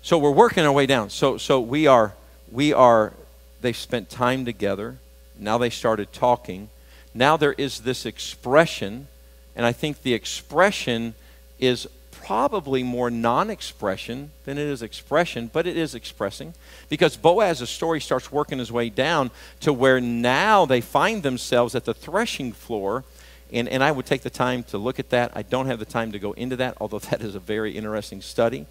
So 0.00 0.16
we're 0.16 0.30
working 0.30 0.64
our 0.64 0.72
way 0.72 0.86
down. 0.86 1.10
So 1.10 1.36
so 1.36 1.60
we 1.60 1.86
are 1.86 2.14
we 2.50 2.72
are 2.72 3.12
they've 3.60 3.76
spent 3.76 4.08
time 4.08 4.46
together. 4.46 4.96
Now 5.38 5.58
they 5.58 5.68
started 5.68 6.10
talking. 6.10 6.70
now 7.12 7.36
there 7.36 7.52
is 7.52 7.80
this 7.80 8.06
expression, 8.06 9.08
and 9.54 9.66
I 9.66 9.72
think 9.72 10.00
the 10.00 10.14
expression 10.14 11.14
is 11.58 11.86
probably 12.10 12.82
more 12.82 13.10
non 13.10 13.50
expression 13.50 14.30
than 14.46 14.56
it 14.56 14.66
is 14.66 14.80
expression, 14.80 15.50
but 15.52 15.66
it 15.66 15.76
is 15.76 15.94
expressing. 15.94 16.54
Because 16.88 17.18
Boaz's 17.18 17.68
story 17.68 18.00
starts 18.00 18.32
working 18.32 18.58
his 18.58 18.72
way 18.72 18.88
down 18.88 19.30
to 19.60 19.70
where 19.70 20.00
now 20.00 20.64
they 20.64 20.80
find 20.80 21.22
themselves 21.22 21.74
at 21.74 21.84
the 21.84 21.92
threshing 21.92 22.52
floor. 22.52 23.04
And, 23.52 23.68
and 23.68 23.84
I 23.84 23.92
would 23.92 24.06
take 24.06 24.22
the 24.22 24.30
time 24.30 24.62
to 24.64 24.78
look 24.78 24.98
at 24.98 25.10
that. 25.10 25.32
I 25.34 25.42
don't 25.42 25.66
have 25.66 25.78
the 25.78 25.84
time 25.84 26.12
to 26.12 26.18
go 26.18 26.32
into 26.32 26.56
that, 26.56 26.76
although 26.80 26.98
that 27.10 27.20
is 27.20 27.34
a 27.34 27.40
very 27.40 27.76
interesting 27.76 28.22
study. 28.22 28.66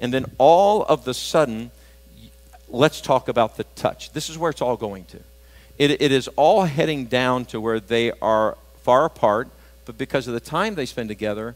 And 0.00 0.12
then 0.12 0.26
all 0.38 0.82
of 0.84 1.04
the 1.04 1.14
sudden, 1.14 1.70
let's 2.68 3.00
talk 3.00 3.28
about 3.28 3.56
the 3.56 3.64
touch. 3.76 4.12
This 4.12 4.30
is 4.30 4.38
where 4.38 4.50
it's 4.50 4.62
all 4.62 4.76
going 4.76 5.04
to. 5.06 5.20
It, 5.78 6.02
it 6.02 6.12
is 6.12 6.28
all 6.36 6.64
heading 6.64 7.06
down 7.06 7.44
to 7.46 7.60
where 7.60 7.80
they 7.80 8.12
are 8.20 8.56
far 8.82 9.04
apart, 9.04 9.48
but 9.84 9.98
because 9.98 10.26
of 10.26 10.34
the 10.34 10.40
time 10.40 10.74
they 10.74 10.86
spend 10.86 11.08
together, 11.08 11.54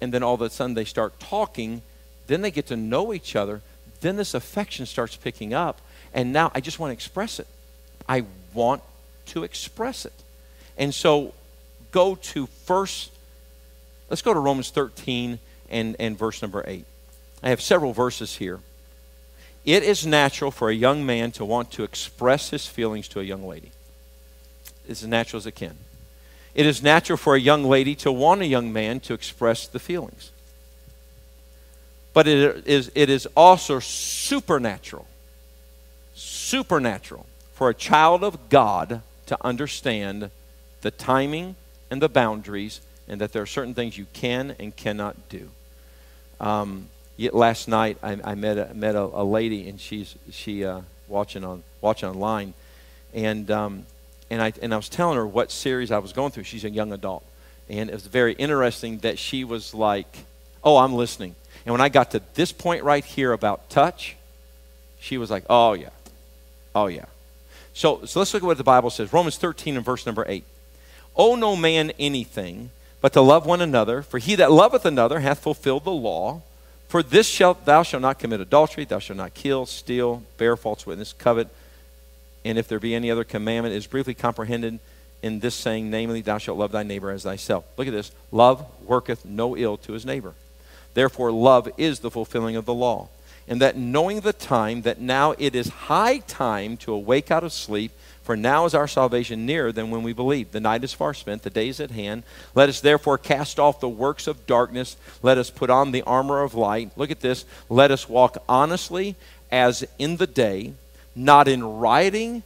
and 0.00 0.12
then 0.12 0.22
all 0.22 0.34
of 0.34 0.42
a 0.42 0.50
sudden 0.50 0.74
they 0.74 0.84
start 0.84 1.18
talking, 1.18 1.82
then 2.26 2.42
they 2.42 2.50
get 2.50 2.66
to 2.66 2.76
know 2.76 3.12
each 3.12 3.36
other, 3.36 3.60
then 4.00 4.16
this 4.16 4.34
affection 4.34 4.86
starts 4.86 5.16
picking 5.16 5.52
up, 5.52 5.80
and 6.14 6.32
now 6.32 6.50
I 6.54 6.60
just 6.60 6.78
want 6.78 6.90
to 6.90 6.94
express 6.94 7.38
it. 7.38 7.46
I 8.08 8.24
want 8.54 8.82
to 9.26 9.44
express 9.44 10.04
it. 10.04 10.12
And 10.78 10.94
so 10.94 11.34
go 11.90 12.14
to 12.14 12.46
first, 12.46 13.12
let's 14.08 14.22
go 14.22 14.34
to 14.34 14.40
Romans 14.40 14.70
13 14.70 15.38
and, 15.70 15.96
and 15.98 16.18
verse 16.18 16.42
number 16.42 16.64
8. 16.66 16.84
I 17.42 17.48
have 17.48 17.60
several 17.60 17.92
verses 17.92 18.36
here. 18.36 18.60
It 19.64 19.82
is 19.82 20.06
natural 20.06 20.50
for 20.50 20.70
a 20.70 20.74
young 20.74 21.04
man 21.04 21.32
to 21.32 21.44
want 21.44 21.70
to 21.72 21.84
express 21.84 22.50
his 22.50 22.66
feelings 22.66 23.08
to 23.08 23.20
a 23.20 23.24
young 23.24 23.46
lady. 23.46 23.72
It's 24.88 25.02
as 25.02 25.08
natural 25.08 25.38
as 25.38 25.46
it 25.46 25.54
can. 25.54 25.76
It 26.54 26.66
is 26.66 26.82
natural 26.82 27.16
for 27.16 27.34
a 27.34 27.40
young 27.40 27.64
lady 27.64 27.94
to 27.96 28.10
want 28.10 28.40
a 28.40 28.46
young 28.46 28.72
man 28.72 29.00
to 29.00 29.14
express 29.14 29.66
the 29.66 29.78
feelings. 29.78 30.32
But 32.12 32.26
it 32.26 32.66
is, 32.66 32.90
it 32.94 33.08
is 33.08 33.26
also 33.36 33.78
supernatural, 33.78 35.06
supernatural 36.14 37.26
for 37.52 37.68
a 37.68 37.74
child 37.74 38.24
of 38.24 38.48
God 38.48 39.02
to 39.26 39.38
understand 39.42 40.30
the 40.80 40.90
timing 40.90 41.54
and 41.90 42.00
the 42.00 42.08
boundaries 42.08 42.80
and 43.08 43.20
that 43.20 43.32
there 43.32 43.42
are 43.42 43.46
certain 43.46 43.74
things 43.74 43.98
you 43.98 44.06
can 44.12 44.54
and 44.60 44.74
cannot 44.74 45.28
do. 45.28 45.50
Um, 46.38 46.88
last 47.32 47.68
night 47.68 47.98
I, 48.02 48.18
I 48.24 48.34
met 48.34 48.56
a, 48.56 48.72
met 48.72 48.94
a, 48.94 49.02
a, 49.02 49.24
lady 49.24 49.68
and 49.68 49.78
she's 49.80 50.14
she 50.30 50.64
uh, 50.64 50.80
watching 51.08 51.44
on 51.44 51.62
watching 51.80 52.08
online, 52.08 52.54
and 53.12 53.50
um, 53.50 53.84
and 54.30 54.40
I 54.40 54.52
and 54.62 54.72
I 54.72 54.76
was 54.76 54.88
telling 54.88 55.16
her 55.16 55.26
what 55.26 55.50
series 55.50 55.90
I 55.90 55.98
was 55.98 56.12
going 56.12 56.30
through. 56.30 56.44
She's 56.44 56.64
a 56.64 56.70
young 56.70 56.92
adult, 56.92 57.24
and 57.68 57.90
it 57.90 57.92
was 57.92 58.06
very 58.06 58.32
interesting 58.34 58.98
that 58.98 59.18
she 59.18 59.44
was 59.44 59.74
like, 59.74 60.18
"Oh, 60.64 60.78
I'm 60.78 60.94
listening." 60.94 61.34
And 61.66 61.72
when 61.72 61.82
I 61.82 61.90
got 61.90 62.12
to 62.12 62.22
this 62.34 62.52
point 62.52 62.84
right 62.84 63.04
here 63.04 63.32
about 63.32 63.68
touch, 63.68 64.16
she 64.98 65.18
was 65.18 65.30
like, 65.30 65.44
"Oh 65.50 65.74
yeah, 65.74 65.90
oh 66.74 66.86
yeah." 66.86 67.06
So 67.74 68.04
so 68.06 68.20
let's 68.20 68.32
look 68.32 68.42
at 68.42 68.46
what 68.46 68.56
the 68.56 68.64
Bible 68.64 68.88
says. 68.88 69.12
Romans 69.12 69.36
13 69.36 69.76
and 69.76 69.84
verse 69.84 70.06
number 70.06 70.24
eight. 70.26 70.44
Owe 71.16 71.34
no 71.34 71.56
man 71.56 71.92
anything 71.98 72.70
but 73.00 73.12
to 73.14 73.20
love 73.20 73.46
one 73.46 73.60
another, 73.60 74.02
for 74.02 74.18
he 74.18 74.34
that 74.36 74.52
loveth 74.52 74.84
another 74.84 75.20
hath 75.20 75.40
fulfilled 75.40 75.84
the 75.84 75.90
law. 75.90 76.42
For 76.88 77.02
this 77.02 77.26
shalt 77.26 77.64
thou 77.64 77.82
shalt 77.82 78.02
not 78.02 78.18
commit 78.18 78.40
adultery, 78.40 78.84
thou 78.84 78.98
shalt 78.98 79.16
not 79.16 79.34
kill, 79.34 79.64
steal, 79.64 80.22
bear 80.36 80.56
false 80.56 80.86
witness, 80.86 81.12
covet. 81.12 81.48
And 82.44 82.58
if 82.58 82.68
there 82.68 82.80
be 82.80 82.94
any 82.94 83.10
other 83.10 83.24
commandment, 83.24 83.74
is 83.74 83.86
briefly 83.86 84.14
comprehended 84.14 84.78
in 85.22 85.40
this 85.40 85.54
saying, 85.54 85.90
namely, 85.90 86.20
thou 86.20 86.38
shalt 86.38 86.58
love 86.58 86.72
thy 86.72 86.82
neighbor 86.82 87.10
as 87.10 87.22
thyself. 87.22 87.64
Look 87.76 87.86
at 87.86 87.92
this. 87.92 88.10
Love 88.32 88.66
worketh 88.84 89.24
no 89.24 89.56
ill 89.56 89.76
to 89.78 89.92
his 89.92 90.06
neighbor. 90.06 90.34
Therefore, 90.94 91.30
love 91.30 91.68
is 91.76 92.00
the 92.00 92.10
fulfilling 92.10 92.56
of 92.56 92.64
the 92.64 92.74
law. 92.74 93.08
And 93.46 93.60
that 93.60 93.76
knowing 93.76 94.20
the 94.20 94.32
time, 94.32 94.82
that 94.82 95.00
now 95.00 95.34
it 95.38 95.54
is 95.54 95.68
high 95.68 96.18
time 96.18 96.76
to 96.78 96.92
awake 96.92 97.30
out 97.30 97.44
of 97.44 97.52
sleep, 97.52 97.92
for 98.22 98.36
now 98.36 98.64
is 98.66 98.74
our 98.74 98.86
salvation 98.86 99.46
nearer 99.46 99.72
than 99.72 99.90
when 99.90 100.02
we 100.02 100.12
believed. 100.12 100.52
The 100.52 100.60
night 100.60 100.84
is 100.84 100.92
far 100.92 101.14
spent, 101.14 101.42
the 101.42 101.50
day 101.50 101.68
is 101.68 101.80
at 101.80 101.90
hand. 101.90 102.22
Let 102.54 102.68
us 102.68 102.80
therefore 102.80 103.18
cast 103.18 103.58
off 103.58 103.80
the 103.80 103.88
works 103.88 104.26
of 104.26 104.46
darkness. 104.46 104.96
Let 105.22 105.38
us 105.38 105.50
put 105.50 105.70
on 105.70 105.92
the 105.92 106.02
armor 106.02 106.42
of 106.42 106.54
light. 106.54 106.90
Look 106.96 107.10
at 107.10 107.20
this. 107.20 107.44
Let 107.68 107.90
us 107.90 108.08
walk 108.08 108.36
honestly 108.48 109.16
as 109.50 109.84
in 109.98 110.18
the 110.18 110.26
day, 110.26 110.74
not 111.14 111.48
in 111.48 111.64
rioting 111.64 112.42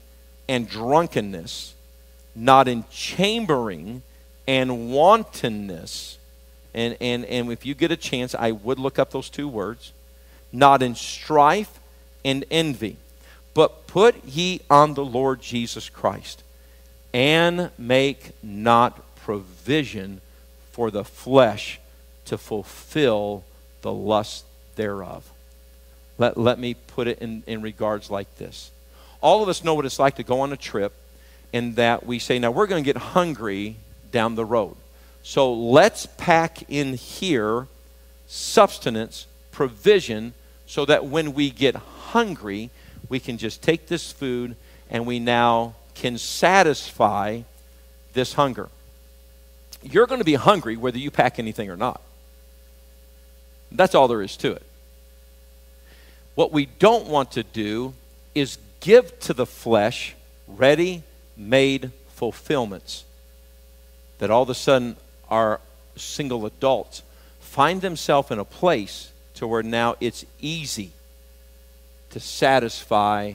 and 0.49 0.69
drunkenness, 0.69 1.75
not 2.35 2.69
in 2.69 2.85
chambering 2.91 4.03
and 4.47 4.93
wantonness. 4.93 6.19
And, 6.73 6.97
and, 7.01 7.25
and 7.25 7.53
if 7.53 7.67
you 7.67 7.75
get 7.75 7.91
a 7.91 7.97
chance, 7.97 8.35
I 8.35 8.53
would 8.53 8.79
look 8.79 8.99
up 8.99 9.11
those 9.11 9.29
two 9.29 9.49
words. 9.49 9.93
Not 10.53 10.83
in 10.83 10.95
strife 10.95 11.81
and 12.25 12.45
envy 12.51 12.97
but 13.55 13.87
put 13.87 14.25
ye 14.25 14.61
on 14.69 14.95
the 14.95 15.05
Lord 15.05 15.41
Jesus 15.41 15.89
Christ, 15.89 16.43
and 17.13 17.71
make 17.79 18.33
not 18.43 19.01
provision 19.17 20.21
for 20.73 20.91
the 20.91 21.05
flesh 21.05 21.81
to 22.27 22.37
fulfill 22.37 23.45
the 23.83 23.93
lust 23.93 24.45
thereof. 24.75 25.31
Let, 26.19 26.37
let 26.37 26.59
me 26.59 26.75
put 26.75 27.07
it 27.07 27.21
in, 27.21 27.43
in 27.47 27.63
regards 27.63 28.11
like 28.11 28.37
this. 28.37 28.71
All 29.21 29.43
of 29.43 29.49
us 29.49 29.65
know 29.65 29.75
what 29.75 29.85
it's 29.85 29.99
like 29.99 30.17
to 30.17 30.23
go 30.23 30.41
on 30.41 30.53
a 30.53 30.57
trip, 30.57 30.93
and 31.53 31.77
that 31.77 32.05
we 32.05 32.19
say, 32.19 32.39
now 32.39 32.51
we're 32.51 32.67
going 32.67 32.83
to 32.83 32.93
get 32.93 33.01
hungry 33.01 33.77
down 34.11 34.35
the 34.35 34.45
road. 34.45 34.77
So 35.23 35.55
let's 35.55 36.07
pack 36.19 36.69
in 36.69 36.95
here 36.95 37.69
substance, 38.27 39.27
provision, 39.53 40.35
so 40.67 40.85
that 40.85 41.07
when 41.07 41.35
we 41.35 41.51
get 41.51 41.77
hungry, 41.77 42.71
we 43.15 43.21
can 43.21 43.39
just 43.39 43.63
take 43.63 43.87
this 43.87 44.11
food 44.11 44.57
and 44.91 45.07
we 45.07 45.21
now 45.21 45.77
can 45.95 46.19
satisfy 46.19 47.43
this 48.13 48.33
hunger. 48.33 48.69
You're 49.85 50.09
going 50.09 50.19
to 50.19 50.25
be 50.25 50.35
hungry 50.35 50.77
whether 50.77 50.99
you 50.99 51.13
pack 51.13 51.39
anything 51.39 51.71
or 51.71 51.77
not. 51.77 52.01
That's 53.71 53.95
all 53.95 54.09
there 54.09 54.21
is 54.21 54.37
to 54.39 54.51
it. 54.51 54.65
What 56.35 56.51
we 56.51 56.67
don't 56.67 57.07
want 57.07 57.31
to 57.39 57.45
do 57.45 57.95
is 58.35 58.59
give 58.81 59.17
to 59.21 59.33
the 59.33 59.47
flesh 59.47 60.17
ready 60.49 61.05
made 61.37 61.93
fulfillments 62.17 63.05
that 64.19 64.33
all 64.33 64.43
of 64.43 64.51
a 64.51 64.57
sudden 64.57 64.97
our 65.31 65.61
single 65.95 66.47
adults 66.47 67.05
find 67.39 67.81
themselves 67.81 68.33
in 68.33 68.41
a 68.41 68.45
place 68.45 69.13
to 69.35 69.47
where 69.47 69.63
now 69.63 69.95
it's 70.01 70.27
easy 70.41 70.91
to 72.15 72.21
satisfy 72.21 73.33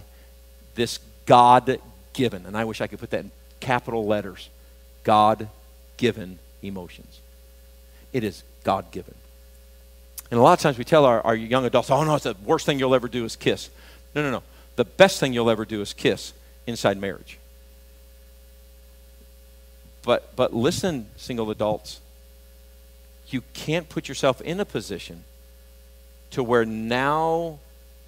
this 0.75 0.99
God 1.25 1.81
given, 2.13 2.45
and 2.45 2.57
I 2.57 2.63
wish 2.63 2.79
I 2.79 2.87
could 2.87 2.99
put 2.99 3.09
that 3.09 3.19
in 3.25 3.31
capital 3.59 4.05
letters 4.05 4.49
God 5.03 5.49
given 5.97 6.39
emotions. 6.63 7.19
It 8.13 8.23
is 8.23 8.41
God 8.63 8.89
given. 8.91 9.15
And 10.31 10.39
a 10.39 10.41
lot 10.41 10.53
of 10.53 10.59
times 10.61 10.77
we 10.77 10.85
tell 10.85 11.03
our, 11.03 11.21
our 11.25 11.35
young 11.35 11.65
adults, 11.65 11.91
oh 11.91 12.05
no, 12.05 12.15
it's 12.15 12.23
the 12.23 12.37
worst 12.45 12.65
thing 12.65 12.79
you'll 12.79 12.95
ever 12.95 13.09
do 13.09 13.25
is 13.25 13.35
kiss. 13.35 13.69
No, 14.15 14.23
no, 14.23 14.31
no. 14.31 14.43
The 14.77 14.85
best 14.85 15.19
thing 15.19 15.33
you'll 15.33 15.49
ever 15.49 15.65
do 15.65 15.81
is 15.81 15.91
kiss 15.91 16.31
inside 16.65 16.97
marriage. 16.97 17.37
But, 20.03 20.37
but 20.37 20.53
listen, 20.53 21.07
single 21.17 21.51
adults, 21.51 21.99
you 23.27 23.41
can't 23.53 23.89
put 23.89 24.07
yourself 24.07 24.39
in 24.39 24.61
a 24.61 24.65
position 24.65 25.25
to 26.31 26.41
where 26.41 26.63
now 26.63 27.59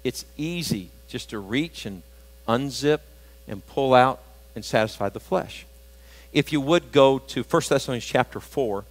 it's 0.04 0.24
easy 0.36 0.90
just 1.08 1.30
to 1.30 1.38
reach 1.38 1.86
and 1.86 2.02
unzip 2.48 3.00
and 3.46 3.66
pull 3.66 3.94
out 3.94 4.20
and 4.54 4.64
satisfy 4.64 5.08
the 5.08 5.20
flesh. 5.20 5.66
If 6.32 6.52
you 6.52 6.60
would 6.60 6.92
go 6.92 7.18
to 7.18 7.42
1 7.42 7.62
Thessalonians 7.68 8.04
chapter 8.04 8.40
4, 8.40 8.84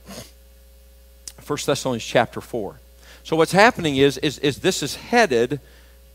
1 1.46 1.60
Thessalonians 1.66 2.04
chapter 2.04 2.42
4. 2.42 2.80
So 3.24 3.36
what's 3.36 3.52
happening 3.52 3.98
is, 3.98 4.18
is, 4.20 4.40
is 4.40 4.60
this 4.60 4.84
is 4.84 4.96
headed 4.96 5.60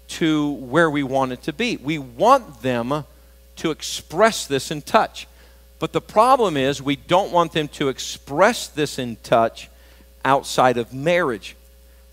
to 0.08 0.52
where 0.52 0.90
we 0.90 1.02
want 1.02 1.32
it 1.32 1.42
to 1.42 1.52
be. 1.52 1.76
We 1.76 1.98
want 1.98 2.62
them 2.62 3.04
to 3.56 3.70
express 3.70 4.46
this 4.46 4.70
in 4.70 4.82
touch. 4.82 5.26
But 5.78 5.92
the 5.92 6.00
problem 6.00 6.56
is 6.56 6.80
we 6.80 6.96
don't 6.96 7.32
want 7.32 7.52
them 7.52 7.68
to 7.68 7.88
express 7.88 8.68
this 8.68 8.98
in 8.98 9.16
touch 9.22 9.68
outside 10.24 10.76
of 10.78 10.92
marriage. 10.94 11.56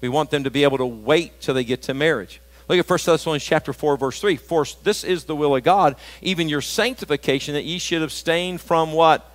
We 0.01 0.09
want 0.09 0.31
them 0.31 0.43
to 0.43 0.51
be 0.51 0.63
able 0.63 0.79
to 0.79 0.85
wait 0.85 1.39
till 1.39 1.53
they 1.53 1.63
get 1.63 1.83
to 1.83 1.93
marriage. 1.93 2.41
Look 2.67 2.79
at 2.79 2.89
1 2.89 2.99
Thessalonians 3.05 3.43
chapter 3.43 3.73
4, 3.73 3.97
verse 3.97 4.19
3. 4.19 4.37
For 4.37 4.65
this 4.83 5.03
is 5.03 5.25
the 5.25 5.35
will 5.35 5.55
of 5.55 5.63
God, 5.63 5.95
even 6.21 6.49
your 6.49 6.61
sanctification, 6.61 7.53
that 7.53 7.65
ye 7.65 7.77
should 7.77 8.01
abstain 8.01 8.57
from 8.57 8.93
what? 8.93 9.29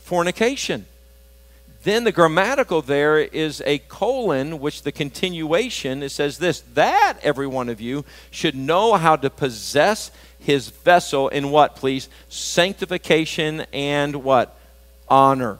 Fornication. 0.00 0.86
Then 1.82 2.04
the 2.04 2.12
grammatical 2.12 2.82
there 2.82 3.18
is 3.18 3.62
a 3.64 3.78
colon, 3.78 4.60
which 4.60 4.82
the 4.82 4.92
continuation, 4.92 6.02
it 6.02 6.10
says 6.10 6.38
this, 6.38 6.60
that 6.74 7.18
every 7.22 7.46
one 7.46 7.68
of 7.68 7.80
you 7.80 8.04
should 8.30 8.54
know 8.54 8.94
how 8.94 9.16
to 9.16 9.30
possess 9.30 10.10
his 10.38 10.68
vessel 10.68 11.28
in 11.28 11.50
what, 11.50 11.76
please? 11.76 12.08
Sanctification 12.28 13.66
and 13.72 14.22
what? 14.24 14.58
Honor. 15.08 15.58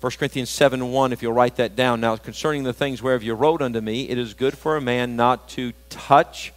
1 0.00 0.12
Corinthians 0.12 0.48
7 0.50 0.92
1, 0.92 1.12
if 1.12 1.22
you'll 1.22 1.32
write 1.32 1.56
that 1.56 1.74
down. 1.74 2.00
Now, 2.00 2.16
concerning 2.16 2.62
the 2.62 2.72
things 2.72 3.02
whereof 3.02 3.22
you 3.24 3.34
wrote 3.34 3.60
unto 3.60 3.80
me, 3.80 4.08
it 4.08 4.16
is 4.16 4.32
good 4.32 4.56
for 4.56 4.76
a 4.76 4.80
man 4.80 5.16
not 5.16 5.48
to 5.50 5.72
touch 5.90 6.52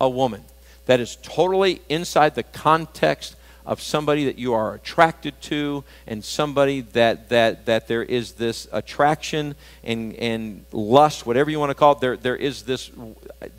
a 0.00 0.08
woman. 0.08 0.44
That 0.86 1.00
is 1.00 1.16
totally 1.16 1.82
inside 1.88 2.36
the 2.36 2.44
context 2.44 3.34
of 3.66 3.82
somebody 3.82 4.24
that 4.26 4.38
you 4.38 4.54
are 4.54 4.74
attracted 4.74 5.38
to 5.42 5.82
and 6.06 6.24
somebody 6.24 6.80
that, 6.80 7.28
that, 7.28 7.66
that 7.66 7.88
there 7.88 8.02
is 8.02 8.32
this 8.32 8.68
attraction 8.72 9.56
and, 9.82 10.14
and 10.14 10.64
lust, 10.72 11.26
whatever 11.26 11.50
you 11.50 11.58
want 11.58 11.70
to 11.70 11.74
call 11.74 11.92
it, 11.92 12.00
there, 12.00 12.16
there 12.16 12.36
is 12.36 12.62
this, 12.62 12.90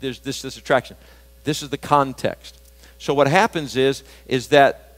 there's 0.00 0.18
this, 0.20 0.42
this 0.42 0.56
attraction. 0.56 0.96
This 1.44 1.62
is 1.62 1.68
the 1.68 1.78
context. 1.78 2.58
So 2.98 3.12
what 3.14 3.28
happens 3.28 3.76
is, 3.76 4.02
is 4.26 4.48
that 4.48 4.96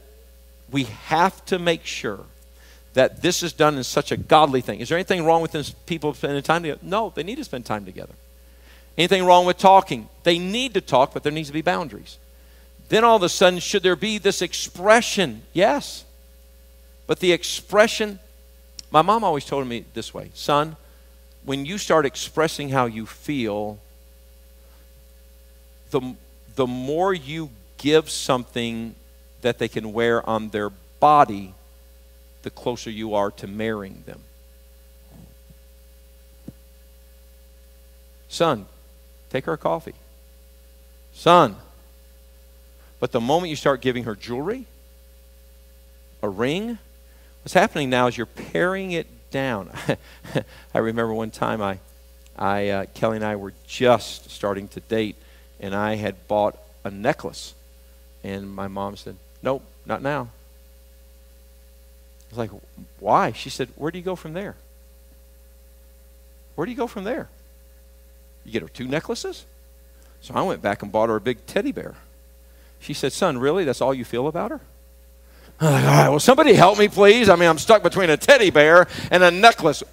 we 0.71 0.85
have 0.85 1.43
to 1.45 1.59
make 1.59 1.85
sure 1.85 2.25
that 2.93 3.21
this 3.21 3.41
is 3.41 3.53
done 3.53 3.75
in 3.77 3.83
such 3.83 4.11
a 4.11 4.17
godly 4.17 4.61
thing. 4.61 4.79
Is 4.79 4.89
there 4.89 4.97
anything 4.97 5.25
wrong 5.25 5.41
with 5.41 5.85
people 5.85 6.13
spending 6.13 6.43
time 6.43 6.63
together? 6.63 6.81
No, 6.83 7.11
they 7.13 7.23
need 7.23 7.37
to 7.37 7.43
spend 7.43 7.65
time 7.65 7.85
together. 7.85 8.13
Anything 8.97 9.25
wrong 9.25 9.45
with 9.45 9.57
talking? 9.57 10.07
They 10.23 10.37
need 10.37 10.75
to 10.75 10.81
talk, 10.81 11.13
but 11.13 11.23
there 11.23 11.31
needs 11.31 11.49
to 11.49 11.53
be 11.53 11.63
boundaries. 11.63 12.17
Then 12.89 13.03
all 13.03 13.15
of 13.15 13.23
a 13.23 13.29
sudden, 13.29 13.59
should 13.59 13.81
there 13.81 13.95
be 13.95 14.19
this 14.19 14.41
expression? 14.41 15.41
Yes. 15.53 16.05
But 17.07 17.19
the 17.19 17.31
expression, 17.31 18.19
my 18.91 19.01
mom 19.01 19.23
always 19.23 19.45
told 19.45 19.67
me 19.67 19.85
this 19.93 20.13
way 20.13 20.29
son, 20.33 20.75
when 21.43 21.65
you 21.65 21.77
start 21.77 22.05
expressing 22.05 22.69
how 22.69 22.85
you 22.85 23.05
feel, 23.05 23.79
the, 25.89 26.15
the 26.55 26.67
more 26.67 27.13
you 27.13 27.49
give 27.77 28.09
something 28.09 28.95
that 29.41 29.57
they 29.59 29.67
can 29.67 29.91
wear 29.91 30.27
on 30.27 30.49
their 30.49 30.69
body, 30.99 31.53
the 32.43 32.49
closer 32.49 32.89
you 32.89 33.15
are 33.15 33.31
to 33.31 33.47
marrying 33.47 34.03
them. 34.05 34.19
Son, 38.27 38.65
take 39.29 39.45
her 39.45 39.53
a 39.53 39.57
coffee. 39.57 39.95
Son. 41.13 41.55
But 42.99 43.11
the 43.11 43.21
moment 43.21 43.49
you 43.49 43.55
start 43.55 43.81
giving 43.81 44.05
her 44.05 44.15
jewelry, 44.15 44.65
a 46.21 46.29
ring, 46.29 46.77
what's 47.43 47.53
happening 47.53 47.89
now 47.89 48.07
is 48.07 48.17
you're 48.17 48.25
paring 48.25 48.91
it 48.91 49.07
down. 49.29 49.69
I 50.73 50.77
remember 50.79 51.13
one 51.13 51.31
time 51.31 51.61
I, 51.61 51.79
I 52.37 52.69
uh, 52.69 52.85
Kelly 52.93 53.17
and 53.17 53.25
I 53.25 53.35
were 53.35 53.53
just 53.67 54.29
starting 54.29 54.67
to 54.69 54.79
date, 54.79 55.15
and 55.59 55.75
I 55.75 55.95
had 55.95 56.27
bought 56.27 56.57
a 56.83 56.89
necklace, 56.89 57.53
and 58.23 58.49
my 58.49 58.67
mom 58.67 58.95
said, 58.95 59.17
"Nope, 59.41 59.63
not 59.85 60.01
now." 60.01 60.29
Was 62.33 62.51
like, 62.51 62.61
why? 62.99 63.31
She 63.31 63.49
said, 63.49 63.69
where 63.75 63.91
do 63.91 63.97
you 63.97 64.03
go 64.03 64.15
from 64.15 64.33
there? 64.33 64.55
Where 66.55 66.65
do 66.65 66.71
you 66.71 66.77
go 66.77 66.87
from 66.87 67.03
there? 67.03 67.29
You 68.45 68.51
get 68.51 68.61
her 68.61 68.67
two 68.67 68.87
necklaces? 68.87 69.45
So 70.21 70.33
I 70.33 70.41
went 70.41 70.61
back 70.61 70.81
and 70.81 70.91
bought 70.91 71.09
her 71.09 71.15
a 71.15 71.21
big 71.21 71.45
teddy 71.45 71.71
bear. 71.71 71.95
She 72.79 72.93
said, 72.93 73.13
son, 73.13 73.37
really? 73.37 73.63
That's 73.63 73.81
all 73.81 73.93
you 73.93 74.05
feel 74.05 74.27
about 74.27 74.51
her? 74.51 74.61
I'm 75.59 75.73
like, 75.73 75.83
all 75.83 75.89
right, 75.89 76.09
well, 76.09 76.19
somebody 76.19 76.53
help 76.53 76.77
me, 76.77 76.87
please. 76.87 77.29
I 77.29 77.35
mean, 77.35 77.49
I'm 77.49 77.57
stuck 77.57 77.83
between 77.83 78.09
a 78.09 78.17
teddy 78.17 78.49
bear 78.49 78.87
and 79.11 79.23
a 79.23 79.31
necklace. 79.31 79.83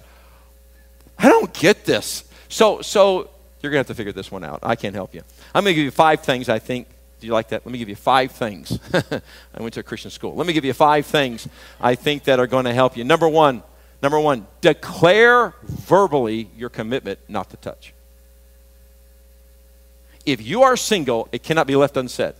I 1.17 1.29
don't 1.29 1.53
get 1.53 1.85
this. 1.85 2.23
So, 2.49 2.81
so 2.81 3.29
you're 3.61 3.71
going 3.71 3.83
to 3.83 3.87
have 3.87 3.87
to 3.87 3.95
figure 3.95 4.11
this 4.11 4.31
one 4.31 4.43
out. 4.43 4.59
I 4.63 4.75
can't 4.75 4.95
help 4.95 5.13
you. 5.13 5.21
I'm 5.53 5.63
going 5.63 5.73
to 5.73 5.75
give 5.75 5.85
you 5.85 5.91
five 5.91 6.21
things 6.21 6.49
I 6.49 6.59
think 6.59 6.87
do 7.21 7.27
you 7.27 7.33
like 7.33 7.49
that? 7.49 7.63
Let 7.63 7.71
me 7.71 7.77
give 7.77 7.87
you 7.87 7.95
five 7.95 8.31
things. 8.31 8.79
I 8.93 9.61
went 9.61 9.75
to 9.75 9.79
a 9.79 9.83
Christian 9.83 10.09
school. 10.09 10.33
Let 10.33 10.47
me 10.47 10.53
give 10.53 10.65
you 10.65 10.73
five 10.73 11.05
things 11.05 11.47
I 11.79 11.93
think 11.93 12.23
that 12.23 12.39
are 12.39 12.47
going 12.47 12.65
to 12.65 12.73
help 12.73 12.97
you. 12.97 13.03
Number 13.03 13.29
one, 13.29 13.61
number 14.01 14.19
one, 14.19 14.47
declare 14.59 15.53
verbally 15.61 16.49
your 16.57 16.69
commitment 16.69 17.19
not 17.29 17.51
to 17.51 17.57
touch. 17.57 17.93
If 20.25 20.41
you 20.41 20.63
are 20.63 20.75
single, 20.75 21.29
it 21.31 21.43
cannot 21.43 21.67
be 21.67 21.75
left 21.75 21.95
unsaid. 21.95 22.33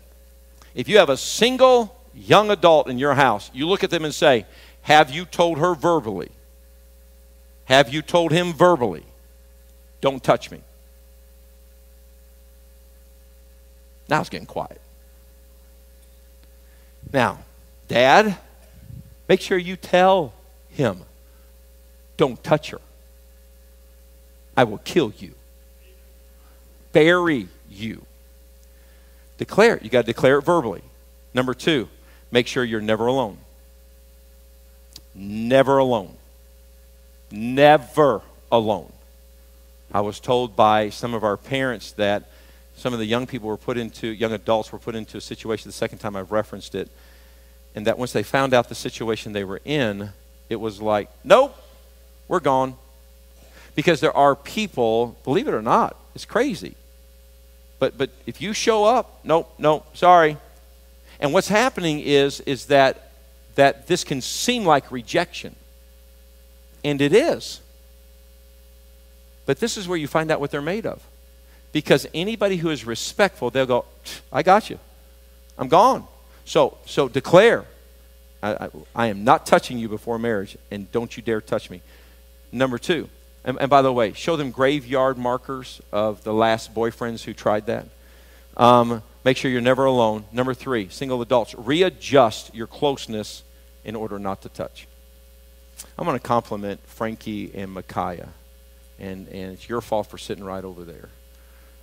If 0.73 0.89
you 0.89 0.97
have 0.97 1.09
a 1.09 1.17
single 1.17 1.95
young 2.15 2.49
adult 2.49 2.89
in 2.89 2.97
your 2.97 3.13
house, 3.13 3.51
you 3.53 3.67
look 3.67 3.83
at 3.83 3.91
them 3.91 4.03
and 4.03 4.13
say, 4.13 4.47
Have 4.81 5.11
you 5.11 5.25
told 5.25 5.59
her 5.59 5.75
verbally? 5.75 6.31
Have 7.65 7.93
you 7.93 8.01
told 8.01 8.31
him 8.31 8.51
verbally? 8.51 9.05
Don't 10.01 10.23
touch 10.23 10.49
me. 10.49 10.61
Now 14.11 14.19
it's 14.19 14.29
getting 14.29 14.45
quiet. 14.45 14.81
Now, 17.13 17.39
Dad, 17.87 18.37
make 19.29 19.39
sure 19.39 19.57
you 19.57 19.77
tell 19.77 20.33
him, 20.69 21.03
don't 22.17 22.43
touch 22.43 22.71
her. 22.71 22.81
I 24.55 24.65
will 24.65 24.79
kill 24.79 25.13
you, 25.17 25.33
bury 26.91 27.47
you. 27.69 28.05
Declare 29.37 29.77
it. 29.77 29.83
You 29.83 29.89
got 29.89 30.01
to 30.01 30.07
declare 30.07 30.37
it 30.37 30.43
verbally. 30.43 30.83
Number 31.33 31.53
two, 31.53 31.87
make 32.31 32.47
sure 32.47 32.65
you're 32.65 32.81
never 32.81 33.07
alone. 33.07 33.37
Never 35.15 35.77
alone. 35.77 36.15
Never 37.31 38.21
alone. 38.51 38.91
I 39.91 40.01
was 40.01 40.19
told 40.19 40.55
by 40.55 40.89
some 40.89 41.13
of 41.13 41.23
our 41.23 41.37
parents 41.37 41.93
that 41.93 42.29
some 42.75 42.93
of 42.93 42.99
the 42.99 43.05
young 43.05 43.27
people 43.27 43.47
were 43.47 43.57
put 43.57 43.77
into, 43.77 44.07
young 44.07 44.33
adults 44.33 44.71
were 44.71 44.79
put 44.79 44.95
into 44.95 45.17
a 45.17 45.21
situation 45.21 45.69
the 45.69 45.73
second 45.73 45.99
time 45.99 46.15
I've 46.15 46.31
referenced 46.31 46.75
it, 46.75 46.89
and 47.75 47.87
that 47.87 47.97
once 47.97 48.11
they 48.11 48.23
found 48.23 48.53
out 48.53 48.69
the 48.69 48.75
situation 48.75 49.33
they 49.33 49.43
were 49.43 49.61
in, 49.63 50.09
it 50.49 50.57
was 50.57 50.81
like, 50.81 51.09
nope, 51.23 51.55
we're 52.27 52.39
gone. 52.39 52.75
Because 53.75 54.01
there 54.01 54.15
are 54.15 54.35
people, 54.35 55.17
believe 55.23 55.47
it 55.47 55.53
or 55.53 55.61
not, 55.61 55.95
it's 56.13 56.25
crazy. 56.25 56.75
But, 57.79 57.97
but 57.97 58.09
if 58.25 58.41
you 58.41 58.53
show 58.53 58.83
up, 58.83 59.19
nope, 59.23 59.53
nope, 59.57 59.95
sorry. 59.95 60.37
And 61.19 61.33
what's 61.33 61.47
happening 61.47 61.99
is, 61.99 62.39
is 62.41 62.65
that, 62.65 63.11
that 63.55 63.87
this 63.87 64.03
can 64.03 64.21
seem 64.21 64.65
like 64.65 64.91
rejection. 64.91 65.55
And 66.83 66.99
it 66.99 67.13
is. 67.13 67.61
But 69.45 69.59
this 69.59 69.77
is 69.77 69.87
where 69.87 69.97
you 69.97 70.07
find 70.07 70.31
out 70.31 70.39
what 70.39 70.51
they're 70.51 70.61
made 70.61 70.85
of. 70.85 71.01
Because 71.71 72.07
anybody 72.13 72.57
who 72.57 72.69
is 72.69 72.85
respectful, 72.85 73.49
they'll 73.49 73.65
go, 73.65 73.85
I 74.31 74.43
got 74.43 74.69
you. 74.69 74.79
I'm 75.57 75.67
gone. 75.67 76.05
So, 76.45 76.77
so 76.85 77.07
declare, 77.07 77.65
I, 78.41 78.53
I, 78.53 78.69
I, 78.95 79.07
am 79.07 79.23
not 79.23 79.45
touching 79.45 79.77
you 79.77 79.87
before 79.87 80.17
marriage, 80.19 80.57
and 80.69 80.91
don't 80.91 81.15
you 81.15 81.23
dare 81.23 81.39
touch 81.39 81.69
me. 81.69 81.81
Number 82.51 82.77
two, 82.77 83.07
and, 83.45 83.57
and, 83.59 83.69
by 83.69 83.81
the 83.81 83.93
way, 83.93 84.13
show 84.13 84.35
them 84.35 84.51
graveyard 84.51 85.17
markers 85.17 85.81
of 85.91 86.23
the 86.23 86.33
last 86.33 86.73
boyfriends 86.73 87.23
who 87.23 87.33
tried 87.33 87.67
that. 87.67 87.87
Um, 88.57 89.01
make 89.23 89.37
sure 89.37 89.49
you're 89.49 89.61
never 89.61 89.85
alone. 89.85 90.25
Number 90.31 90.53
three, 90.53 90.89
single 90.89 91.21
adults, 91.21 91.55
readjust 91.55 92.53
your 92.53 92.67
closeness 92.67 93.43
in 93.83 93.95
order 93.95 94.19
not 94.19 94.41
to 94.41 94.49
touch. 94.49 94.87
I'm 95.97 96.05
going 96.05 96.19
to 96.19 96.23
compliment 96.23 96.79
Frankie 96.85 97.51
and 97.53 97.71
Micaiah, 97.71 98.29
and, 98.99 99.27
and 99.29 99.53
it's 99.53 99.69
your 99.69 99.81
fault 99.81 100.07
for 100.07 100.17
sitting 100.17 100.43
right 100.43 100.63
over 100.63 100.83
there. 100.83 101.09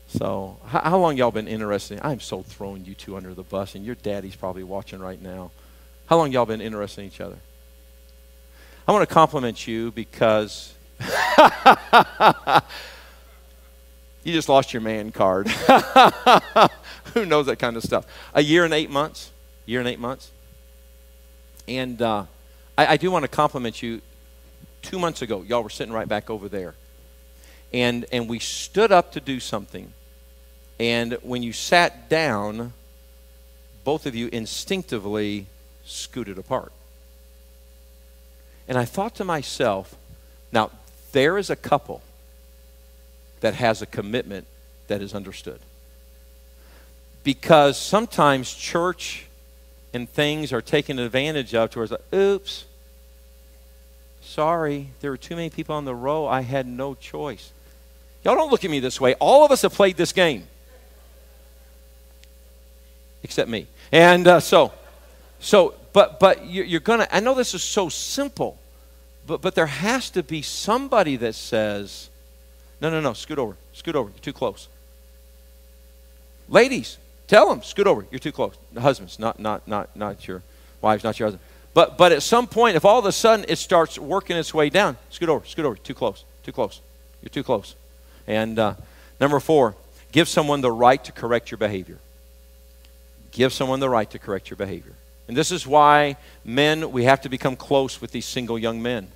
So, 0.09 0.59
how, 0.64 0.80
how 0.80 0.98
long 0.98 1.18
y'all 1.18 1.30
been 1.30 1.48
interested? 1.48 1.98
In, 1.98 2.06
I'm 2.06 2.20
so 2.20 2.42
throwing 2.42 2.86
you 2.86 2.94
two 2.94 3.16
under 3.16 3.34
the 3.34 3.42
bus, 3.42 3.74
and 3.74 3.84
your 3.84 3.94
daddy's 3.94 4.36
probably 4.36 4.62
watching 4.62 5.00
right 5.00 5.20
now. 5.20 5.50
How 6.06 6.16
long 6.16 6.32
y'all 6.32 6.46
been 6.46 6.62
interested 6.62 7.02
in 7.02 7.09
each 7.09 7.20
other? 7.20 7.36
I 8.86 8.92
want 8.92 9.06
to 9.06 9.14
compliment 9.14 9.66
you 9.66 9.90
because 9.92 10.74
you 14.24 14.32
just 14.32 14.48
lost 14.48 14.72
your 14.72 14.80
man 14.80 15.12
card. 15.12 15.48
Who 17.14 17.26
knows 17.26 17.44
that 17.46 17.59
kind 17.59 17.76
of 17.76 17.82
stuff? 17.82 18.06
A 18.32 18.42
year 18.42 18.64
and 18.64 18.72
eight 18.72 18.88
months. 18.88 19.30
Year 19.66 19.80
and 19.80 19.88
eight 19.88 20.00
months. 20.00 20.30
And 21.68 22.00
uh, 22.00 22.24
I, 22.78 22.86
I 22.86 22.96
do 22.96 23.11
want 23.11 23.24
to 23.24 23.28
compliment 23.28 23.82
you. 23.82 24.00
Two 24.80 24.98
months 24.98 25.20
ago, 25.20 25.42
y'all 25.42 25.62
were 25.62 25.68
sitting 25.68 25.92
right 25.92 26.09
back 26.09 26.30
over 26.30 26.48
there. 26.48 26.74
And, 27.74 28.06
and 28.11 28.26
we 28.26 28.38
stood 28.38 28.90
up 28.90 29.12
to 29.12 29.20
do 29.20 29.38
something 29.38 29.92
and 30.78 31.14
when 31.22 31.42
you 31.42 31.52
sat 31.52 32.08
down, 32.08 32.72
both 33.84 34.06
of 34.06 34.14
you 34.14 34.28
instinctively 34.32 35.46
scooted 35.84 36.38
apart. 36.38 36.72
And 38.68 38.76
I 38.78 38.84
thought 38.84 39.14
to 39.16 39.24
myself, 39.24 39.96
now, 40.52 40.70
there 41.12 41.38
is 41.38 41.50
a 41.50 41.56
couple 41.56 42.02
that 43.40 43.54
has 43.54 43.82
a 43.82 43.86
commitment 43.86 44.46
that 44.88 45.02
is 45.02 45.14
understood. 45.14 45.60
Because 47.24 47.76
sometimes 47.78 48.52
church 48.54 49.26
and 49.92 50.08
things 50.08 50.52
are 50.52 50.62
taken 50.62 50.98
advantage 50.98 51.54
of 51.54 51.70
towards, 51.70 51.90
like, 51.90 52.14
oops, 52.14 52.66
sorry, 54.20 54.88
there 55.00 55.10
were 55.10 55.16
too 55.16 55.36
many 55.36 55.50
people 55.50 55.74
on 55.74 55.84
the 55.84 55.94
row. 55.94 56.26
I 56.26 56.42
had 56.42 56.66
no 56.66 56.94
choice. 56.94 57.52
Y'all 58.22 58.34
don't 58.34 58.50
look 58.50 58.64
at 58.64 58.70
me 58.70 58.80
this 58.80 59.00
way. 59.00 59.14
All 59.14 59.44
of 59.44 59.50
us 59.50 59.62
have 59.62 59.72
played 59.72 59.96
this 59.96 60.12
game 60.12 60.46
except 63.28 63.50
me. 63.50 63.66
And 63.92 64.26
uh, 64.26 64.40
so, 64.40 64.72
so, 65.38 65.74
but, 65.92 66.18
but 66.18 66.46
you're, 66.46 66.80
to, 66.80 67.14
I 67.14 67.20
know 67.20 67.34
this 67.34 67.52
is 67.52 67.62
so 67.62 67.90
simple, 67.90 68.58
but, 69.26 69.42
but 69.42 69.54
there 69.54 69.66
has 69.66 70.08
to 70.10 70.22
be 70.22 70.40
somebody 70.40 71.16
that 71.16 71.34
says, 71.34 72.08
no, 72.80 72.90
no, 72.90 73.02
no, 73.02 73.12
scoot 73.12 73.38
over, 73.38 73.54
scoot 73.74 73.94
over, 73.94 74.08
you're 74.08 74.18
too 74.20 74.32
close. 74.32 74.68
Ladies, 76.48 76.96
tell 77.26 77.50
them, 77.50 77.62
scoot 77.62 77.86
over, 77.86 78.06
you're 78.10 78.18
too 78.18 78.32
close. 78.32 78.54
The 78.72 78.80
husbands, 78.80 79.18
not, 79.18 79.38
not, 79.38 79.68
not, 79.68 79.94
not 79.94 80.26
your 80.26 80.42
wives, 80.80 81.04
not 81.04 81.18
your 81.18 81.26
husband. 81.26 81.44
But, 81.74 81.98
but 81.98 82.12
at 82.12 82.22
some 82.22 82.46
point, 82.46 82.76
if 82.76 82.86
all 82.86 82.98
of 82.98 83.04
a 83.04 83.12
sudden 83.12 83.44
it 83.46 83.58
starts 83.58 83.98
working 83.98 84.38
its 84.38 84.54
way 84.54 84.70
down, 84.70 84.96
scoot 85.10 85.28
over, 85.28 85.44
scoot 85.44 85.66
over, 85.66 85.76
too 85.76 85.94
close, 85.94 86.24
too 86.42 86.52
close. 86.52 86.80
You're 87.20 87.28
too 87.28 87.44
close. 87.44 87.74
And 88.26 88.58
uh, 88.58 88.74
number 89.20 89.38
four, 89.38 89.76
give 90.12 90.28
someone 90.28 90.62
the 90.62 90.72
right 90.72 91.04
to 91.04 91.12
correct 91.12 91.50
your 91.50 91.58
behavior. 91.58 91.98
Give 93.39 93.53
someone 93.53 93.78
the 93.78 93.89
right 93.89 94.11
to 94.11 94.18
correct 94.18 94.51
your 94.51 94.57
behavior. 94.57 94.95
And 95.28 95.36
this 95.36 95.53
is 95.53 95.64
why 95.64 96.16
men, 96.45 96.91
we 96.91 97.05
have 97.05 97.20
to 97.20 97.28
become 97.28 97.55
close 97.55 98.01
with 98.01 98.11
these 98.11 98.26
single 98.26 98.59
young 98.59 98.82
men. 98.82 99.12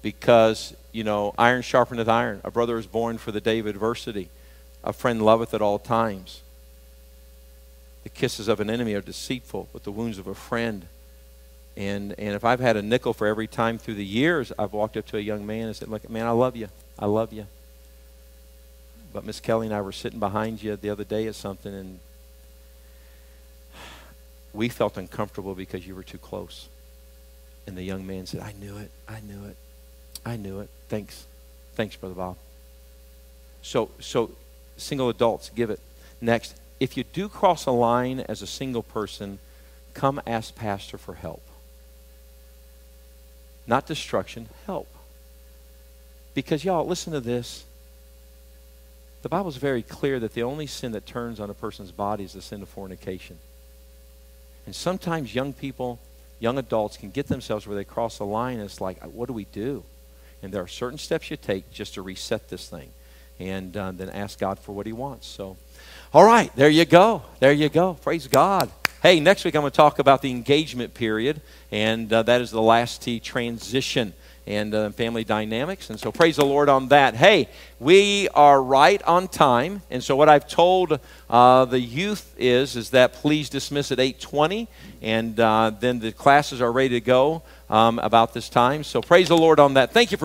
Because, 0.00 0.74
you 0.92 1.04
know, 1.04 1.34
iron 1.36 1.60
sharpeneth 1.60 2.08
iron. 2.08 2.40
A 2.42 2.50
brother 2.50 2.78
is 2.78 2.86
born 2.86 3.18
for 3.18 3.32
the 3.32 3.42
day 3.42 3.58
of 3.58 3.66
adversity. 3.66 4.30
A 4.82 4.94
friend 4.94 5.20
loveth 5.20 5.52
at 5.52 5.60
all 5.60 5.78
times. 5.78 6.40
The 8.04 8.08
kisses 8.08 8.48
of 8.48 8.60
an 8.60 8.70
enemy 8.70 8.94
are 8.94 9.02
deceitful, 9.02 9.68
but 9.74 9.84
the 9.84 9.92
wounds 9.92 10.16
of 10.16 10.26
a 10.26 10.34
friend. 10.34 10.86
And, 11.76 12.14
and 12.18 12.34
if 12.34 12.46
I've 12.46 12.60
had 12.60 12.78
a 12.78 12.82
nickel 12.82 13.12
for 13.12 13.26
every 13.26 13.46
time 13.46 13.76
through 13.76 13.96
the 13.96 14.06
years 14.06 14.52
I've 14.58 14.72
walked 14.72 14.96
up 14.96 15.04
to 15.08 15.18
a 15.18 15.20
young 15.20 15.44
man 15.44 15.66
and 15.66 15.76
said, 15.76 15.88
Look, 15.88 16.08
man, 16.08 16.24
I 16.24 16.30
love 16.30 16.56
you. 16.56 16.68
I 16.98 17.04
love 17.04 17.30
you. 17.30 17.46
But 19.12 19.26
Miss 19.26 19.38
Kelly 19.38 19.66
and 19.66 19.76
I 19.76 19.82
were 19.82 19.92
sitting 19.92 20.18
behind 20.18 20.62
you 20.62 20.76
the 20.76 20.88
other 20.88 21.04
day 21.04 21.26
at 21.26 21.34
something, 21.34 21.74
and 21.74 22.00
we 24.54 24.68
felt 24.68 24.96
uncomfortable 24.96 25.54
because 25.54 25.86
you 25.86 25.94
were 25.94 26.04
too 26.04 26.18
close. 26.18 26.68
And 27.66 27.76
the 27.76 27.82
young 27.82 28.06
man 28.06 28.26
said, 28.26 28.40
I 28.40 28.52
knew 28.52 28.76
it. 28.78 28.90
I 29.08 29.20
knew 29.20 29.44
it. 29.46 29.56
I 30.24 30.36
knew 30.36 30.60
it. 30.60 30.70
Thanks. 30.88 31.26
Thanks, 31.74 31.96
Brother 31.96 32.14
Bob. 32.14 32.36
So, 33.62 33.90
so 33.98 34.30
single 34.76 35.08
adults, 35.08 35.50
give 35.54 35.70
it. 35.70 35.80
Next, 36.20 36.54
if 36.78 36.96
you 36.96 37.04
do 37.04 37.28
cross 37.28 37.66
a 37.66 37.70
line 37.70 38.20
as 38.20 38.42
a 38.42 38.46
single 38.46 38.82
person, 38.82 39.38
come 39.92 40.20
ask 40.26 40.54
Pastor 40.54 40.98
for 40.98 41.14
help. 41.14 41.42
Not 43.66 43.86
destruction, 43.86 44.48
help. 44.66 44.88
Because, 46.34 46.64
y'all, 46.64 46.86
listen 46.86 47.12
to 47.12 47.20
this. 47.20 47.64
The 49.22 49.28
Bible 49.28 49.48
is 49.48 49.56
very 49.56 49.82
clear 49.82 50.20
that 50.20 50.34
the 50.34 50.42
only 50.42 50.66
sin 50.66 50.92
that 50.92 51.06
turns 51.06 51.40
on 51.40 51.48
a 51.48 51.54
person's 51.54 51.92
body 51.92 52.24
is 52.24 52.34
the 52.34 52.42
sin 52.42 52.60
of 52.60 52.68
fornication. 52.68 53.38
And 54.66 54.74
sometimes 54.74 55.34
young 55.34 55.52
people, 55.52 55.98
young 56.40 56.58
adults 56.58 56.96
can 56.96 57.10
get 57.10 57.26
themselves 57.26 57.66
where 57.66 57.76
they 57.76 57.84
cross 57.84 58.18
a 58.18 58.24
line 58.24 58.56
and 58.56 58.64
it's 58.64 58.80
like, 58.80 59.02
what 59.04 59.26
do 59.26 59.32
we 59.32 59.44
do? 59.46 59.82
And 60.42 60.52
there 60.52 60.62
are 60.62 60.68
certain 60.68 60.98
steps 60.98 61.30
you 61.30 61.36
take 61.36 61.70
just 61.70 61.94
to 61.94 62.02
reset 62.02 62.48
this 62.48 62.68
thing 62.68 62.90
and 63.40 63.76
uh, 63.76 63.92
then 63.92 64.10
ask 64.10 64.38
God 64.38 64.58
for 64.58 64.72
what 64.72 64.86
He 64.86 64.92
wants. 64.92 65.26
So, 65.26 65.56
all 66.12 66.24
right, 66.24 66.54
there 66.54 66.68
you 66.68 66.84
go. 66.84 67.22
There 67.40 67.52
you 67.52 67.68
go. 67.68 67.94
Praise 67.94 68.26
God. 68.26 68.70
Hey, 69.02 69.20
next 69.20 69.44
week 69.44 69.54
I'm 69.54 69.62
going 69.62 69.70
to 69.70 69.76
talk 69.76 69.98
about 69.98 70.22
the 70.22 70.30
engagement 70.30 70.94
period, 70.94 71.42
and 71.70 72.10
uh, 72.12 72.22
that 72.22 72.40
is 72.40 72.50
the 72.50 72.62
last 72.62 73.02
T 73.02 73.20
transition 73.20 74.14
and 74.46 74.74
uh, 74.74 74.90
family 74.90 75.24
dynamics. 75.24 75.90
And 75.90 75.98
so 75.98 76.12
praise 76.12 76.36
the 76.36 76.44
Lord 76.44 76.68
on 76.68 76.88
that. 76.88 77.14
Hey, 77.14 77.48
we 77.78 78.28
are 78.30 78.62
right 78.62 79.02
on 79.04 79.28
time. 79.28 79.82
And 79.90 80.02
so 80.02 80.16
what 80.16 80.28
I've 80.28 80.46
told 80.46 80.98
uh, 81.30 81.64
the 81.64 81.80
youth 81.80 82.34
is 82.38 82.76
is 82.76 82.90
that 82.90 83.14
please 83.14 83.48
dismiss 83.48 83.90
at 83.92 83.98
8:20, 83.98 84.68
and 85.02 85.38
uh, 85.38 85.72
then 85.78 85.98
the 85.98 86.12
classes 86.12 86.60
are 86.60 86.72
ready 86.72 86.90
to 86.90 87.00
go 87.00 87.42
um, 87.70 87.98
about 87.98 88.34
this 88.34 88.48
time. 88.48 88.84
So 88.84 89.00
praise 89.00 89.28
the 89.28 89.36
Lord 89.36 89.58
on 89.58 89.74
that. 89.74 89.92
Thank 89.92 90.12
you 90.12 90.18
for. 90.18 90.22